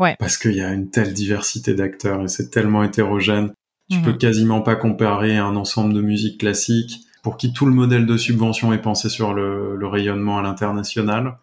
Ouais. 0.00 0.16
Parce 0.18 0.38
qu'il 0.38 0.54
y 0.54 0.62
a 0.62 0.72
une 0.72 0.90
telle 0.90 1.12
diversité 1.12 1.74
d'acteurs 1.74 2.22
et 2.22 2.28
c'est 2.28 2.50
tellement 2.50 2.82
hétérogène. 2.82 3.52
Tu 3.90 3.98
mhm. 3.98 4.04
peux 4.04 4.12
quasiment 4.14 4.62
pas 4.62 4.74
comparer 4.74 5.36
un 5.36 5.54
ensemble 5.56 5.92
de 5.92 6.00
musique 6.00 6.40
classique 6.40 7.02
pour 7.22 7.36
qui 7.36 7.52
tout 7.52 7.66
le 7.66 7.72
modèle 7.72 8.06
de 8.06 8.16
subvention 8.16 8.72
est 8.72 8.80
pensé 8.80 9.10
sur 9.10 9.34
le, 9.34 9.76
le 9.76 9.86
rayonnement 9.86 10.38
à 10.38 10.42
l'international, 10.42 11.36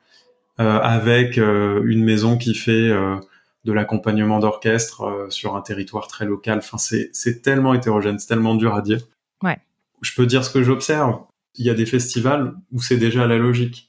euh, 0.60 0.80
avec 0.80 1.38
euh, 1.38 1.84
une 1.86 2.04
maison 2.04 2.36
qui 2.36 2.56
fait 2.56 2.90
euh, 2.90 3.18
de 3.64 3.74
l'accompagnement 3.74 4.40
d'orchestre 4.40 5.04
euh, 5.04 5.30
sur 5.30 5.56
un 5.56 5.62
territoire 5.62 6.08
très 6.08 6.26
local. 6.26 6.58
Enfin, 6.58 6.80
c'est, 6.80 7.12
c'est 7.14 7.44
tellement 7.44 7.76
hétérogène, 7.76 8.18
c'est 8.18 8.28
tellement 8.28 8.56
dur 8.56 8.74
à 8.74 8.82
dire. 8.82 9.02
Ouais. 9.44 9.58
Je 10.02 10.16
peux 10.16 10.26
dire 10.26 10.44
ce 10.44 10.50
que 10.50 10.64
j'observe. 10.64 11.20
Il 11.56 11.66
y 11.66 11.70
a 11.70 11.76
des 11.76 11.86
festivals 11.86 12.56
où 12.72 12.82
c'est 12.82 12.98
déjà 12.98 13.28
la 13.28 13.38
logique 13.38 13.87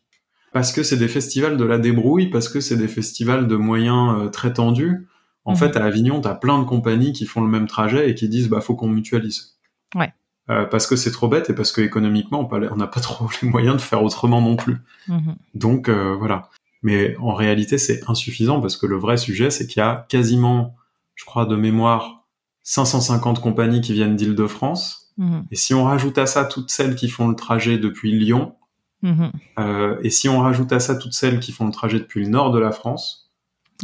parce 0.52 0.72
que 0.72 0.82
c'est 0.82 0.96
des 0.96 1.08
festivals 1.08 1.56
de 1.56 1.64
la 1.64 1.78
débrouille, 1.78 2.30
parce 2.30 2.48
que 2.48 2.60
c'est 2.60 2.76
des 2.76 2.88
festivals 2.88 3.46
de 3.46 3.56
moyens 3.56 4.16
euh, 4.18 4.28
très 4.28 4.52
tendus. 4.52 5.08
En 5.44 5.52
mhm. 5.52 5.58
fait, 5.58 5.76
à 5.76 5.84
Avignon, 5.84 6.20
t'as 6.20 6.34
plein 6.34 6.58
de 6.58 6.64
compagnies 6.64 7.12
qui 7.12 7.26
font 7.26 7.42
le 7.42 7.48
même 7.48 7.66
trajet 7.66 8.10
et 8.10 8.14
qui 8.14 8.28
disent 8.28 8.48
bah 8.48 8.60
faut 8.60 8.74
qu'on 8.74 8.88
mutualise. 8.88 9.56
Ouais. 9.94 10.12
Euh, 10.50 10.64
parce 10.64 10.86
que 10.86 10.96
c'est 10.96 11.10
trop 11.10 11.28
bête 11.28 11.50
et 11.50 11.54
parce 11.54 11.72
que 11.72 11.82
économiquement 11.82 12.48
on 12.50 12.76
n'a 12.76 12.86
pas 12.86 13.00
trop 13.02 13.28
les 13.42 13.48
moyens 13.48 13.76
de 13.76 13.82
faire 13.82 14.02
autrement 14.02 14.40
non 14.40 14.56
plus. 14.56 14.78
Mhm. 15.06 15.36
Donc 15.54 15.88
euh, 15.88 16.14
voilà. 16.18 16.48
Mais 16.82 17.16
en 17.18 17.34
réalité 17.34 17.76
c'est 17.76 18.08
insuffisant 18.08 18.60
parce 18.60 18.76
que 18.76 18.86
le 18.86 18.96
vrai 18.96 19.16
sujet 19.16 19.50
c'est 19.50 19.66
qu'il 19.66 19.80
y 19.80 19.82
a 19.82 20.06
quasiment, 20.08 20.76
je 21.16 21.24
crois 21.24 21.44
de 21.44 21.56
mémoire, 21.56 22.26
550 22.62 23.40
compagnies 23.40 23.80
qui 23.80 23.92
viennent 23.92 24.16
d'Île-de-France. 24.16 25.12
Mhm. 25.18 25.44
Et 25.50 25.56
si 25.56 25.74
on 25.74 25.84
rajoute 25.84 26.16
à 26.18 26.26
ça 26.26 26.44
toutes 26.44 26.70
celles 26.70 26.94
qui 26.94 27.08
font 27.08 27.28
le 27.28 27.34
trajet 27.34 27.78
depuis 27.78 28.12
Lyon, 28.12 28.54
Mhm. 29.02 29.30
Euh, 29.58 29.96
et 30.02 30.10
si 30.10 30.28
on 30.28 30.40
rajoute 30.40 30.72
à 30.72 30.80
ça 30.80 30.96
toutes 30.96 31.12
celles 31.12 31.40
qui 31.40 31.52
font 31.52 31.66
le 31.66 31.72
trajet 31.72 31.98
depuis 31.98 32.22
le 32.22 32.28
nord 32.28 32.50
de 32.50 32.58
la 32.58 32.72
France, 32.72 33.30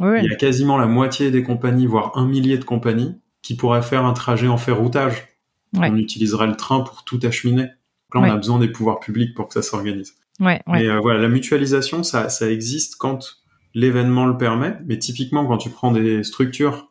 il 0.01 0.25
y 0.25 0.33
a 0.33 0.35
quasiment 0.35 0.77
la 0.77 0.87
moitié 0.87 1.31
des 1.31 1.45
compagnies, 1.45 1.87
voire 1.87 2.19
un 2.19 2.27
millier 2.27 2.59
de 2.59 2.65
compagnies, 2.65 3.15
qui 3.43 3.55
pourraient 3.55 3.83
faire 3.83 4.05
un 4.05 4.13
trajet 4.13 4.49
en 4.49 4.57
ferroutage. 4.57 5.29
On 5.77 5.97
utiliserait 5.97 6.47
le 6.47 6.57
train 6.57 6.81
pour 6.81 7.05
tout 7.05 7.21
acheminer. 7.23 7.65
là, 8.13 8.21
on 8.21 8.23
a 8.23 8.37
besoin 8.37 8.59
des 8.59 8.69
pouvoirs 8.69 9.01
publics 9.01 9.35
pour 9.35 9.49
que 9.49 9.55
ça 9.55 9.63
s'organise. 9.63 10.15
Mais 10.41 10.61
euh, 10.69 10.99
voilà, 11.01 11.21
la 11.21 11.29
mutualisation, 11.29 12.03
ça, 12.03 12.29
ça 12.29 12.51
existe 12.51 12.97
quand 12.97 13.39
l'événement 13.73 14.27
le 14.27 14.37
permet. 14.37 14.77
Mais 14.87 14.99
typiquement, 14.99 15.47
quand 15.47 15.59
tu 15.59 15.71
prends 15.71 15.93
des 15.93 16.25
structures 16.25 16.91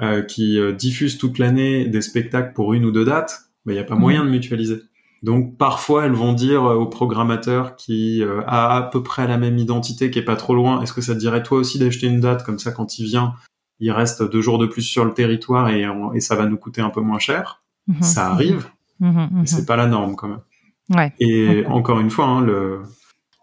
euh, 0.00 0.22
qui 0.22 0.58
diffusent 0.78 1.18
toute 1.18 1.38
l'année 1.38 1.86
des 1.86 2.00
spectacles 2.00 2.54
pour 2.54 2.72
une 2.72 2.86
ou 2.86 2.90
deux 2.90 3.04
dates, 3.04 3.50
il 3.66 3.72
n'y 3.72 3.78
a 3.78 3.84
pas 3.84 3.94
mhm. 3.94 4.00
moyen 4.00 4.24
de 4.24 4.30
mutualiser. 4.30 4.82
Donc 5.22 5.58
parfois 5.58 6.06
elles 6.06 6.12
vont 6.12 6.32
dire 6.32 6.62
au 6.62 6.86
programmateur 6.86 7.76
qui 7.76 8.22
euh, 8.22 8.40
a 8.46 8.76
à 8.76 8.82
peu 8.82 9.02
près 9.02 9.26
la 9.26 9.36
même 9.36 9.58
identité, 9.58 10.10
qui 10.10 10.18
est 10.18 10.24
pas 10.24 10.36
trop 10.36 10.54
loin, 10.54 10.80
est-ce 10.82 10.92
que 10.92 11.02
ça 11.02 11.14
te 11.14 11.18
dirait 11.18 11.42
toi 11.42 11.58
aussi 11.58 11.78
d'acheter 11.78 12.06
une 12.06 12.20
date 12.20 12.44
comme 12.44 12.58
ça 12.58 12.72
quand 12.72 12.98
il 12.98 13.04
vient, 13.04 13.34
il 13.80 13.90
reste 13.90 14.22
deux 14.22 14.40
jours 14.40 14.58
de 14.58 14.66
plus 14.66 14.82
sur 14.82 15.04
le 15.04 15.12
territoire 15.12 15.68
et, 15.68 15.86
et 16.14 16.20
ça 16.20 16.36
va 16.36 16.46
nous 16.46 16.56
coûter 16.56 16.80
un 16.80 16.90
peu 16.90 17.00
moins 17.00 17.18
cher? 17.18 17.62
Mhm. 17.86 18.02
ça 18.02 18.30
arrive, 18.30 18.68
mhm, 19.00 19.28
mais 19.32 19.46
c'est 19.46 19.66
pas 19.66 19.76
la 19.76 19.86
norme 19.86 20.14
quand 20.14 20.28
même. 20.28 20.42
Ouais. 20.90 21.12
Et 21.18 21.64
encore 21.66 22.00
une 22.00 22.10
fois, 22.10 22.26
hein, 22.26 22.40
le, 22.40 22.82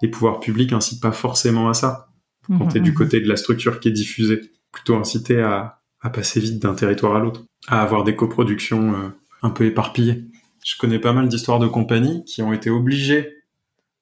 les 0.01 0.07
pouvoirs 0.09 0.39
publics 0.39 0.73
incitent 0.73 1.01
pas 1.01 1.11
forcément 1.11 1.69
à 1.69 1.73
ça. 1.73 2.09
Quand 2.47 2.67
tu 2.67 2.77
es 2.77 2.79
du 2.79 2.93
côté 2.93 3.19
de 3.19 3.27
la 3.27 3.35
structure 3.35 3.81
qui 3.81 3.89
est 3.89 3.91
diffusée, 3.91 4.39
plutôt 4.71 4.95
incité 4.95 5.41
à, 5.41 5.81
à 5.99 6.09
passer 6.09 6.39
vite 6.39 6.61
d'un 6.61 6.75
territoire 6.75 7.15
à 7.15 7.19
l'autre, 7.19 7.43
à 7.67 7.81
avoir 7.81 8.05
des 8.05 8.15
coproductions 8.15 8.93
euh, 8.93 9.09
un 9.41 9.49
peu 9.49 9.65
éparpillées 9.65 10.25
je 10.67 10.75
connais 10.77 10.99
pas 10.99 11.13
mal 11.13 11.29
d'histoires 11.29 11.59
de 11.59 11.67
compagnies 11.67 12.25
qui 12.25 12.41
ont 12.41 12.51
été 12.51 12.69
obligées 12.69 13.37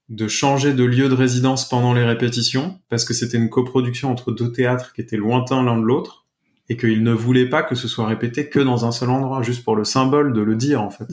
de 0.10 0.28
changer 0.28 0.74
de 0.74 0.84
lieu 0.84 1.10
de 1.10 1.14
résidence 1.14 1.70
pendant 1.70 1.94
les 1.94 2.04
répétitions 2.04 2.80
parce 2.90 3.06
que 3.06 3.14
c'était 3.14 3.38
une 3.38 3.52
coproduction 3.52 4.10
entre 4.10 4.32
deux 4.32 4.52
théâtres 4.52 4.92
qui 4.94 5.02
étaient 5.02 5.16
lointains 5.16 5.64
l'un 5.64 5.78
de 5.78 5.84
l'autre 5.84 6.26
et 6.68 6.76
qu'ils 6.76 7.04
ne 7.04 7.12
voulaient 7.12 7.48
pas 7.48 7.62
que 7.62 7.76
ce 7.76 7.88
soit 7.88 8.08
répété 8.08 8.50
que 8.50 8.60
dans 8.60 8.84
un 8.84 8.92
seul 8.92 9.12
endroit, 9.12 9.44
juste 9.44 9.64
pour 9.64 9.76
le 9.76 9.84
symbole 9.84 10.34
de 10.34 10.42
le 10.42 10.56
dire 10.56 10.82
en 10.82 10.90
fait. 10.90 11.06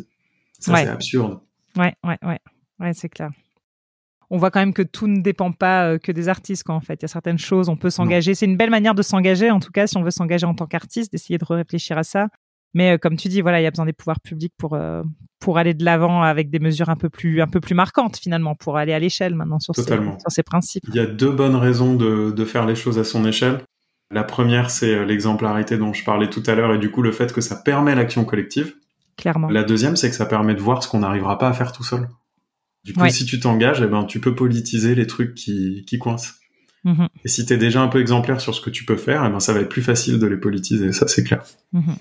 Ça 0.58 0.74
c'est 0.74 0.88
absurde. 0.88 1.40
Ouais, 1.76 1.94
ouais, 2.02 2.18
ouais, 2.22 2.38
ouais, 2.80 2.92
c'est 2.94 3.10
clair. 3.10 3.30
On 4.30 4.38
voit 4.38 4.50
quand 4.50 4.60
même 4.60 4.72
que 4.72 4.82
tout 4.82 5.06
ne 5.06 5.20
dépend 5.20 5.52
pas 5.52 5.86
euh, 5.86 5.98
que 5.98 6.12
des 6.12 6.30
artistes, 6.30 6.64
quoi, 6.64 6.74
en 6.74 6.80
fait. 6.80 6.94
Il 6.94 7.02
y 7.02 7.04
a 7.04 7.08
certaines 7.08 7.38
choses, 7.38 7.68
on 7.68 7.76
peut 7.76 7.90
s'engager. 7.90 8.34
C'est 8.34 8.46
une 8.46 8.56
belle 8.56 8.70
manière 8.70 8.94
de 8.94 9.02
s'engager, 9.02 9.50
en 9.50 9.60
tout 9.60 9.70
cas, 9.70 9.86
si 9.86 9.98
on 9.98 10.02
veut 10.02 10.10
s'engager 10.10 10.46
en 10.46 10.54
tant 10.54 10.66
qu'artiste, 10.66 11.12
d'essayer 11.12 11.36
de 11.36 11.44
réfléchir 11.44 11.98
à 11.98 12.02
ça. 12.02 12.28
Mais 12.74 12.92
euh, 12.92 12.98
comme 12.98 13.16
tu 13.16 13.28
dis, 13.28 13.40
voilà, 13.40 13.60
il 13.60 13.64
y 13.64 13.66
a 13.66 13.70
besoin 13.70 13.86
des 13.86 13.92
pouvoirs 13.92 14.20
publics 14.20 14.54
pour 14.56 14.74
euh, 14.74 15.02
pour 15.40 15.58
aller 15.58 15.74
de 15.74 15.84
l'avant 15.84 16.22
avec 16.22 16.50
des 16.50 16.58
mesures 16.58 16.88
un 16.88 16.96
peu 16.96 17.10
plus 17.10 17.42
un 17.42 17.46
peu 17.46 17.60
plus 17.60 17.74
marquantes 17.74 18.16
finalement, 18.16 18.54
pour 18.54 18.76
aller 18.76 18.92
à 18.92 18.98
l'échelle 18.98 19.34
maintenant 19.34 19.58
sur 19.58 19.74
ces, 19.74 19.82
sur 19.82 19.96
ces 20.28 20.42
principes. 20.42 20.84
Il 20.88 20.94
y 20.94 21.00
a 21.00 21.06
deux 21.06 21.30
bonnes 21.32 21.56
raisons 21.56 21.94
de, 21.94 22.30
de 22.30 22.44
faire 22.44 22.66
les 22.66 22.74
choses 22.74 22.98
à 22.98 23.04
son 23.04 23.26
échelle. 23.26 23.60
La 24.10 24.24
première, 24.24 24.70
c'est 24.70 24.94
euh, 24.94 25.04
l'exemplarité 25.04 25.78
dont 25.78 25.92
je 25.92 26.04
parlais 26.04 26.28
tout 26.28 26.42
à 26.46 26.54
l'heure 26.54 26.74
et 26.74 26.78
du 26.78 26.90
coup 26.90 27.02
le 27.02 27.12
fait 27.12 27.32
que 27.32 27.40
ça 27.40 27.56
permet 27.56 27.94
l'action 27.94 28.24
collective. 28.24 28.74
Clairement. 29.16 29.48
La 29.48 29.62
deuxième, 29.62 29.96
c'est 29.96 30.08
que 30.08 30.16
ça 30.16 30.26
permet 30.26 30.54
de 30.54 30.60
voir 30.60 30.82
ce 30.82 30.88
qu'on 30.88 31.00
n'arrivera 31.00 31.38
pas 31.38 31.48
à 31.48 31.52
faire 31.52 31.72
tout 31.72 31.84
seul. 31.84 32.08
Du 32.84 32.94
coup, 32.94 33.08
si 33.08 33.24
tu 33.24 33.38
t'engages, 33.38 33.80
eh 33.80 33.86
ben, 33.86 34.04
tu 34.04 34.18
peux 34.20 34.34
politiser 34.34 34.94
les 34.94 35.06
trucs 35.06 35.34
qui, 35.34 35.84
qui 35.86 35.98
coincent. 35.98 36.34
Mm-hmm. 36.84 37.08
Et 37.24 37.28
si 37.28 37.46
tu 37.46 37.52
es 37.52 37.56
déjà 37.56 37.80
un 37.80 37.88
peu 37.88 38.00
exemplaire 38.00 38.40
sur 38.40 38.54
ce 38.54 38.60
que 38.60 38.70
tu 38.70 38.84
peux 38.84 38.96
faire, 38.96 39.24
eh 39.24 39.30
ben, 39.30 39.38
ça 39.38 39.52
va 39.52 39.60
être 39.60 39.68
plus 39.68 39.82
facile 39.82 40.18
de 40.18 40.26
les 40.26 40.36
politiser, 40.36 40.92
ça 40.92 41.06
c'est 41.06 41.22
clair. 41.22 41.44
Mm-hmm. 41.74 41.96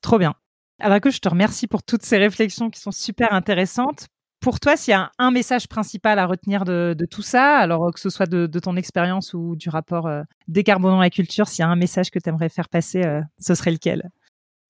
Trop 0.00 0.18
bien. 0.18 0.34
Alors 0.80 0.96
écoute, 0.96 1.12
je 1.12 1.20
te 1.20 1.28
remercie 1.28 1.66
pour 1.66 1.82
toutes 1.82 2.02
ces 2.02 2.16
réflexions 2.16 2.70
qui 2.70 2.80
sont 2.80 2.92
super 2.92 3.32
intéressantes. 3.32 4.06
Pour 4.40 4.58
toi, 4.58 4.74
s'il 4.76 4.92
y 4.92 4.94
a 4.94 5.12
un, 5.18 5.30
message 5.30 5.68
principal 5.68 6.18
à 6.18 6.24
retenir 6.24 6.64
de, 6.64 6.96
tout 7.10 7.20
ça, 7.20 7.58
alors 7.58 7.92
que 7.92 8.00
ce 8.00 8.08
soit 8.08 8.26
de, 8.26 8.46
ton 8.58 8.76
expérience 8.76 9.34
ou 9.34 9.54
du 9.54 9.68
rapport 9.68 10.06
euh, 10.06 10.22
décarbonant 10.48 10.98
la 10.98 11.10
culture, 11.10 11.46
s'il 11.46 11.62
y 11.62 11.66
a 11.66 11.68
un 11.68 11.76
message 11.76 12.10
que 12.10 12.18
tu 12.18 12.30
aimerais 12.30 12.48
faire 12.48 12.70
passer, 12.70 13.02
euh, 13.04 13.20
ce 13.38 13.54
serait 13.54 13.70
lequel? 13.70 14.10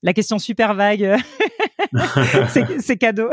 La 0.03 0.13
question 0.13 0.41
super 0.41 0.75
vague, 0.75 1.17
c'est 2.81 2.97
cadeau. 2.97 3.31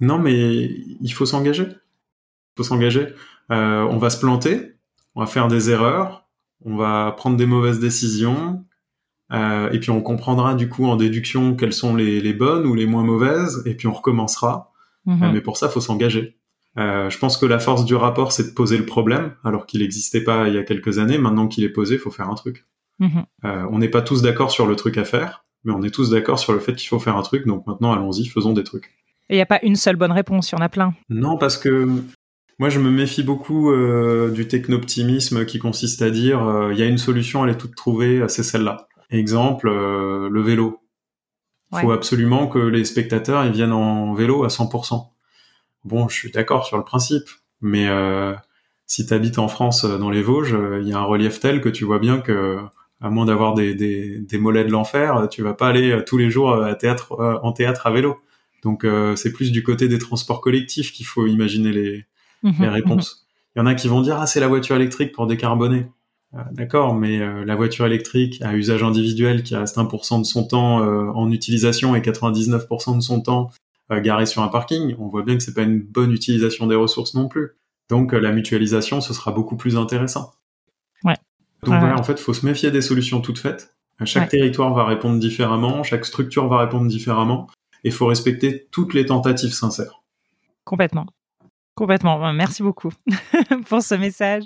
non, 0.00 0.18
mais 0.18 0.64
il 1.00 1.12
faut 1.12 1.26
s'engager. 1.26 1.68
Il 1.68 2.56
faut 2.56 2.64
s'engager. 2.64 3.14
Euh, 3.52 3.82
on 3.82 3.98
va 3.98 4.10
se 4.10 4.18
planter, 4.18 4.74
on 5.14 5.20
va 5.20 5.26
faire 5.26 5.46
des 5.46 5.70
erreurs, 5.70 6.26
on 6.64 6.76
va 6.76 7.14
prendre 7.16 7.36
des 7.36 7.46
mauvaises 7.46 7.80
décisions, 7.80 8.64
euh, 9.32 9.70
et 9.70 9.78
puis 9.78 9.90
on 9.90 10.00
comprendra 10.00 10.54
du 10.54 10.68
coup 10.68 10.86
en 10.86 10.96
déduction 10.96 11.54
quelles 11.54 11.72
sont 11.72 11.94
les, 11.94 12.20
les, 12.20 12.32
bonnes 12.32 12.66
ou 12.66 12.74
les 12.74 12.86
moins 12.86 13.02
mauvaises, 13.02 13.62
et 13.66 13.74
puis 13.74 13.86
on 13.86 13.92
recommencera. 13.92 14.72
Mhm. 15.04 15.22
Euh, 15.22 15.32
mais 15.32 15.40
pour 15.40 15.56
ça, 15.56 15.68
faut 15.68 15.80
s'engager. 15.80 16.36
Euh, 16.78 17.10
je 17.10 17.18
pense 17.18 17.36
que 17.36 17.46
la 17.46 17.58
force 17.58 17.84
du 17.84 17.94
rapport, 17.94 18.32
c'est 18.32 18.44
de 18.44 18.54
poser 18.54 18.78
le 18.78 18.86
problème, 18.86 19.32
alors 19.44 19.66
qu'il 19.66 19.80
n'existait 19.80 20.22
pas 20.22 20.48
il 20.48 20.54
y 20.54 20.58
a 20.58 20.62
quelques 20.62 20.98
années. 20.98 21.18
Maintenant 21.18 21.48
qu'il 21.48 21.64
est 21.64 21.70
posé, 21.70 21.98
faut 21.98 22.10
faire 22.10 22.30
un 22.30 22.34
truc. 22.34 22.66
Mhm. 23.00 23.24
On 23.44 23.78
n'est 23.78 23.88
pas 23.88 24.02
tous 24.02 24.22
d'accord 24.22 24.50
sur 24.50 24.66
le 24.66 24.74
truc 24.74 24.98
à 24.98 25.04
faire, 25.04 25.44
mais 25.64 25.72
on 25.72 25.82
est 25.82 25.90
tous 25.90 26.10
d'accord 26.10 26.38
sur 26.38 26.52
le 26.52 26.58
fait 26.58 26.74
qu'il 26.74 26.88
faut 26.88 26.98
faire 26.98 27.16
un 27.16 27.22
truc. 27.22 27.46
Donc 27.46 27.66
maintenant, 27.66 27.92
allons-y, 27.92 28.26
faisons 28.26 28.52
des 28.52 28.64
trucs. 28.64 28.86
Et 29.30 29.34
il 29.34 29.36
n'y 29.36 29.42
a 29.42 29.46
pas 29.46 29.60
une 29.62 29.76
seule 29.76 29.96
bonne 29.96 30.10
réponse, 30.10 30.50
il 30.50 30.56
y 30.56 30.58
en 30.58 30.64
a 30.64 30.68
plein. 30.68 30.94
Non, 31.08 31.36
parce 31.36 31.56
que 31.58 31.86
moi, 32.58 32.70
je 32.70 32.80
me 32.80 32.90
méfie 32.90 33.22
beaucoup 33.22 33.72
du 34.34 34.48
technoptimisme 34.48 35.44
qui 35.44 35.60
consiste 35.60 36.02
à 36.02 36.10
dire 36.10 36.70
il 36.72 36.78
y 36.78 36.82
a 36.82 36.86
une 36.86 36.98
solution, 36.98 37.44
elle 37.44 37.52
est 37.52 37.58
toute 37.58 37.76
trouvée, 37.76 38.24
c'est 38.28 38.42
celle-là. 38.42 38.87
Exemple, 39.10 39.68
euh, 39.68 40.28
le 40.28 40.42
vélo. 40.42 40.80
Il 41.72 41.80
faut 41.80 41.92
absolument 41.92 42.46
que 42.46 42.58
les 42.58 42.84
spectateurs 42.84 43.44
ils 43.44 43.52
viennent 43.52 43.72
en 43.72 44.14
vélo 44.14 44.44
à 44.44 44.48
100%. 44.48 45.10
Bon, 45.84 46.08
je 46.08 46.14
suis 46.14 46.30
d'accord 46.30 46.66
sur 46.66 46.78
le 46.78 46.84
principe, 46.84 47.28
mais 47.60 47.88
euh, 47.88 48.34
si 48.86 49.06
tu 49.06 49.12
habites 49.12 49.38
en 49.38 49.48
France, 49.48 49.84
euh, 49.84 49.98
dans 49.98 50.08
les 50.08 50.22
Vosges, 50.22 50.56
il 50.80 50.88
y 50.88 50.92
a 50.92 50.98
un 50.98 51.04
relief 51.04 51.40
tel 51.40 51.60
que 51.60 51.68
tu 51.68 51.84
vois 51.84 51.98
bien 51.98 52.20
que, 52.20 52.58
à 53.02 53.10
moins 53.10 53.26
d'avoir 53.26 53.52
des, 53.54 53.74
des, 53.74 54.18
des, 54.18 54.38
mollets 54.38 54.64
de 54.64 54.70
l'enfer, 54.70 55.28
tu 55.30 55.42
vas 55.42 55.52
pas 55.52 55.68
aller 55.68 56.02
tous 56.06 56.16
les 56.16 56.30
jours 56.30 56.54
à 56.54 56.74
théâtre, 56.74 57.40
en 57.42 57.52
théâtre 57.52 57.86
à 57.86 57.90
vélo. 57.90 58.18
Donc 58.62 58.84
c'est 59.14 59.32
plus 59.32 59.52
du 59.52 59.62
côté 59.62 59.88
des 59.88 59.98
transports 59.98 60.40
collectifs 60.40 60.92
qu'il 60.92 61.06
faut 61.06 61.26
imaginer 61.26 61.70
les, 61.70 62.06
mhm, 62.42 62.54
les 62.60 62.68
réponses. 62.68 63.26
Mhm. 63.28 63.28
Il 63.54 63.58
y 63.60 63.62
en 63.62 63.66
a 63.66 63.74
qui 63.74 63.88
vont 63.88 64.00
dire 64.00 64.18
ah 64.18 64.26
c'est 64.26 64.40
la 64.40 64.48
voiture 64.48 64.76
électrique 64.76 65.12
pour 65.12 65.26
décarboner. 65.26 65.86
D'accord, 66.52 66.94
mais 66.94 67.18
la 67.44 67.56
voiture 67.56 67.86
électrique 67.86 68.42
à 68.42 68.54
usage 68.54 68.82
individuel 68.82 69.42
qui 69.42 69.56
reste 69.56 69.78
1% 69.78 70.20
de 70.20 70.26
son 70.26 70.46
temps 70.46 70.76
en 70.78 71.30
utilisation 71.30 71.96
et 71.96 72.00
99% 72.00 72.96
de 72.96 73.00
son 73.00 73.22
temps 73.22 73.50
garé 73.90 74.26
sur 74.26 74.42
un 74.42 74.48
parking, 74.48 74.94
on 74.98 75.08
voit 75.08 75.22
bien 75.22 75.36
que 75.36 75.42
c'est 75.42 75.54
pas 75.54 75.62
une 75.62 75.80
bonne 75.80 76.12
utilisation 76.12 76.66
des 76.66 76.74
ressources 76.74 77.14
non 77.14 77.28
plus. 77.28 77.52
Donc 77.88 78.12
la 78.12 78.32
mutualisation, 78.32 79.00
ce 79.00 79.14
sera 79.14 79.32
beaucoup 79.32 79.56
plus 79.56 79.76
intéressant. 79.76 80.32
Ouais. 81.04 81.16
Donc 81.62 81.78
voilà, 81.78 81.98
en 81.98 82.02
fait, 82.02 82.12
il 82.12 82.22
faut 82.22 82.34
se 82.34 82.44
méfier 82.44 82.70
des 82.70 82.82
solutions 82.82 83.20
toutes 83.20 83.38
faites. 83.38 83.74
Chaque 84.04 84.28
territoire 84.28 84.72
va 84.74 84.84
répondre 84.84 85.18
différemment, 85.18 85.82
chaque 85.82 86.04
structure 86.04 86.46
va 86.46 86.58
répondre 86.58 86.86
différemment, 86.86 87.48
et 87.82 87.88
il 87.88 87.92
faut 87.92 88.06
respecter 88.06 88.68
toutes 88.70 88.94
les 88.94 89.06
tentatives 89.06 89.52
sincères. 89.52 90.02
Complètement. 90.64 91.06
Complètement. 91.74 92.32
Merci 92.32 92.62
beaucoup 92.62 92.92
pour 93.68 93.82
ce 93.82 93.94
message. 93.94 94.44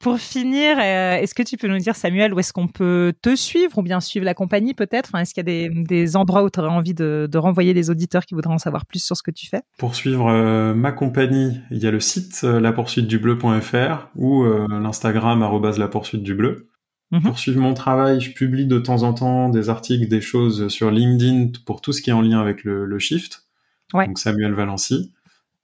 Pour 0.00 0.18
finir, 0.18 0.78
euh, 0.78 1.16
est-ce 1.16 1.34
que 1.34 1.42
tu 1.42 1.56
peux 1.56 1.68
nous 1.68 1.78
dire, 1.78 1.96
Samuel, 1.96 2.34
où 2.34 2.38
est-ce 2.38 2.52
qu'on 2.52 2.68
peut 2.68 3.12
te 3.22 3.34
suivre 3.34 3.78
ou 3.78 3.82
bien 3.82 4.00
suivre 4.00 4.24
la 4.24 4.34
compagnie 4.34 4.74
peut-être? 4.74 5.10
Enfin, 5.10 5.20
Est-ce 5.20 5.34
qu'il 5.34 5.48
y 5.48 5.64
a 5.66 5.68
des, 5.68 6.16
endroits 6.16 6.42
où 6.42 6.50
tu 6.50 6.60
aurais 6.60 6.68
envie 6.68 6.94
de, 6.94 7.28
renvoyer 7.36 7.74
les 7.74 7.90
auditeurs 7.90 8.24
qui 8.24 8.34
voudraient 8.34 8.54
en 8.54 8.58
savoir 8.58 8.86
plus 8.86 9.02
sur 9.04 9.16
ce 9.16 9.22
que 9.22 9.30
tu 9.30 9.46
fais? 9.46 9.62
Pour 9.78 9.94
suivre 9.94 10.28
euh, 10.28 10.74
ma 10.74 10.92
compagnie, 10.92 11.60
il 11.70 11.78
y 11.78 11.86
a 11.86 11.90
le 11.90 12.00
site 12.00 12.42
euh, 12.44 12.60
lapoursuitedubleu.fr 12.60 14.08
ou 14.14 14.44
l'Instagram 14.68 15.40
lapoursuitedubleu. 15.76 16.68
Mhm. 17.12 17.22
Pour 17.22 17.38
suivre 17.38 17.60
mon 17.60 17.74
travail, 17.74 18.20
je 18.20 18.32
publie 18.32 18.66
de 18.66 18.78
temps 18.78 19.02
en 19.02 19.14
temps 19.14 19.48
des 19.48 19.68
articles, 19.68 20.08
des 20.08 20.20
choses 20.20 20.68
sur 20.68 20.90
LinkedIn 20.90 21.52
pour 21.64 21.80
tout 21.80 21.92
ce 21.92 22.02
qui 22.02 22.10
est 22.10 22.12
en 22.12 22.22
lien 22.22 22.40
avec 22.40 22.64
le, 22.64 22.98
shift. 22.98 23.46
Donc 23.92 24.18
Samuel 24.18 24.54
Valency. 24.54 25.12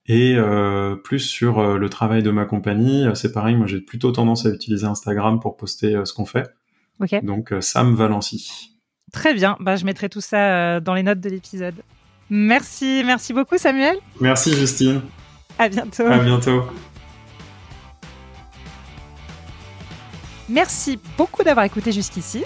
Et 0.05 0.35
euh, 0.35 0.95
plus 0.95 1.19
sur 1.19 1.59
euh, 1.59 1.77
le 1.77 1.89
travail 1.89 2.23
de 2.23 2.31
ma 2.31 2.45
compagnie, 2.45 3.07
euh, 3.07 3.15
c'est 3.15 3.31
pareil, 3.31 3.55
moi 3.55 3.67
j'ai 3.67 3.79
plutôt 3.79 4.11
tendance 4.11 4.45
à 4.45 4.49
utiliser 4.49 4.85
Instagram 4.85 5.39
pour 5.39 5.55
poster 5.55 6.01
ce 6.05 6.13
qu'on 6.13 6.25
fait. 6.25 6.53
Donc 7.23 7.53
Sam 7.61 7.95
Valency. 7.95 8.71
Très 9.11 9.33
bien, 9.33 9.57
bah, 9.59 9.75
je 9.75 9.85
mettrai 9.85 10.09
tout 10.09 10.21
ça 10.21 10.79
dans 10.79 10.93
les 10.93 11.03
notes 11.03 11.19
de 11.19 11.29
l'épisode. 11.29 11.75
Merci, 12.29 13.03
merci 13.05 13.33
beaucoup 13.33 13.57
Samuel. 13.57 13.97
Merci 14.19 14.53
Justine. 14.53 15.01
À 15.57 15.69
bientôt. 15.69 16.05
À 16.05 16.17
bientôt. 16.19 16.63
Merci 20.49 20.99
beaucoup 21.17 21.43
d'avoir 21.43 21.65
écouté 21.65 21.91
jusqu'ici. 21.91 22.43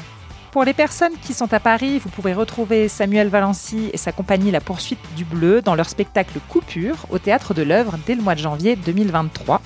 Pour 0.58 0.66
les 0.66 0.74
personnes 0.74 1.14
qui 1.22 1.36
sont 1.36 1.54
à 1.54 1.60
Paris, 1.60 2.00
vous 2.00 2.10
pouvez 2.10 2.34
retrouver 2.34 2.88
Samuel 2.88 3.28
Valency 3.28 3.92
et 3.94 3.98
sa 3.98 4.12
compagnie 4.12 4.50
La 4.50 4.60
Poursuite 4.60 4.98
du 5.16 5.24
Bleu 5.24 5.62
dans 5.62 5.76
leur 5.76 5.88
spectacle 5.88 6.40
Coupure 6.50 7.06
au 7.12 7.20
Théâtre 7.20 7.54
de 7.54 7.62
l'œuvre 7.62 8.00
dès 8.08 8.16
le 8.16 8.24
mois 8.24 8.34
de 8.34 8.40
janvier 8.40 8.76
2023, 8.76 9.62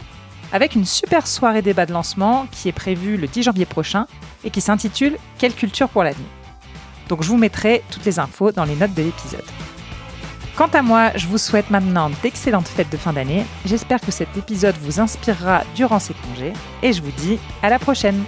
avec 0.52 0.76
une 0.76 0.84
super 0.84 1.28
soirée 1.28 1.62
débat 1.62 1.86
de 1.86 1.94
lancement 1.94 2.46
qui 2.52 2.68
est 2.68 2.74
prévue 2.74 3.16
le 3.16 3.28
10 3.28 3.44
janvier 3.44 3.64
prochain 3.64 4.06
et 4.44 4.50
qui 4.50 4.60
s'intitule 4.60 5.16
Quelle 5.38 5.54
culture 5.54 5.88
pour 5.88 6.04
l'avenir 6.04 6.28
Donc 7.08 7.24
je 7.24 7.30
vous 7.30 7.38
mettrai 7.38 7.84
toutes 7.90 8.04
les 8.04 8.20
infos 8.20 8.52
dans 8.52 8.66
les 8.66 8.76
notes 8.76 8.94
de 8.94 9.04
l'épisode. 9.04 9.46
Quant 10.58 10.72
à 10.74 10.82
moi, 10.82 11.12
je 11.16 11.26
vous 11.26 11.38
souhaite 11.38 11.70
maintenant 11.70 12.12
d'excellentes 12.22 12.68
fêtes 12.68 12.92
de 12.92 12.98
fin 12.98 13.14
d'année. 13.14 13.46
J'espère 13.64 14.02
que 14.02 14.12
cet 14.12 14.36
épisode 14.36 14.76
vous 14.82 15.00
inspirera 15.00 15.64
durant 15.74 16.00
ces 16.00 16.16
congés 16.16 16.52
et 16.84 16.92
je 16.92 17.02
vous 17.02 17.12
dis 17.12 17.40
à 17.64 17.70
la 17.70 17.80
prochaine. 17.80 18.26